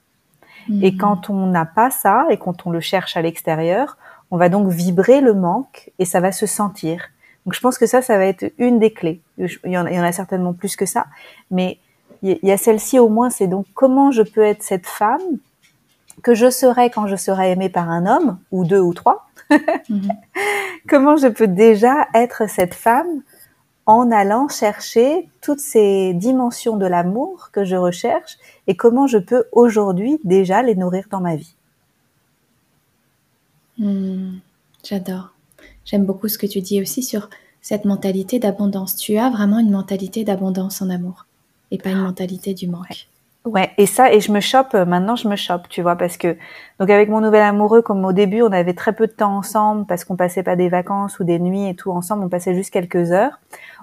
Et 0.80 0.92
mhm. 0.92 0.96
quand 0.96 1.28
on 1.28 1.44
n'a 1.44 1.66
pas 1.66 1.90
ça 1.90 2.24
et 2.30 2.38
quand 2.38 2.66
on 2.66 2.70
le 2.70 2.80
cherche 2.80 3.18
à 3.18 3.20
l'extérieur, 3.20 3.98
on 4.30 4.38
va 4.38 4.48
donc 4.48 4.68
vibrer 4.68 5.20
le 5.20 5.34
manque 5.34 5.90
et 5.98 6.06
ça 6.06 6.20
va 6.20 6.32
se 6.32 6.46
sentir. 6.46 7.10
Donc 7.44 7.52
je 7.52 7.60
pense 7.60 7.76
que 7.76 7.84
ça, 7.84 8.00
ça 8.00 8.16
va 8.16 8.24
être 8.24 8.50
une 8.56 8.78
des 8.78 8.94
clés. 8.94 9.20
Il 9.36 9.50
y 9.66 9.76
en 9.76 9.84
a, 9.84 9.90
il 9.90 9.96
y 9.96 10.00
en 10.00 10.04
a 10.04 10.12
certainement 10.12 10.54
plus 10.54 10.74
que 10.74 10.86
ça, 10.86 11.04
mais 11.50 11.80
il 12.22 12.38
y 12.42 12.50
a 12.50 12.56
celle-ci 12.56 12.98
au 12.98 13.10
moins, 13.10 13.28
c'est 13.28 13.46
donc 13.46 13.66
comment 13.74 14.10
je 14.10 14.22
peux 14.22 14.42
être 14.42 14.62
cette 14.62 14.86
femme 14.86 15.20
que 16.22 16.34
je 16.34 16.50
serai 16.50 16.90
quand 16.90 17.06
je 17.06 17.16
serai 17.16 17.52
aimée 17.52 17.68
par 17.68 17.90
un 17.90 18.06
homme, 18.06 18.38
ou 18.50 18.64
deux 18.64 18.80
ou 18.80 18.94
trois, 18.94 19.28
mhm. 19.88 20.08
comment 20.88 21.16
je 21.16 21.28
peux 21.28 21.46
déjà 21.46 22.08
être 22.14 22.48
cette 22.48 22.74
femme 22.74 23.22
en 23.86 24.10
allant 24.10 24.48
chercher 24.48 25.28
toutes 25.40 25.60
ces 25.60 26.12
dimensions 26.12 26.76
de 26.76 26.86
l'amour 26.86 27.50
que 27.52 27.64
je 27.64 27.76
recherche 27.76 28.36
et 28.66 28.74
comment 28.76 29.06
je 29.06 29.18
peux 29.18 29.44
aujourd'hui 29.52 30.18
déjà 30.24 30.62
les 30.62 30.74
nourrir 30.74 31.06
dans 31.10 31.20
ma 31.20 31.36
vie? 31.36 31.54
Hmm, 33.78 34.38
j'adore. 34.82 35.32
J'aime 35.84 36.04
beaucoup 36.04 36.28
ce 36.28 36.38
que 36.38 36.46
tu 36.46 36.60
dis 36.60 36.80
aussi 36.80 37.02
sur 37.02 37.30
cette 37.60 37.84
mentalité 37.84 38.38
d'abondance. 38.40 38.96
Tu 38.96 39.18
as 39.18 39.30
vraiment 39.30 39.60
une 39.60 39.70
mentalité 39.70 40.24
d'abondance 40.24 40.82
en 40.82 40.90
amour 40.90 41.26
et 41.70 41.78
pas 41.78 41.90
une 41.90 42.02
mentalité 42.02 42.54
du 42.54 42.66
manque. 42.66 42.88
Ouais, 42.90 42.96
et 43.76 43.86
ça, 43.86 44.12
et 44.12 44.20
je 44.20 44.32
me 44.32 44.40
chope, 44.40 44.74
euh, 44.74 44.84
maintenant 44.84 45.16
je 45.16 45.28
me 45.28 45.36
chope, 45.36 45.68
tu 45.68 45.82
vois, 45.82 45.96
parce 45.96 46.16
que, 46.16 46.36
donc 46.80 46.90
avec 46.90 47.08
mon 47.08 47.20
nouvel 47.20 47.42
amoureux, 47.42 47.82
comme 47.82 48.04
au 48.04 48.12
début, 48.12 48.42
on 48.42 48.50
avait 48.50 48.74
très 48.74 48.92
peu 48.92 49.06
de 49.06 49.12
temps 49.12 49.36
ensemble, 49.36 49.86
parce 49.86 50.04
qu'on 50.04 50.16
passait 50.16 50.42
pas 50.42 50.56
des 50.56 50.68
vacances 50.68 51.18
ou 51.20 51.24
des 51.24 51.38
nuits 51.38 51.68
et 51.68 51.74
tout 51.76 51.90
ensemble, 51.90 52.24
on 52.24 52.28
passait 52.28 52.54
juste 52.54 52.72
quelques 52.72 53.12
heures, 53.12 53.38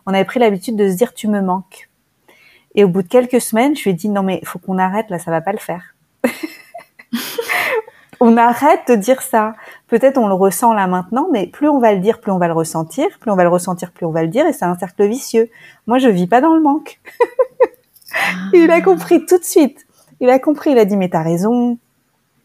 on 0.06 0.13
avait 0.13 0.26
pris 0.26 0.39
l'habitude 0.39 0.76
de 0.76 0.89
se 0.89 0.95
dire, 0.95 1.13
tu 1.13 1.28
me 1.28 1.41
manques. 1.41 1.89
Et 2.76 2.84
au 2.84 2.88
bout 2.88 3.04
de 3.04 3.08
quelques 3.08 3.39
semaines, 3.39 3.76
je 3.76 3.84
lui 3.84 3.91
ai 3.91 3.93
dit, 3.93 4.10
non 4.10 4.23
mais, 4.23 4.41
faut 4.43 4.60
qu'on 4.60 4.78
arrête, 4.78 5.10
là, 5.10 5.19
ça 5.19 5.32
va 5.32 5.41
pas 5.41 5.54
le 5.54 5.60
faire. 5.60 5.95
on 8.19 8.36
arrête 8.38 8.82
de 8.88 8.95
dire 8.95 9.21
ça. 9.21 9.56
Peut-être 9.88 10.17
on 10.17 10.28
le 10.28 10.34
ressent 10.34 10.73
là 10.73 10.88
maintenant, 10.88 11.28
mais 11.32 11.47
plus 11.47 11.69
on 11.69 11.80
va 11.80 11.93
le 11.93 11.99
dire, 11.99 12.19
plus 12.19 12.32
on 12.32 12.38
va 12.38 12.47
le 12.47 12.54
ressentir, 12.54 13.08
plus 13.19 13.32
on 13.32 13.36
va 13.36 13.43
le 13.43 13.49
ressentir, 13.49 13.91
plus 13.91 14.06
on 14.06 14.12
va 14.12 14.23
le 14.23 14.30
dire, 14.30 14.45
et 14.45 14.54
c'est 14.54 14.65
un 14.65 14.78
cercle 14.78 15.06
vicieux. 15.08 15.49
Moi, 15.88 15.99
je 15.99 16.10
vis 16.10 16.28
pas 16.28 16.41
dans 16.41 16.54
le 16.54 16.62
manque. 16.62 16.99
il 18.54 18.69
a 18.71 18.82
compris 18.82 19.26
tout 19.26 19.38
de 19.38 19.43
suite. 19.43 19.86
Il 20.19 20.30
a 20.30 20.39
compris, 20.39 20.71
il 20.71 20.78
a 20.78 20.86
dit 20.86 20.97
mais 20.97 21.10
t'as 21.10 21.23
raison, 21.23 21.78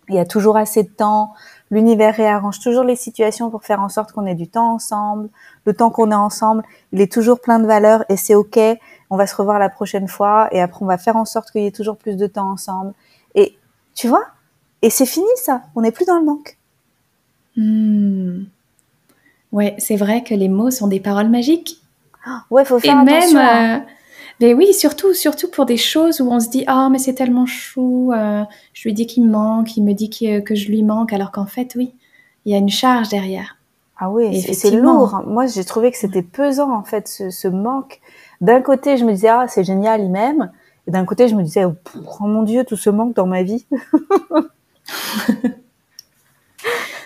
il 0.09 0.15
y 0.15 0.19
a 0.19 0.25
toujours 0.25 0.57
assez 0.57 0.83
de 0.83 0.89
temps, 0.89 1.35
l'univers 1.71 2.15
réarrange 2.15 2.61
toujours 2.61 2.85
les 2.85 2.97
situations 2.97 3.51
pour 3.51 3.65
faire 3.65 3.81
en 3.81 3.89
sorte 3.89 4.13
qu'on 4.13 4.27
ait 4.27 4.35
du 4.35 4.49
temps 4.49 4.73
ensemble, 4.73 5.29
le 5.65 5.75
temps 5.75 5.91
qu'on 5.91 6.11
est 6.11 6.15
ensemble, 6.15 6.63
il 6.93 7.01
est 7.01 7.13
toujours 7.13 7.41
plein 7.41 7.59
de 7.59 7.67
valeur 7.67 8.05
et 8.09 8.17
c'est 8.17 8.35
ok, 8.35 8.59
on 9.11 9.17
va 9.17 9.27
se 9.27 9.37
revoir 9.37 9.59
la 9.59 9.69
prochaine 9.69 10.09
fois 10.09 10.49
et 10.51 10.61
après 10.61 10.83
on 10.83 10.87
va 10.87 10.99
faire 10.99 11.17
en 11.17 11.25
sorte 11.25 11.51
qu'il 11.51 11.63
y 11.63 11.67
ait 11.67 11.73
toujours 11.73 11.97
plus 11.97 12.17
de 12.17 12.27
temps 12.27 12.51
ensemble. 12.51 12.95
Et 13.35 13.57
tu 13.95 14.09
vois, 14.09 14.25
et 14.83 14.91
c'est 14.91 15.07
fini 15.07 15.27
ça, 15.37 15.63
on 15.75 15.83
n'est 15.83 15.93
plus 15.93 16.07
dans 16.07 16.19
le 16.19 16.25
manque. 16.25 16.57
Hmm. 17.57 18.45
Ouais, 19.53 19.75
c'est 19.79 19.97
vrai 19.97 20.23
que 20.23 20.35
les 20.35 20.49
mots 20.49 20.71
sont 20.71 20.89
des 20.89 21.01
paroles 21.01 21.29
magiques. 21.29 21.83
Ouais, 22.51 22.65
faut 22.65 22.79
faire 22.79 22.97
et 22.97 23.11
attention. 23.11 23.39
Même, 23.39 23.83
euh, 23.83 23.85
mais 24.41 24.55
oui, 24.55 24.73
surtout, 24.73 25.15
surtout 25.15 25.51
pour 25.51 25.67
des 25.67 25.77
choses 25.77 26.21
où 26.21 26.31
on 26.31 26.41
se 26.41 26.49
dit 26.49 26.65
ah 26.67 26.89
mais 26.91 26.99
c'est 26.99 27.15
tellement 27.15 27.47
chou, 27.47 28.13
euh, 28.13 28.45
je 28.73 28.89
lui 28.89 28.95
dis 28.95 29.07
qu'il 29.07 29.25
me 29.25 29.31
manque, 29.31 29.77
il 29.77 29.83
me 29.83 29.93
dit 29.93 30.11
que, 30.11 30.55
je 30.55 30.69
lui 30.69 30.83
manque, 30.83 31.13
alors 31.13 31.33
qu'en 31.33 31.47
fait 31.47 31.75
oui, 31.77 31.95
il 32.45 32.53
y 32.53 32.55
a 32.55 32.59
une 32.59 32.69
charge 32.69 33.09
derrière. 33.09 33.57
Ah 33.99 34.11
oui, 34.11 34.41
c'est 34.41 34.71
lourd. 34.71 35.23
Moi 35.27 35.47
j'ai 35.47 35.65
trouvé 35.65 35.91
que 35.91 35.99
c'était 35.99 36.23
pesant 36.23 36.73
en 36.73 36.85
fait 36.85 37.09
ce, 37.09 37.49
manque. 37.49 38.01
D'un 38.41 38.61
côté 38.61 38.97
je 38.97 39.05
me 39.05 39.13
disais 39.13 39.29
ah 39.29 39.47
c'est 39.49 39.65
génial 39.65 40.03
il 40.03 40.11
m'aime, 40.11 40.53
et 40.87 40.93
d'un 40.93 41.05
côté 41.05 41.27
je 41.29 41.35
me 41.35 41.43
disais 41.43 41.65
oh, 41.65 41.75
oh 42.21 42.27
mon 42.27 42.45
dieu 42.45 42.65
tout 42.65 42.77
ce 42.77 42.91
manque 42.91 43.15
dans 43.15 43.27
ma 43.27 43.43
vie. 43.43 43.67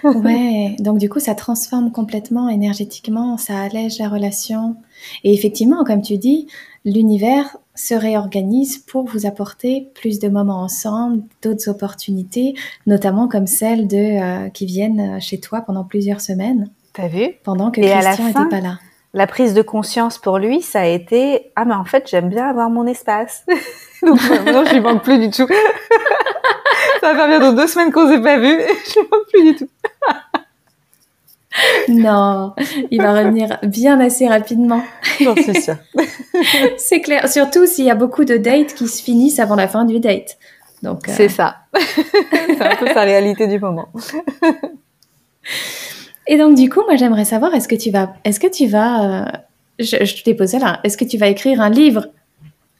ouais, 0.04 0.76
donc 0.80 0.98
du 0.98 1.08
coup, 1.08 1.20
ça 1.20 1.34
transforme 1.34 1.92
complètement 1.92 2.48
énergétiquement, 2.48 3.36
ça 3.38 3.60
allège 3.60 3.98
la 3.98 4.08
relation. 4.08 4.76
Et 5.24 5.32
effectivement, 5.32 5.84
comme 5.84 6.02
tu 6.02 6.18
dis, 6.18 6.48
l'univers 6.84 7.56
se 7.74 7.94
réorganise 7.94 8.78
pour 8.78 9.04
vous 9.04 9.26
apporter 9.26 9.88
plus 9.94 10.18
de 10.18 10.28
moments 10.28 10.62
ensemble, 10.62 11.22
d'autres 11.42 11.68
opportunités, 11.68 12.54
notamment 12.86 13.28
comme 13.28 13.46
celles 13.46 13.88
de 13.88 14.46
euh, 14.46 14.48
qui 14.50 14.66
viennent 14.66 15.20
chez 15.20 15.40
toi 15.40 15.62
pendant 15.62 15.84
plusieurs 15.84 16.20
semaines. 16.20 16.70
T'as 16.92 17.08
vu? 17.08 17.28
Pendant 17.44 17.70
que 17.70 17.80
Christian 17.80 18.26
n'était 18.26 18.48
pas 18.50 18.60
là. 18.60 18.78
La 19.14 19.26
prise 19.26 19.52
de 19.52 19.60
conscience 19.60 20.16
pour 20.18 20.38
lui, 20.38 20.62
ça 20.62 20.80
a 20.80 20.86
été 20.86 21.52
ah 21.54 21.64
mais 21.66 21.74
en 21.74 21.84
fait 21.84 22.08
j'aime 22.08 22.28
bien 22.28 22.48
avoir 22.48 22.70
mon 22.70 22.86
espace. 22.86 23.44
Donc 24.02 24.18
maintenant 24.30 24.64
je 24.64 24.72
lui 24.72 24.80
manque 24.80 25.02
plus 25.02 25.18
du 25.18 25.30
tout. 25.30 25.46
ça 27.00 27.12
va 27.12 27.14
faire 27.14 27.28
bientôt 27.28 27.54
deux 27.54 27.66
semaines 27.66 27.92
qu'on 27.92 28.08
s'est 28.08 28.22
pas 28.22 28.38
vu, 28.38 28.58
je 28.86 29.00
lui 29.00 29.08
manque 29.10 29.28
plus 29.30 29.52
du 29.52 29.56
tout. 29.56 29.68
Non, 31.88 32.54
il 32.90 33.02
va 33.02 33.12
revenir 33.12 33.58
bien 33.62 34.00
assez 34.00 34.26
rapidement. 34.26 34.82
Non, 35.20 35.34
c'est 35.36 35.60
sûr. 35.60 35.76
c'est 36.78 37.00
clair. 37.00 37.28
Surtout 37.28 37.66
s'il 37.66 37.84
y 37.84 37.90
a 37.90 37.94
beaucoup 37.94 38.24
de 38.24 38.36
dates 38.36 38.74
qui 38.74 38.88
se 38.88 39.02
finissent 39.02 39.38
avant 39.38 39.54
la 39.54 39.68
fin 39.68 39.84
du 39.84 40.00
date. 40.00 40.38
Donc. 40.82 41.08
Euh, 41.08 41.12
c'est 41.14 41.28
ça. 41.28 41.56
c'est 41.74 42.62
un 42.62 42.76
peu 42.76 42.86
sa 42.88 43.02
réalité 43.02 43.46
du 43.46 43.58
moment. 43.58 43.88
Et 46.26 46.38
donc 46.38 46.56
du 46.56 46.70
coup, 46.70 46.82
moi 46.86 46.96
j'aimerais 46.96 47.24
savoir, 47.24 47.54
est-ce 47.54 47.68
que 47.68 47.74
tu 47.74 47.90
vas, 47.90 48.14
est-ce 48.24 48.38
que 48.38 48.46
tu 48.46 48.66
vas, 48.66 49.04
euh, 49.04 49.24
je, 49.78 50.04
je 50.04 50.22
t'ai 50.22 50.34
posé 50.34 50.58
là, 50.58 50.80
est-ce 50.84 50.96
que 50.96 51.04
tu 51.04 51.18
vas 51.18 51.26
écrire 51.26 51.60
un 51.60 51.70
livre 51.70 52.06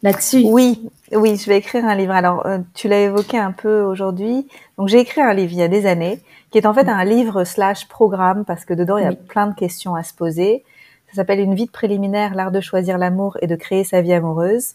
là-dessus 0.03 0.43
Oui, 0.45 0.89
oui, 1.13 1.37
je 1.37 1.47
vais 1.49 1.59
écrire 1.59 1.85
un 1.85 1.95
livre. 1.95 2.13
Alors, 2.13 2.47
euh, 2.47 2.59
tu 2.75 2.89
l'as 2.89 3.01
évoqué 3.01 3.39
un 3.39 3.53
peu 3.53 3.83
aujourd'hui. 3.83 4.47
Donc, 4.79 4.89
j'ai 4.89 5.01
écrit 5.01 5.21
un 5.21 5.33
livre 5.33 5.53
il 5.53 5.59
y 5.59 5.63
a 5.63 5.69
des 5.69 5.87
années, 5.87 6.21
qui 6.51 6.59
est 6.59 6.67
en 6.67 6.75
fait 6.75 6.89
un 6.89 7.05
livre 7.05 7.45
slash 7.45 7.89
programme, 7.89 8.45
parce 8.45 8.65
que 8.65 8.75
dedans, 8.75 8.99
il 8.99 9.05
y 9.05 9.09
a 9.09 9.13
plein 9.13 9.47
de 9.47 9.55
questions 9.55 9.95
à 9.95 10.03
se 10.03 10.15
poser. 10.15 10.65
Ça 11.09 11.17
s'appelle 11.17 11.41
Une 11.41 11.55
vie 11.55 11.67
de 11.67 11.71
préliminaire, 11.71 12.35
l'art 12.35 12.51
de 12.51 12.61
choisir 12.61 12.99
l'amour 12.99 13.37
et 13.43 13.47
de 13.47 13.57
créer 13.57 13.85
sa 13.85 14.01
vie 14.01 14.13
amoureuse. 14.13 14.75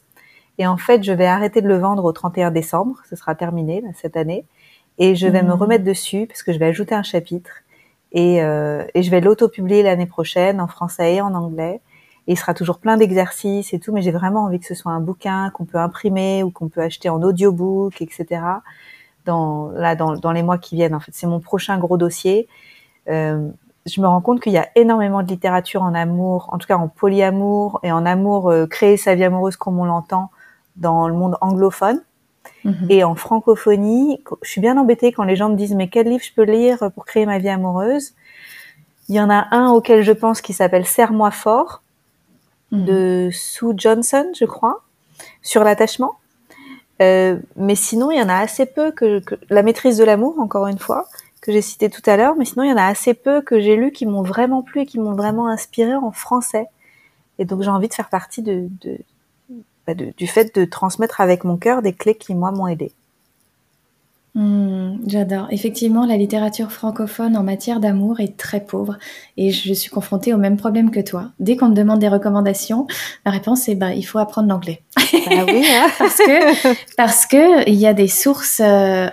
Et 0.60 0.68
en 0.68 0.78
fait, 0.78 1.04
je 1.04 1.12
vais 1.12 1.26
arrêter 1.26 1.62
de 1.62 1.68
le 1.68 1.78
vendre 1.78 2.04
au 2.06 2.12
31 2.12 2.52
décembre. 2.52 2.98
Ce 3.10 3.16
sera 3.16 3.36
terminé 3.36 3.82
là, 3.82 3.90
cette 3.96 4.18
année. 4.18 4.46
Et 5.00 5.16
je 5.16 5.28
vais 5.28 5.44
me 5.44 5.50
mmh. 5.50 5.60
remettre 5.60 5.84
dessus, 5.84 6.26
parce 6.28 6.42
que 6.42 6.54
je 6.54 6.60
vais 6.60 6.66
ajouter 6.66 6.96
un 6.96 7.04
chapitre. 7.04 7.52
Et, 8.12 8.42
euh, 8.42 8.84
et 8.94 9.04
je 9.04 9.12
vais 9.12 9.22
l'auto-publier 9.22 9.84
l'année 9.84 10.06
prochaine 10.06 10.62
en 10.62 10.68
français 10.68 11.16
et 11.16 11.22
en 11.22 11.34
anglais. 11.34 11.82
Et 12.28 12.34
il 12.34 12.38
sera 12.38 12.54
toujours 12.54 12.80
plein 12.80 12.98
d'exercices 12.98 13.74
et 13.74 13.80
tout, 13.80 13.94
mais 13.94 14.02
j'ai 14.02 14.12
vraiment 14.12 14.44
envie 14.44 14.60
que 14.60 14.66
ce 14.66 14.76
soit 14.76 14.92
un 14.92 15.00
bouquin 15.00 15.50
qu'on 15.52 15.66
peut 15.66 15.78
imprimer 15.78 16.44
ou 16.44 16.52
qu'on 16.52 16.68
peut 16.68 16.82
acheter 16.82 17.10
en 17.10 17.22
audiobook, 17.22 18.02
etc. 18.02 18.42
dans, 19.26 19.70
là, 19.70 19.96
dans, 19.96 20.14
dans 20.18 20.32
les 20.32 20.44
mois 20.44 20.58
qui 20.58 20.76
viennent. 20.76 20.96
En 20.96 21.00
fait, 21.00 21.12
c'est 21.14 21.28
mon 21.28 21.40
prochain 21.40 21.78
gros 21.78 21.98
dossier. 21.98 22.48
Euh, 23.10 23.50
je 23.86 24.02
me 24.02 24.08
rends 24.08 24.22
compte 24.22 24.42
qu'il 24.42 24.52
y 24.52 24.58
a 24.58 24.68
énormément 24.76 25.24
de 25.24 25.28
littérature 25.28 25.82
en 25.82 25.94
amour, 25.94 26.50
en 26.52 26.58
tout 26.58 26.68
cas 26.68 26.78
en 26.78 26.90
polyamour 26.90 27.80
et 27.84 27.92
en 27.92 28.06
amour, 28.06 28.52
euh, 28.52 28.68
créer 28.68 28.98
sa 28.98 29.16
vie 29.16 29.24
amoureuse 29.24 29.56
comme 29.56 29.80
on 29.80 29.86
l'entend 29.86 30.30
dans 30.76 31.08
le 31.08 31.14
monde 31.14 31.38
anglophone. 31.42 32.02
Mhm. 32.66 32.88
Et 32.90 33.04
en 33.04 33.16
francophonie, 33.16 34.22
je 34.42 34.50
suis 34.50 34.62
bien 34.62 34.78
embêtée 34.78 35.12
quand 35.12 35.24
les 35.24 35.36
gens 35.36 35.50
me 35.50 35.56
disent 35.56 35.76
mais 35.76 35.88
quel 35.88 36.08
livre 36.08 36.24
je 36.24 36.34
peux 36.34 36.44
lire 36.44 36.92
pour 36.94 37.06
créer 37.06 37.26
ma 37.26 37.40
vie 37.40 37.50
amoureuse? 37.50 38.14
Il 39.10 39.16
y 39.16 39.22
en 39.22 39.30
a 39.30 39.48
un 39.52 39.70
auquel 39.70 40.02
je 40.02 40.12
pense 40.12 40.42
qui 40.42 40.52
s'appelle 40.52 40.86
Serre-moi 40.86 41.32
fort 41.32 41.82
mhm. 42.72 42.86
de 42.86 43.30
Sue 43.32 43.74
Johnson, 43.76 44.32
je 44.38 44.46
crois, 44.46 44.84
sur 45.42 45.64
l'attachement. 45.64 46.18
Euh, 47.02 47.38
mais 47.56 47.76
sinon, 47.76 48.12
il 48.12 48.20
y 48.20 48.22
en 48.22 48.30
a 48.30 48.38
assez 48.38 48.66
peu 48.66 48.92
que, 48.92 49.20
que 49.20 49.36
la 49.50 49.64
maîtrise 49.64 49.98
de 49.98 50.04
l'amour, 50.04 50.40
encore 50.40 50.68
une 50.68 50.80
fois, 50.80 51.08
que 51.42 51.52
j'ai 51.52 51.62
cité 51.62 51.90
tout 51.90 52.02
à 52.06 52.18
l'heure. 52.18 52.36
Mais 52.36 52.46
sinon, 52.46 52.64
il 52.64 52.70
y 52.70 52.74
en 52.74 52.78
a 52.78 52.86
assez 52.86 53.14
peu 53.14 53.42
que 53.42 53.60
j'ai 53.60 53.76
lu 53.76 53.92
qui 53.92 54.06
m'ont 54.06 54.24
vraiment 54.24 54.64
plu 54.64 54.82
et 54.82 54.86
qui 54.86 55.00
m'ont 55.00 55.14
vraiment 55.14 55.48
inspiré 55.48 55.96
en 55.96 56.12
français. 56.12 56.68
Et 57.40 57.46
donc, 57.46 57.62
j'ai 57.62 57.70
envie 57.70 57.88
de 57.88 57.94
faire 57.94 58.10
partie 58.10 58.42
de, 58.42 58.68
de, 58.82 58.98
bah, 59.86 59.94
de, 59.94 60.14
du 60.18 60.28
fait 60.28 60.54
de 60.56 60.66
transmettre 60.66 61.22
avec 61.22 61.44
mon 61.44 61.58
cœur 61.58 61.82
des 61.82 61.94
clés 61.94 62.16
qui 62.16 62.36
moi 62.36 62.52
m'ont 62.52 62.68
aidé. 62.68 62.92
Hmm, 64.38 65.00
j'adore. 65.08 65.48
Effectivement, 65.50 66.06
la 66.06 66.16
littérature 66.16 66.72
francophone 66.72 67.36
en 67.36 67.42
matière 67.42 67.80
d'amour 67.80 68.20
est 68.20 68.38
très 68.38 68.64
pauvre 68.64 69.00
et 69.36 69.50
je 69.50 69.74
suis 69.74 69.90
confrontée 69.90 70.32
au 70.32 70.38
même 70.38 70.58
problème 70.58 70.92
que 70.92 71.00
toi. 71.00 71.32
Dès 71.40 71.58
qu'on 71.58 71.70
me 71.70 71.74
demande 71.74 71.98
des 71.98 72.08
recommandations, 72.08 72.86
ma 73.26 73.32
réponse 73.32 73.68
est 73.68 73.74
bah, 73.74 73.96
il 73.96 74.04
faut 74.04 74.20
apprendre 74.20 74.48
l'anglais. 74.48 74.84
Ah 74.96 75.44
oui, 75.48 75.66
hein 75.68 75.90
parce 75.98 76.18
que 76.18 76.96
parce 76.96 77.26
que 77.26 77.68
il 77.68 77.74
y 77.74 77.88
a 77.88 77.96
des 77.96 78.08
sources 78.08 78.62
euh, 78.64 79.08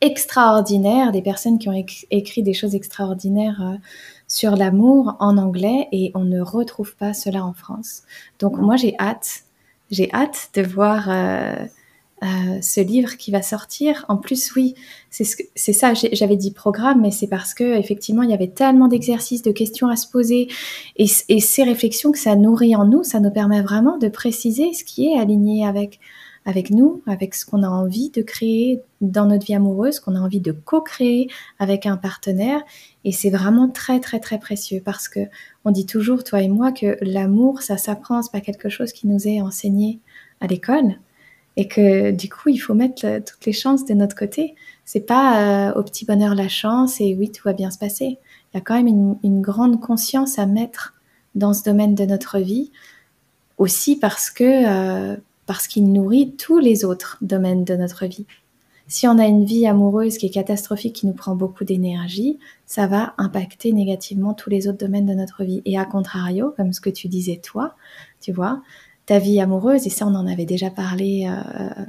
extraordinaires, 0.00 1.10
des 1.10 1.22
personnes 1.22 1.58
qui 1.58 1.68
ont 1.68 1.84
écrit 2.12 2.44
des 2.44 2.54
choses 2.54 2.76
extraordinaires 2.76 3.60
euh, 3.60 3.76
sur 4.28 4.54
l'amour 4.54 5.16
en 5.18 5.36
anglais 5.36 5.88
et 5.90 6.12
on 6.14 6.22
ne 6.22 6.40
retrouve 6.40 6.94
pas 6.94 7.12
cela 7.12 7.44
en 7.44 7.54
France. 7.54 8.02
Donc 8.38 8.56
moi 8.56 8.76
j'ai 8.76 8.94
hâte, 9.00 9.42
j'ai 9.90 10.12
hâte 10.14 10.50
de 10.54 10.62
voir. 10.62 11.08
Euh, 11.08 11.56
euh, 12.22 12.60
ce 12.60 12.82
livre 12.82 13.16
qui 13.16 13.30
va 13.30 13.40
sortir. 13.40 14.04
En 14.08 14.18
plus, 14.18 14.54
oui, 14.54 14.74
c'est 15.08 15.24
ce 15.24 15.72
ça. 15.72 15.94
J'avais 15.94 16.36
dit 16.36 16.50
programme, 16.50 17.00
mais 17.00 17.10
c'est 17.10 17.28
parce 17.28 17.54
que 17.54 17.78
effectivement, 17.78 18.22
il 18.22 18.30
y 18.30 18.34
avait 18.34 18.48
tellement 18.48 18.88
d'exercices, 18.88 19.40
de 19.40 19.52
questions 19.52 19.88
à 19.88 19.96
se 19.96 20.06
poser, 20.06 20.48
et, 20.96 21.06
ces 21.06 21.62
réflexions 21.62 22.12
que 22.12 22.18
ça 22.18 22.36
nourrit 22.36 22.76
en 22.76 22.84
nous, 22.84 23.04
ça 23.04 23.20
nous 23.20 23.30
permet 23.30 23.62
vraiment 23.62 23.96
de 23.96 24.08
préciser 24.08 24.74
ce 24.74 24.84
qui 24.84 25.08
est 25.08 25.18
aligné 25.18 25.66
avec 25.66 25.98
avec 26.46 26.70
nous, 26.70 27.02
avec 27.06 27.34
ce 27.34 27.44
qu'on 27.44 27.62
a 27.62 27.68
envie 27.68 28.10
de 28.10 28.22
créer 28.22 28.80
dans 29.02 29.26
notre 29.26 29.46
vie 29.46 29.54
amoureuse, 29.54 30.00
qu'on 30.00 30.16
a 30.16 30.20
envie 30.20 30.40
de 30.40 30.52
co-créer 30.52 31.28
avec 31.58 31.84
un 31.84 31.98
partenaire. 31.98 32.62
Et 33.04 33.12
c'est 33.12 33.28
vraiment 33.28 33.68
très, 33.68 34.00
très, 34.00 34.20
très 34.20 34.38
précieux 34.38 34.80
parce 34.82 35.08
que 35.08 35.20
on 35.66 35.70
dit 35.70 35.84
toujours, 35.84 36.24
toi 36.24 36.40
et 36.40 36.48
moi, 36.48 36.72
que 36.72 36.96
l'amour, 37.02 37.60
ça 37.60 37.76
s'apprend, 37.76 38.22
c'est 38.22 38.32
pas 38.32 38.40
quelque 38.40 38.70
chose 38.70 38.92
qui 38.92 39.06
nous 39.06 39.28
est 39.28 39.42
enseigné 39.42 40.00
à 40.40 40.46
l'école 40.46 40.96
et 41.56 41.68
que 41.68 42.10
du 42.10 42.28
coup, 42.28 42.48
il 42.48 42.58
faut 42.58 42.74
mettre 42.74 43.04
euh, 43.06 43.20
toutes 43.20 43.44
les 43.46 43.52
chances 43.52 43.84
de 43.84 43.94
notre 43.94 44.16
côté. 44.16 44.54
C'est 44.84 45.00
pas 45.00 45.70
euh, 45.70 45.78
au 45.78 45.82
petit 45.82 46.04
bonheur 46.04 46.34
la 46.34 46.48
chance 46.48 47.00
et 47.00 47.14
oui, 47.18 47.30
tout 47.30 47.42
va 47.44 47.52
bien 47.52 47.70
se 47.70 47.78
passer. 47.78 48.18
Il 48.52 48.56
y 48.56 48.58
a 48.58 48.60
quand 48.60 48.80
même 48.80 49.16
une, 49.22 49.40
grande 49.40 49.80
conscience 49.80 50.38
à 50.38 50.46
mettre 50.46 50.94
dans 51.34 51.52
ce 51.52 51.62
domaine 51.62 51.94
de 51.94 52.04
notre 52.04 52.38
vie, 52.38 52.72
aussi 53.58 53.96
parce 53.96 54.30
que 54.30 54.44
euh, 54.44 55.16
parce 55.46 55.66
qu'il 55.66 55.92
nourrit 55.92 56.32
tous 56.36 56.58
les 56.58 56.84
autres 56.84 57.18
domaines 57.20 57.64
de 57.64 57.74
notre 57.74 58.06
vie. 58.06 58.26
Si 58.86 59.06
on 59.06 59.18
a 59.18 59.26
une 59.26 59.44
vie 59.44 59.66
amoureuse 59.66 60.18
qui 60.18 60.26
est 60.26 60.30
catastrophique, 60.30 60.96
qui 60.96 61.06
nous 61.06 61.12
prend 61.12 61.36
beaucoup 61.36 61.64
d'énergie, 61.64 62.38
ça 62.66 62.88
va 62.88 63.14
impacter 63.18 63.72
négativement 63.72 64.34
tous 64.34 64.50
les 64.50 64.66
autres 64.66 64.78
domaines 64.78 65.06
de 65.06 65.14
notre 65.14 65.44
vie. 65.44 65.62
Et 65.64 65.78
à 65.78 65.84
contrario, 65.84 66.52
comme 66.56 66.72
ce 66.72 66.80
que 66.80 66.90
tu 66.90 67.06
disais 67.06 67.36
toi, 67.36 67.76
tu 68.20 68.32
vois, 68.32 68.62
ta 69.10 69.18
vie 69.18 69.40
amoureuse, 69.40 69.88
et 69.88 69.90
ça 69.90 70.06
on 70.06 70.14
en 70.14 70.28
avait 70.28 70.44
déjà 70.44 70.70
parlé 70.70 71.28
euh, 71.28 71.84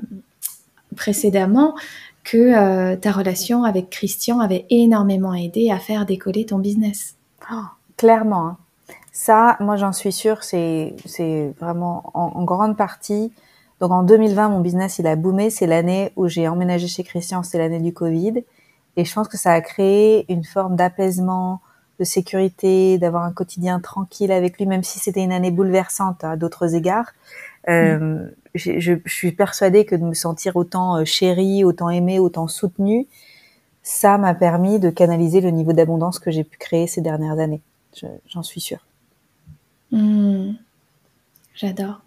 précédemment, 0.95 1.76
que 2.24 2.38
euh, 2.38 2.95
ta 2.95 3.11
relation 3.11 3.63
avec 3.63 3.91
Christian 3.91 4.39
avait 4.39 4.65
énormément 4.72 5.36
aidé 5.36 5.69
à 5.69 5.78
faire 5.78 6.07
décoller 6.07 6.47
ton 6.47 6.57
business. 6.57 7.13
Oh, 7.53 7.65
clairement. 7.95 8.47
Hein. 8.47 8.57
Ça, 9.11 9.55
moi 9.59 9.76
j'en 9.76 9.93
suis 9.93 10.11
sûre, 10.11 10.43
c'est 10.43 10.95
vraiment 11.59 12.09
en, 12.15 12.43
grande 12.43 12.76
partie. 12.76 13.32
Donc 13.82 13.91
en 13.91 14.01
2020, 14.01 14.49
mon 14.49 14.61
business 14.61 14.97
il 14.97 15.05
a 15.05 15.15
boomé. 15.15 15.51
C'est 15.51 15.67
l'année 15.67 16.11
où 16.15 16.28
j'ai 16.28 16.47
emménagé 16.47 16.88
chez 16.88 17.03
Christian, 17.03 17.43
c'est 17.43 17.59
l'année 17.59 17.82
du 17.82 17.93
Covid. 17.93 18.43
Et 18.97 19.05
je 19.05 19.13
pense 19.13 19.28
que 19.28 19.38
ça 19.38 19.51
a 19.51 19.61
créé 19.61 20.26
une 20.28 20.43
forme 20.43 20.76
d'apaisement, 20.76 21.61
de 22.02 22.06
sécurité, 22.06 22.97
d'avoir 22.97 23.24
un 23.24 23.32
quotidien 23.32 23.80
tranquille 23.80 24.32
avec 24.32 24.58
lui, 24.58 24.66
même 24.66 24.82
si 24.82 24.97
c'était 24.97 25.24
une 25.24 25.32
année 25.32 25.52
bouleversante 25.52 26.24
à 26.24 26.36
d'autres 26.36 26.74
égards. 26.74 27.14
Euh, 27.70 27.99
mm. 27.99 28.32
je, 28.56 28.80
je, 28.80 28.93
suis 29.06 29.32
persuadée 29.32 29.86
que 29.86 29.95
de 29.95 30.04
me 30.04 30.16
sentir 30.16 30.56
autant 30.56 30.97
euh, 30.97 31.06
chérie, 31.06 31.64
autant 31.64 31.91
aimée, 31.91 32.18
autant 32.18 32.47
soutenue, 32.47 33.06
ça 33.84 34.18
m'a 34.18 34.34
permis 34.34 34.80
de 34.80 34.89
canaliser 34.89 35.41
le 35.41 35.52
niveau 35.52 35.74
d'abondance 35.74 36.18
que 36.18 36.32
j'ai 36.32 36.43
pu 36.43 36.58
créer 36.58 36.88
ces 36.88 37.02
dernières 37.02 37.38
années. 37.38 37.62
J'en 38.28 38.41
suis 38.41 38.62
sûre. 38.62 38.84
Mm. 39.91 40.54
J'adore. 41.54 42.02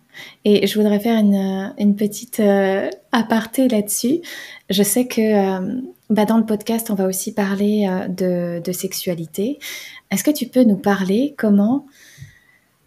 Et 0.44 0.66
je 0.66 0.76
voudrais 0.76 0.98
faire 0.98 1.20
une, 1.20 1.72
une 1.78 1.94
petite 1.94 2.40
euh, 2.40 2.90
aparté 3.12 3.68
là-dessus. 3.68 4.22
Je 4.70 4.82
sais 4.82 5.06
que 5.06 5.20
euh, 5.20 5.80
bah 6.10 6.26
dans 6.26 6.36
le 6.36 6.44
podcast, 6.44 6.90
on 6.90 6.94
va 6.94 7.06
aussi 7.06 7.32
parler 7.32 7.86
euh, 7.88 8.08
de, 8.08 8.62
de, 8.62 8.72
sexualité. 8.72 9.58
Est-ce 10.10 10.22
que 10.22 10.30
tu 10.30 10.46
peux 10.46 10.62
nous 10.62 10.76
parler 10.76 11.34
comment 11.38 11.86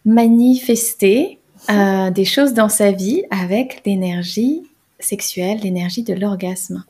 manifester 0.06 1.40
euh, 1.70 2.10
des 2.12 2.26
choses 2.26 2.54
dans 2.54 2.70
sa 2.70 2.92
vie 2.92 3.24
avec 3.32 3.82
l'énergie 3.86 4.64
sexuelle, 5.00 5.60
l'énergie 5.64 6.04
de 6.04 6.14
l'orgasme? 6.14 6.84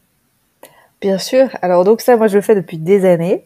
Bien 1.00 1.18
sûr. 1.18 1.50
Alors 1.62 1.86
donc 1.86 2.02
ça, 2.02 2.18
moi 2.18 2.28
je 2.28 2.36
le 2.36 2.42
fais 2.42 2.56
depuis 2.56 2.78
des 2.78 3.06
années. 3.06 3.46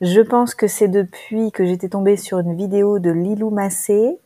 Je 0.00 0.20
pense 0.20 0.54
que 0.54 0.68
c'est 0.68 0.88
depuis 0.88 1.50
que 1.50 1.64
j'étais 1.64 1.88
tombée 1.88 2.16
sur 2.16 2.38
une 2.40 2.56
vidéo 2.56 2.98
de 2.98 3.10
Lilou 3.10 3.50
Massé, 3.50 4.18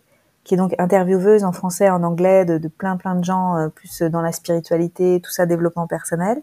qui 0.44 0.54
est 0.54 0.56
donc 0.56 0.74
intervieweuse 0.78 1.44
en 1.44 1.52
français, 1.52 1.88
en 1.88 2.02
anglais, 2.02 2.44
de, 2.44 2.58
de 2.58 2.68
plein 2.68 2.96
plein 2.96 3.14
de 3.14 3.24
gens, 3.24 3.56
euh, 3.56 3.68
plus 3.68 4.02
dans 4.02 4.22
la 4.22 4.32
spiritualité, 4.32 5.20
tout 5.22 5.30
ça, 5.30 5.46
développement 5.46 5.86
personnel. 5.86 6.42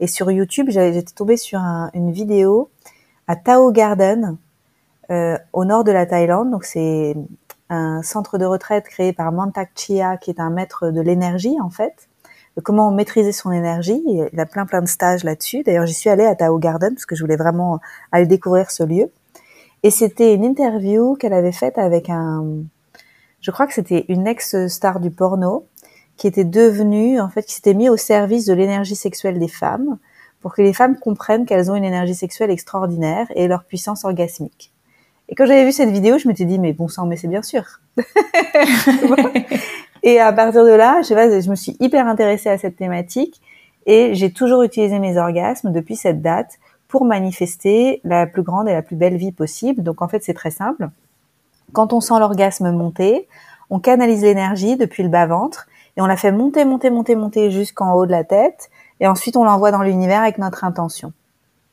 Et 0.00 0.06
sur 0.06 0.30
YouTube, 0.30 0.66
j'étais 0.70 1.02
tombée 1.14 1.36
sur 1.36 1.60
un, 1.60 1.90
une 1.94 2.12
vidéo 2.12 2.70
à 3.26 3.36
Tao 3.36 3.70
Garden, 3.72 4.36
euh, 5.10 5.36
au 5.52 5.64
nord 5.64 5.84
de 5.84 5.92
la 5.92 6.06
Thaïlande. 6.06 6.50
Donc 6.50 6.64
c'est 6.64 7.16
un 7.70 8.02
centre 8.02 8.38
de 8.38 8.44
retraite 8.44 8.84
créé 8.84 9.12
par 9.12 9.32
Mantak 9.32 9.70
Chia, 9.74 10.16
qui 10.16 10.30
est 10.30 10.40
un 10.40 10.50
maître 10.50 10.90
de 10.90 11.00
l'énergie 11.00 11.60
en 11.60 11.70
fait. 11.70 12.08
Comment 12.64 12.90
maîtriser 12.90 13.30
son 13.30 13.52
énergie. 13.52 14.02
Il 14.32 14.40
a 14.40 14.46
plein 14.46 14.66
plein 14.66 14.82
de 14.82 14.88
stages 14.88 15.22
là-dessus. 15.22 15.62
D'ailleurs, 15.62 15.86
j'y 15.86 15.94
suis 15.94 16.10
allée 16.10 16.24
à 16.24 16.34
Tao 16.34 16.58
Garden 16.58 16.92
parce 16.92 17.06
que 17.06 17.14
je 17.14 17.22
voulais 17.22 17.36
vraiment 17.36 17.78
aller 18.10 18.26
découvrir 18.26 18.72
ce 18.72 18.82
lieu. 18.82 19.12
Et 19.84 19.90
c'était 19.90 20.34
une 20.34 20.44
interview 20.44 21.14
qu'elle 21.14 21.34
avait 21.34 21.52
faite 21.52 21.78
avec 21.78 22.10
un, 22.10 22.64
je 23.40 23.50
crois 23.50 23.66
que 23.66 23.74
c'était 23.74 24.04
une 24.08 24.26
ex-star 24.26 24.98
du 24.98 25.10
porno 25.10 25.66
qui 26.18 26.26
était 26.26 26.44
devenue, 26.44 27.20
en 27.20 27.30
fait, 27.30 27.44
qui 27.44 27.54
s'était 27.54 27.74
mis 27.74 27.88
au 27.88 27.96
service 27.96 28.44
de 28.44 28.52
l'énergie 28.52 28.96
sexuelle 28.96 29.38
des 29.38 29.48
femmes 29.48 29.98
pour 30.40 30.52
que 30.52 30.62
les 30.62 30.72
femmes 30.72 30.98
comprennent 30.98 31.46
qu'elles 31.46 31.70
ont 31.70 31.74
une 31.74 31.84
énergie 31.84 32.14
sexuelle 32.14 32.50
extraordinaire 32.50 33.26
et 33.34 33.48
leur 33.48 33.64
puissance 33.64 34.04
orgasmique. 34.04 34.72
Et 35.28 35.34
quand 35.34 35.46
j'avais 35.46 35.64
vu 35.64 35.72
cette 35.72 35.90
vidéo, 35.90 36.18
je 36.18 36.26
m'étais 36.28 36.44
dit, 36.44 36.58
mais 36.58 36.72
bon 36.72 36.88
sang, 36.88 37.06
mais 37.06 37.16
c'est 37.16 37.28
bien 37.28 37.42
sûr. 37.42 37.64
et 40.02 40.20
à 40.20 40.32
partir 40.32 40.64
de 40.64 40.70
là, 40.70 41.02
je, 41.02 41.08
sais 41.08 41.14
pas, 41.14 41.40
je 41.40 41.50
me 41.50 41.54
suis 41.54 41.76
hyper 41.80 42.06
intéressée 42.06 42.48
à 42.48 42.58
cette 42.58 42.76
thématique 42.76 43.40
et 43.86 44.14
j'ai 44.14 44.32
toujours 44.32 44.62
utilisé 44.62 44.98
mes 44.98 45.18
orgasmes 45.18 45.72
depuis 45.72 45.96
cette 45.96 46.20
date 46.20 46.58
pour 46.88 47.04
manifester 47.04 48.00
la 48.04 48.26
plus 48.26 48.42
grande 48.42 48.68
et 48.68 48.72
la 48.72 48.82
plus 48.82 48.96
belle 48.96 49.16
vie 49.16 49.32
possible. 49.32 49.82
Donc 49.82 50.02
en 50.02 50.08
fait, 50.08 50.24
c'est 50.24 50.34
très 50.34 50.50
simple. 50.50 50.88
Quand 51.72 51.92
on 51.92 52.00
sent 52.00 52.18
l'orgasme 52.18 52.70
monter, 52.72 53.28
on 53.70 53.78
canalise 53.78 54.22
l'énergie 54.22 54.76
depuis 54.76 55.02
le 55.02 55.10
bas-ventre 55.10 55.68
et 55.98 56.00
on 56.00 56.06
la 56.06 56.16
fait 56.16 56.30
monter, 56.30 56.64
monter, 56.64 56.90
monter, 56.90 57.16
monter 57.16 57.50
jusqu'en 57.50 57.92
haut 57.92 58.06
de 58.06 58.12
la 58.12 58.22
tête. 58.22 58.70
Et 59.00 59.08
ensuite, 59.08 59.36
on 59.36 59.42
l'envoie 59.42 59.72
dans 59.72 59.82
l'univers 59.82 60.22
avec 60.22 60.38
notre 60.38 60.62
intention. 60.62 61.12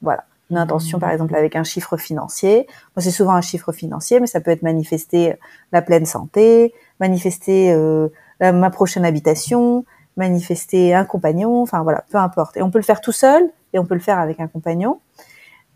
Voilà. 0.01 0.23
Une 0.49 0.57
intention, 0.57 0.97
par 0.97 1.11
exemple, 1.11 1.35
avec 1.35 1.55
un 1.55 1.63
chiffre 1.63 1.95
financier. 1.95 2.65
Moi, 2.95 3.03
c'est 3.03 3.11
souvent 3.11 3.33
un 3.33 3.41
chiffre 3.41 3.71
financier, 3.71 4.19
mais 4.19 4.25
ça 4.25 4.41
peut 4.41 4.49
être 4.49 4.63
manifester 4.63 5.35
la 5.71 5.83
pleine 5.83 6.07
santé, 6.07 6.73
manifester 6.99 7.71
euh, 7.71 8.09
ma 8.39 8.71
prochaine 8.71 9.05
habitation, 9.05 9.85
manifester 10.17 10.95
un 10.95 11.05
compagnon, 11.05 11.61
enfin 11.61 11.83
voilà, 11.83 12.03
peu 12.09 12.17
importe. 12.17 12.57
Et 12.57 12.63
on 12.63 12.71
peut 12.71 12.79
le 12.79 12.83
faire 12.83 13.01
tout 13.01 13.11
seul 13.11 13.47
et 13.73 13.79
on 13.79 13.85
peut 13.85 13.95
le 13.95 13.99
faire 13.99 14.17
avec 14.17 14.39
un 14.39 14.47
compagnon. 14.47 15.01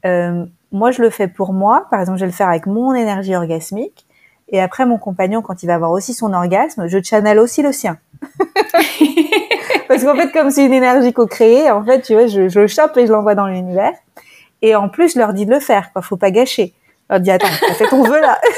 Euh, 0.08 0.44
moi, 0.72 0.90
je 0.90 1.04
le 1.04 1.12
fais 1.12 1.28
pour 1.28 1.54
moi. 1.54 1.86
Par 1.92 2.00
exemple, 2.00 2.18
je 2.18 2.26
vais 2.26 2.32
le 2.32 2.36
faire 2.36 2.50
avec 2.50 2.66
mon 2.66 2.96
énergie 2.96 3.36
orgasmique. 3.36 4.08
Et 4.48 4.60
après, 4.60 4.88
mon 4.88 4.98
compagnon, 4.98 5.44
quand 5.44 5.62
il 5.62 5.68
va 5.68 5.76
avoir 5.76 5.92
aussi 5.92 6.16
son 6.16 6.34
orgasme, 6.34 6.88
je 6.88 6.98
channel 7.00 7.38
aussi 7.38 7.62
le 7.62 7.72
sien. 7.72 8.00
Parce 9.88 10.04
qu'en 10.04 10.16
fait, 10.16 10.32
comme 10.32 10.52
c'est 10.52 10.66
une 10.66 10.74
énergie 10.74 11.14
co-créée, 11.14 11.72
en 11.72 11.84
fait, 11.84 12.02
tu 12.02 12.14
vois, 12.14 12.28
je, 12.28 12.60
le 12.60 12.68
chope 12.68 12.96
et 12.98 13.08
je 13.08 13.12
l'envoie 13.12 13.36
dans 13.36 13.48
l'univers. 13.48 13.94
Et 14.62 14.76
en 14.76 14.90
plus, 14.90 15.14
je 15.14 15.20
leur 15.20 15.34
dis 15.34 15.46
de 15.46 15.52
le 15.52 15.60
faire, 15.60 15.92
quoi. 15.94 16.02
Faut 16.02 16.18
pas 16.18 16.32
gâcher. 16.32 16.74
Je 17.10 17.16
leur 17.16 17.22
dis, 17.22 17.32
attends, 17.32 17.48
fait 17.48 17.88
ton 17.88 18.04
vœu 18.04 18.20
là. 18.20 18.40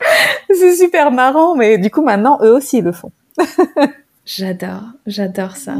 c'est 0.54 0.76
super 0.76 1.10
marrant, 1.10 1.54
mais 1.54 1.78
du 1.78 1.90
coup, 1.90 2.02
maintenant, 2.02 2.38
eux 2.42 2.52
aussi 2.52 2.80
le 2.80 2.92
font. 2.92 3.12
j'adore, 4.26 4.84
j'adore 5.06 5.56
ça. 5.56 5.76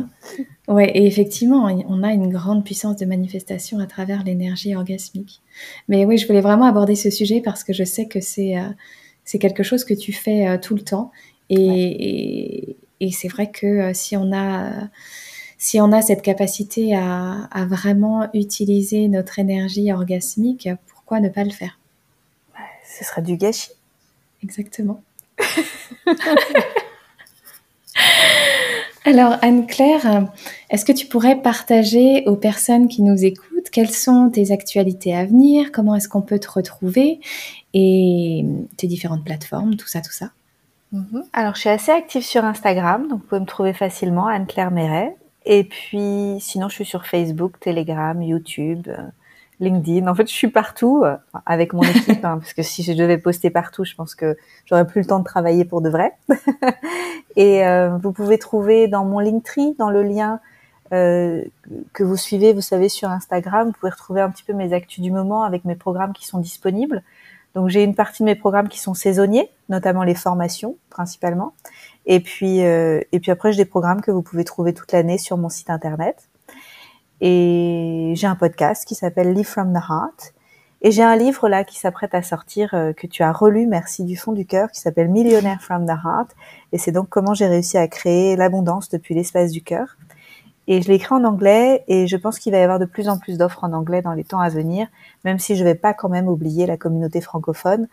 Ouais, 0.69 0.91
et 0.95 1.07
effectivement, 1.07 1.69
on 1.89 2.03
a 2.03 2.13
une 2.13 2.31
grande 2.31 2.65
puissance 2.65 2.97
de 2.97 3.07
manifestation 3.07 3.79
à 3.79 3.87
travers 3.87 4.23
l'énergie 4.23 4.75
orgasmique. 4.75 5.41
Mais 5.89 6.05
oui, 6.05 6.19
je 6.19 6.27
voulais 6.27 6.41
vraiment 6.41 6.67
aborder 6.67 6.95
ce 6.95 7.11
sujet 7.11 7.41
parce 7.41 7.65
que 7.65 7.73
je 7.73 7.85
sais 7.85 8.07
que 8.07 8.21
c'est 8.21 8.57
euh, 8.57 8.69
c'est 9.31 9.39
quelque 9.39 9.63
chose 9.63 9.85
que 9.85 9.95
tu 9.95 10.13
fais 10.13 10.49
euh, 10.49 10.59
tout 10.59 10.75
le 10.75 10.81
temps. 10.81 11.13
Et, 11.51 12.77
et, 12.99 13.13
c'est 13.13 13.29
vrai 13.29 13.49
que 13.49 13.67
euh, 13.67 13.93
si 13.95 14.17
on 14.17 14.33
a 14.33 14.89
si 15.57 15.81
on 15.81 15.93
a 15.93 16.03
cette 16.03 16.23
capacité 16.23 16.97
à, 16.97 17.45
à, 17.53 17.65
vraiment 17.65 18.29
utiliser 18.35 19.07
notre 19.07 19.39
énergie 19.39 19.93
orgasmique, 19.93 20.69
pourquoi 20.89 21.21
ne 21.21 21.29
pas 21.29 21.45
le 21.45 21.51
faire? 21.51 21.79
Ce 22.85 23.05
sera 23.05 23.21
du 23.21 23.37
gâchis. 23.37 23.71
Exactement. 24.43 25.01
Alors 29.05 29.37
Anne-Claire, 29.43 30.27
est-ce 30.71 30.85
que 30.85 30.91
tu 30.93 31.07
pourrais 31.07 31.41
partager 31.41 32.25
aux 32.27 32.35
personnes 32.37 32.89
qui 32.89 33.03
nous 33.03 33.25
écoutent 33.25 33.50
quelles 33.69 33.91
sont 33.91 34.31
tes 34.31 34.53
actualités 34.53 35.15
à 35.15 35.25
venir, 35.25 35.73
comment 35.73 35.95
est-ce 35.95 36.09
qu'on 36.09 36.23
peut 36.23 36.39
te 36.39 36.51
retrouver 36.51 37.21
et 37.75 38.45
tes 38.77 38.87
différentes 38.87 39.25
plateformes, 39.25 39.77
tout 39.77 39.87
ça, 39.87 40.01
tout 40.01 40.13
ça 40.13 40.31
mhm. 40.93 41.25
Alors 41.33 41.55
je 41.55 41.61
suis 41.61 41.69
assez 41.69 41.93
active 41.93 42.23
sur 42.23 42.45
Instagram, 42.45 43.09
donc 43.09 43.21
vous 43.21 43.27
pouvez 43.27 43.41
me 43.41 43.47
trouver 43.47 43.73
facilement 43.73 44.27
Anne-Claire 44.27 44.71
Méret. 44.71 45.17
Et 45.47 45.65
puis 45.65 46.37
sinon 46.41 46.69
je 46.69 46.75
suis 46.75 46.85
sur 46.85 47.07
Facebook, 47.07 47.59
Telegram, 47.61 48.21
YouTube, 48.23 48.89
euh, 48.89 48.97
LinkedIn. 49.61 50.09
En 50.09 50.15
fait, 50.15 50.29
je 50.29 50.33
suis 50.35 50.49
partout 50.49 51.03
euh, 51.05 51.17
avec 51.47 51.73
mon 51.73 51.83
équipe, 51.83 52.09
hein, 52.25 52.39
parce 52.39 52.53
que 52.53 52.63
si 52.63 52.83
je 52.83 52.93
devais 52.93 53.19
poster 53.19 53.51
partout, 53.51 53.85
je 53.85 53.95
pense 53.95 54.15
que 54.15 54.37
j'aurais 54.65 54.87
plus 54.87 55.03
le 55.03 55.07
temps 55.07 55.19
de 55.19 55.25
travailler 55.25 55.65
pour 55.65 55.83
de 55.83 55.91
vrai. 55.91 56.15
et 57.37 57.67
euh, 57.67 57.97
vous 58.03 58.13
pouvez 58.13 58.39
trouver 58.39 58.89
dans 58.89 59.05
mon 59.05 59.21
Linktree, 59.21 59.75
dans 59.79 59.91
le 59.91 60.03
lien 60.03 60.41
que 60.91 62.03
vous 62.03 62.17
suivez, 62.17 62.53
vous 62.53 62.61
savez, 62.61 62.89
sur 62.89 63.09
Instagram, 63.09 63.69
vous 63.69 63.73
pouvez 63.73 63.91
retrouver 63.91 64.21
un 64.21 64.31
petit 64.31 64.43
peu 64.43 64.53
mes 64.53 64.73
actus 64.73 65.01
du 65.01 65.11
moment 65.11 65.45
avec 65.45 65.65
mes 65.65 65.77
programmes 65.77 66.13
qui 66.13 66.27
sont 66.27 66.39
disponibles. 66.39 67.03
Donc 67.55 67.69
j'ai 67.69 67.83
une 67.83 67.95
partie 67.95 68.23
de 68.23 68.27
mes 68.27 68.35
programmes 68.35 68.69
qui 68.69 68.79
sont 68.79 68.95
saisonniers, 68.95 69.51
notamment 69.69 70.03
les 70.03 70.15
formations 70.15 70.77
principalement. 70.89 71.53
Et 72.07 72.21
puis 72.21 72.65
euh, 72.65 73.01
et 73.13 73.21
puis 73.21 73.31
après 73.31 73.53
j'ai 73.53 73.65
des 73.65 73.69
programmes 73.69 74.01
que 74.01 74.11
vous 74.11 74.23
pouvez 74.23 74.45
trouver 74.45 74.73
toute 74.73 74.93
l'année 74.93 75.19
sur 75.19 75.37
mon 75.37 75.49
site 75.49 75.71
internet. 75.71 76.29
Et 77.21 78.13
j'ai 78.17 78.27
un 78.27 78.37
podcast 78.37 78.87
qui 78.87 78.95
s'appelle 78.95 79.33
Live 79.33 79.47
from 79.47 79.73
the 79.73 79.83
Heart. 79.83 80.33
Et 80.83 80.93
j'ai 80.93 81.03
un 81.03 81.17
livre 81.17 81.49
là 81.51 81.65
qui 81.65 81.79
s'apprête 81.79 82.15
à 82.15 82.23
sortir 82.23 82.73
euh, 82.73 82.95
que 82.95 83.07
tu 83.07 83.23
as 83.23 83.33
relu, 83.33 83.67
merci 83.67 84.05
du 84.05 84.17
fond 84.17 84.33
du 84.33 84.47
cœur, 84.47 84.71
qui 84.71 84.81
s'appelle 84.81 85.09
Millionaire 85.09 85.61
from 85.61 85.85
the 85.85 85.91
Heart. 85.91 86.35
Et 86.73 86.79
c'est 86.79 86.93
donc 86.93 87.11
comment 87.11 87.35
j'ai 87.35 87.47
réussi 87.47 87.77
à 87.77 87.87
créer 87.87 88.35
l'abondance 88.37 88.89
depuis 88.89 89.15
l'espace 89.15 89.51
du 89.51 89.63
cœur. 89.63 89.99
Et 90.73 90.81
je 90.83 90.87
l'ai 90.87 90.95
écrit 90.95 91.17
en 91.17 91.25
anglais 91.25 91.83
et 91.89 92.07
je 92.07 92.17
pense 92.17 92.39
qu'il 92.39 92.53
va 92.53 92.61
y 92.61 92.63
avoir 92.63 92.79
de 92.79 92.85
plus 92.85 93.09
en 93.09 93.19
plus 93.19 93.37
d'offres 93.37 93.65
en 93.65 93.73
anglais 93.73 94.03
dans 94.03 94.13
les 94.13 94.23
temps 94.23 94.39
à 94.39 94.49
venir, 94.49 94.87
même 95.25 95.41
si 95.41 95.57
je 95.57 95.65
vais 95.65 95.75
pas 95.75 95.95
quand 95.95 96.09
même 96.09 96.29
oublier 96.29 96.65
la 96.65 96.77
communauté 96.77 97.21
francophone. 97.21 97.89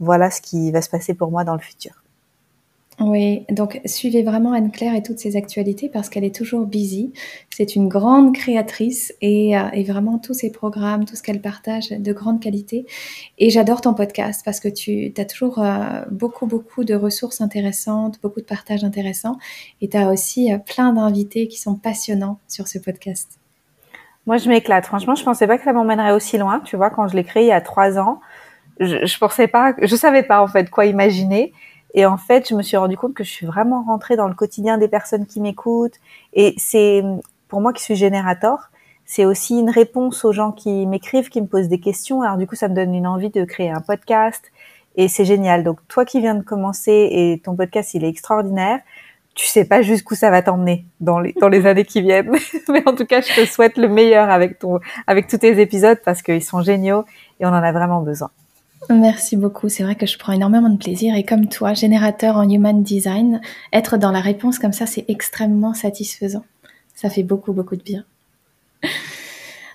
Voilà 0.00 0.30
ce 0.30 0.42
qui 0.42 0.70
va 0.70 0.82
se 0.82 0.90
passer 0.90 1.14
pour 1.14 1.30
moi 1.30 1.44
dans 1.44 1.54
le 1.54 1.60
futur. 1.60 1.99
Oui, 3.00 3.46
donc 3.48 3.80
suivez 3.86 4.22
vraiment 4.22 4.52
Anne-Claire 4.52 4.94
et 4.94 5.02
toutes 5.02 5.18
ses 5.18 5.34
actualités 5.34 5.88
parce 5.88 6.10
qu'elle 6.10 6.24
est 6.24 6.34
toujours 6.34 6.66
busy. 6.66 7.14
C'est 7.48 7.74
une 7.74 7.88
grande 7.88 8.34
créatrice 8.34 9.14
et, 9.22 9.56
euh, 9.56 9.62
vraiment 9.88 10.18
tous 10.18 10.34
ses 10.34 10.52
programmes, 10.52 11.06
tout 11.06 11.16
ce 11.16 11.22
qu'elle 11.22 11.40
partage 11.40 11.88
de 11.88 12.12
grande 12.12 12.40
qualité. 12.40 12.84
Et 13.38 13.48
j'adore 13.48 13.80
ton 13.80 13.94
podcast 13.94 14.42
parce 14.44 14.60
que 14.60 14.68
tu 14.68 15.14
as 15.16 15.24
toujours 15.24 15.60
euh, 15.60 16.02
beaucoup, 16.10 16.46
beaucoup 16.46 16.84
de 16.84 16.94
ressources 16.94 17.40
intéressantes, 17.40 18.20
beaucoup 18.22 18.40
de 18.40 18.46
partages 18.46 18.84
intéressants 18.84 19.38
et 19.80 19.88
tu 19.88 19.96
as 19.96 20.10
aussi 20.10 20.52
euh, 20.52 20.58
plein 20.58 20.92
d'invités 20.92 21.48
qui 21.48 21.58
sont 21.58 21.76
passionnants 21.76 22.38
sur 22.48 22.68
ce 22.68 22.78
podcast. 22.78 23.38
Moi, 24.26 24.36
je 24.36 24.50
m'éclate. 24.50 24.84
Franchement, 24.84 25.14
je 25.14 25.24
pensais 25.24 25.46
pas 25.46 25.56
que 25.56 25.64
ça 25.64 25.72
m'emmènerait 25.72 26.12
aussi 26.12 26.36
loin. 26.36 26.60
Tu 26.66 26.76
vois, 26.76 26.90
quand 26.90 27.08
je 27.08 27.16
l'ai 27.16 27.24
créé 27.24 27.44
il 27.44 27.48
y 27.48 27.52
a 27.52 27.62
trois 27.62 27.98
ans, 27.98 28.20
je, 28.78 29.06
je 29.06 29.18
pensais 29.18 29.48
pas, 29.48 29.74
je 29.80 29.96
savais 29.96 30.22
pas 30.22 30.42
en 30.42 30.46
fait 30.46 30.68
quoi 30.68 30.84
imaginer. 30.84 31.54
Et 31.94 32.06
en 32.06 32.16
fait, 32.16 32.48
je 32.48 32.54
me 32.54 32.62
suis 32.62 32.76
rendu 32.76 32.96
compte 32.96 33.14
que 33.14 33.24
je 33.24 33.30
suis 33.30 33.46
vraiment 33.46 33.82
rentrée 33.82 34.16
dans 34.16 34.28
le 34.28 34.34
quotidien 34.34 34.78
des 34.78 34.88
personnes 34.88 35.26
qui 35.26 35.40
m'écoutent. 35.40 35.98
Et 36.32 36.54
c'est, 36.56 37.02
pour 37.48 37.60
moi 37.60 37.72
qui 37.72 37.82
suis 37.82 37.96
générateur, 37.96 38.70
c'est 39.04 39.24
aussi 39.24 39.58
une 39.58 39.70
réponse 39.70 40.24
aux 40.24 40.32
gens 40.32 40.52
qui 40.52 40.86
m'écrivent, 40.86 41.28
qui 41.28 41.40
me 41.40 41.46
posent 41.46 41.68
des 41.68 41.80
questions. 41.80 42.22
Alors 42.22 42.36
du 42.36 42.46
coup, 42.46 42.54
ça 42.54 42.68
me 42.68 42.74
donne 42.74 42.94
une 42.94 43.08
envie 43.08 43.30
de 43.30 43.44
créer 43.44 43.70
un 43.70 43.80
podcast. 43.80 44.52
Et 44.96 45.08
c'est 45.08 45.24
génial. 45.24 45.64
Donc 45.64 45.78
toi 45.88 46.04
qui 46.04 46.20
viens 46.20 46.34
de 46.34 46.42
commencer 46.42 47.08
et 47.10 47.40
ton 47.44 47.56
podcast, 47.56 47.94
il 47.94 48.04
est 48.04 48.08
extraordinaire. 48.08 48.80
Tu 49.34 49.46
sais 49.46 49.64
pas 49.64 49.82
jusqu'où 49.82 50.14
ça 50.14 50.30
va 50.30 50.42
t'emmener 50.42 50.84
dans 51.00 51.18
les, 51.18 51.32
dans 51.40 51.48
les 51.48 51.66
années 51.66 51.84
qui 51.84 52.02
viennent. 52.02 52.30
Mais 52.68 52.86
en 52.86 52.94
tout 52.94 53.06
cas, 53.06 53.20
je 53.20 53.34
te 53.34 53.46
souhaite 53.46 53.78
le 53.78 53.88
meilleur 53.88 54.30
avec 54.30 54.58
ton, 54.58 54.78
avec 55.06 55.26
tous 55.26 55.38
tes 55.38 55.60
épisodes 55.60 55.98
parce 56.04 56.22
qu'ils 56.22 56.44
sont 56.44 56.62
géniaux 56.62 57.04
et 57.40 57.46
on 57.46 57.50
en 57.50 57.54
a 57.54 57.72
vraiment 57.72 58.02
besoin. 58.02 58.30
Merci 58.88 59.36
beaucoup. 59.36 59.68
C'est 59.68 59.82
vrai 59.82 59.94
que 59.94 60.06
je 60.06 60.18
prends 60.18 60.32
énormément 60.32 60.70
de 60.70 60.78
plaisir 60.78 61.14
et 61.14 61.24
comme 61.24 61.48
toi, 61.48 61.74
générateur 61.74 62.36
en 62.36 62.48
human 62.48 62.82
design, 62.82 63.40
être 63.72 63.98
dans 63.98 64.10
la 64.10 64.20
réponse 64.20 64.58
comme 64.58 64.72
ça, 64.72 64.86
c'est 64.86 65.04
extrêmement 65.08 65.74
satisfaisant. 65.74 66.44
Ça 66.94 67.10
fait 67.10 67.22
beaucoup, 67.22 67.52
beaucoup 67.52 67.76
de 67.76 67.82
bien. 67.82 68.04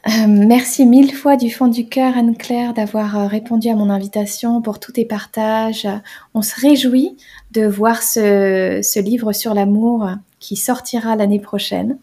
Euh, 0.07 0.27
merci 0.27 0.85
mille 0.85 1.15
fois 1.15 1.35
du 1.35 1.49
fond 1.49 1.67
du 1.67 1.87
cœur, 1.87 2.15
Anne-Claire, 2.15 2.75
d'avoir 2.75 3.17
euh, 3.17 3.25
répondu 3.25 3.69
à 3.69 3.75
mon 3.75 3.89
invitation 3.89 4.61
pour 4.61 4.79
tous 4.79 4.91
tes 4.91 5.05
partages. 5.05 5.87
On 6.35 6.43
se 6.43 6.61
réjouit 6.61 7.17
de 7.53 7.65
voir 7.65 8.03
ce, 8.03 8.81
ce 8.83 8.99
livre 8.99 9.33
sur 9.33 9.55
l'amour 9.55 10.07
qui 10.39 10.57
sortira 10.57 11.15
l'année 11.15 11.39
prochaine. 11.39 11.97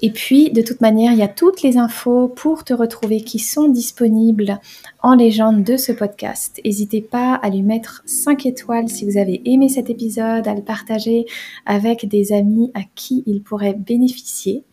Et 0.00 0.10
puis, 0.10 0.50
de 0.50 0.62
toute 0.62 0.80
manière, 0.80 1.12
il 1.12 1.18
y 1.18 1.22
a 1.22 1.28
toutes 1.28 1.62
les 1.62 1.76
infos 1.76 2.28
pour 2.28 2.64
te 2.64 2.72
retrouver 2.72 3.20
qui 3.20 3.38
sont 3.38 3.68
disponibles 3.68 4.60
en 5.02 5.14
légende 5.14 5.64
de 5.64 5.76
ce 5.76 5.92
podcast. 5.92 6.60
N'hésitez 6.64 7.00
pas 7.00 7.34
à 7.34 7.50
lui 7.50 7.62
mettre 7.62 8.02
5 8.06 8.46
étoiles 8.46 8.88
si 8.88 9.04
vous 9.04 9.18
avez 9.18 9.42
aimé 9.44 9.68
cet 9.68 9.90
épisode, 9.90 10.46
à 10.46 10.54
le 10.54 10.62
partager 10.62 11.26
avec 11.66 12.08
des 12.08 12.32
amis 12.32 12.70
à 12.74 12.80
qui 12.94 13.24
il 13.26 13.42
pourrait 13.42 13.74
bénéficier. 13.74 14.64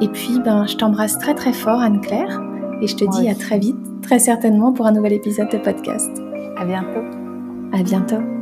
Et 0.00 0.08
puis, 0.08 0.40
ben, 0.44 0.66
je 0.66 0.76
t'embrasse 0.76 1.18
très 1.18 1.34
très 1.34 1.52
fort, 1.52 1.80
Anne-Claire, 1.80 2.42
et 2.82 2.86
je 2.86 2.96
te 2.96 3.04
dis 3.18 3.28
à 3.28 3.34
très 3.34 3.58
vite, 3.58 3.76
très 4.02 4.18
certainement 4.18 4.72
pour 4.72 4.86
un 4.86 4.92
nouvel 4.92 5.12
épisode 5.12 5.50
de 5.50 5.58
podcast. 5.58 6.10
À 6.56 6.64
bientôt. 6.64 7.02
À 7.72 7.82
bientôt. 7.82 8.33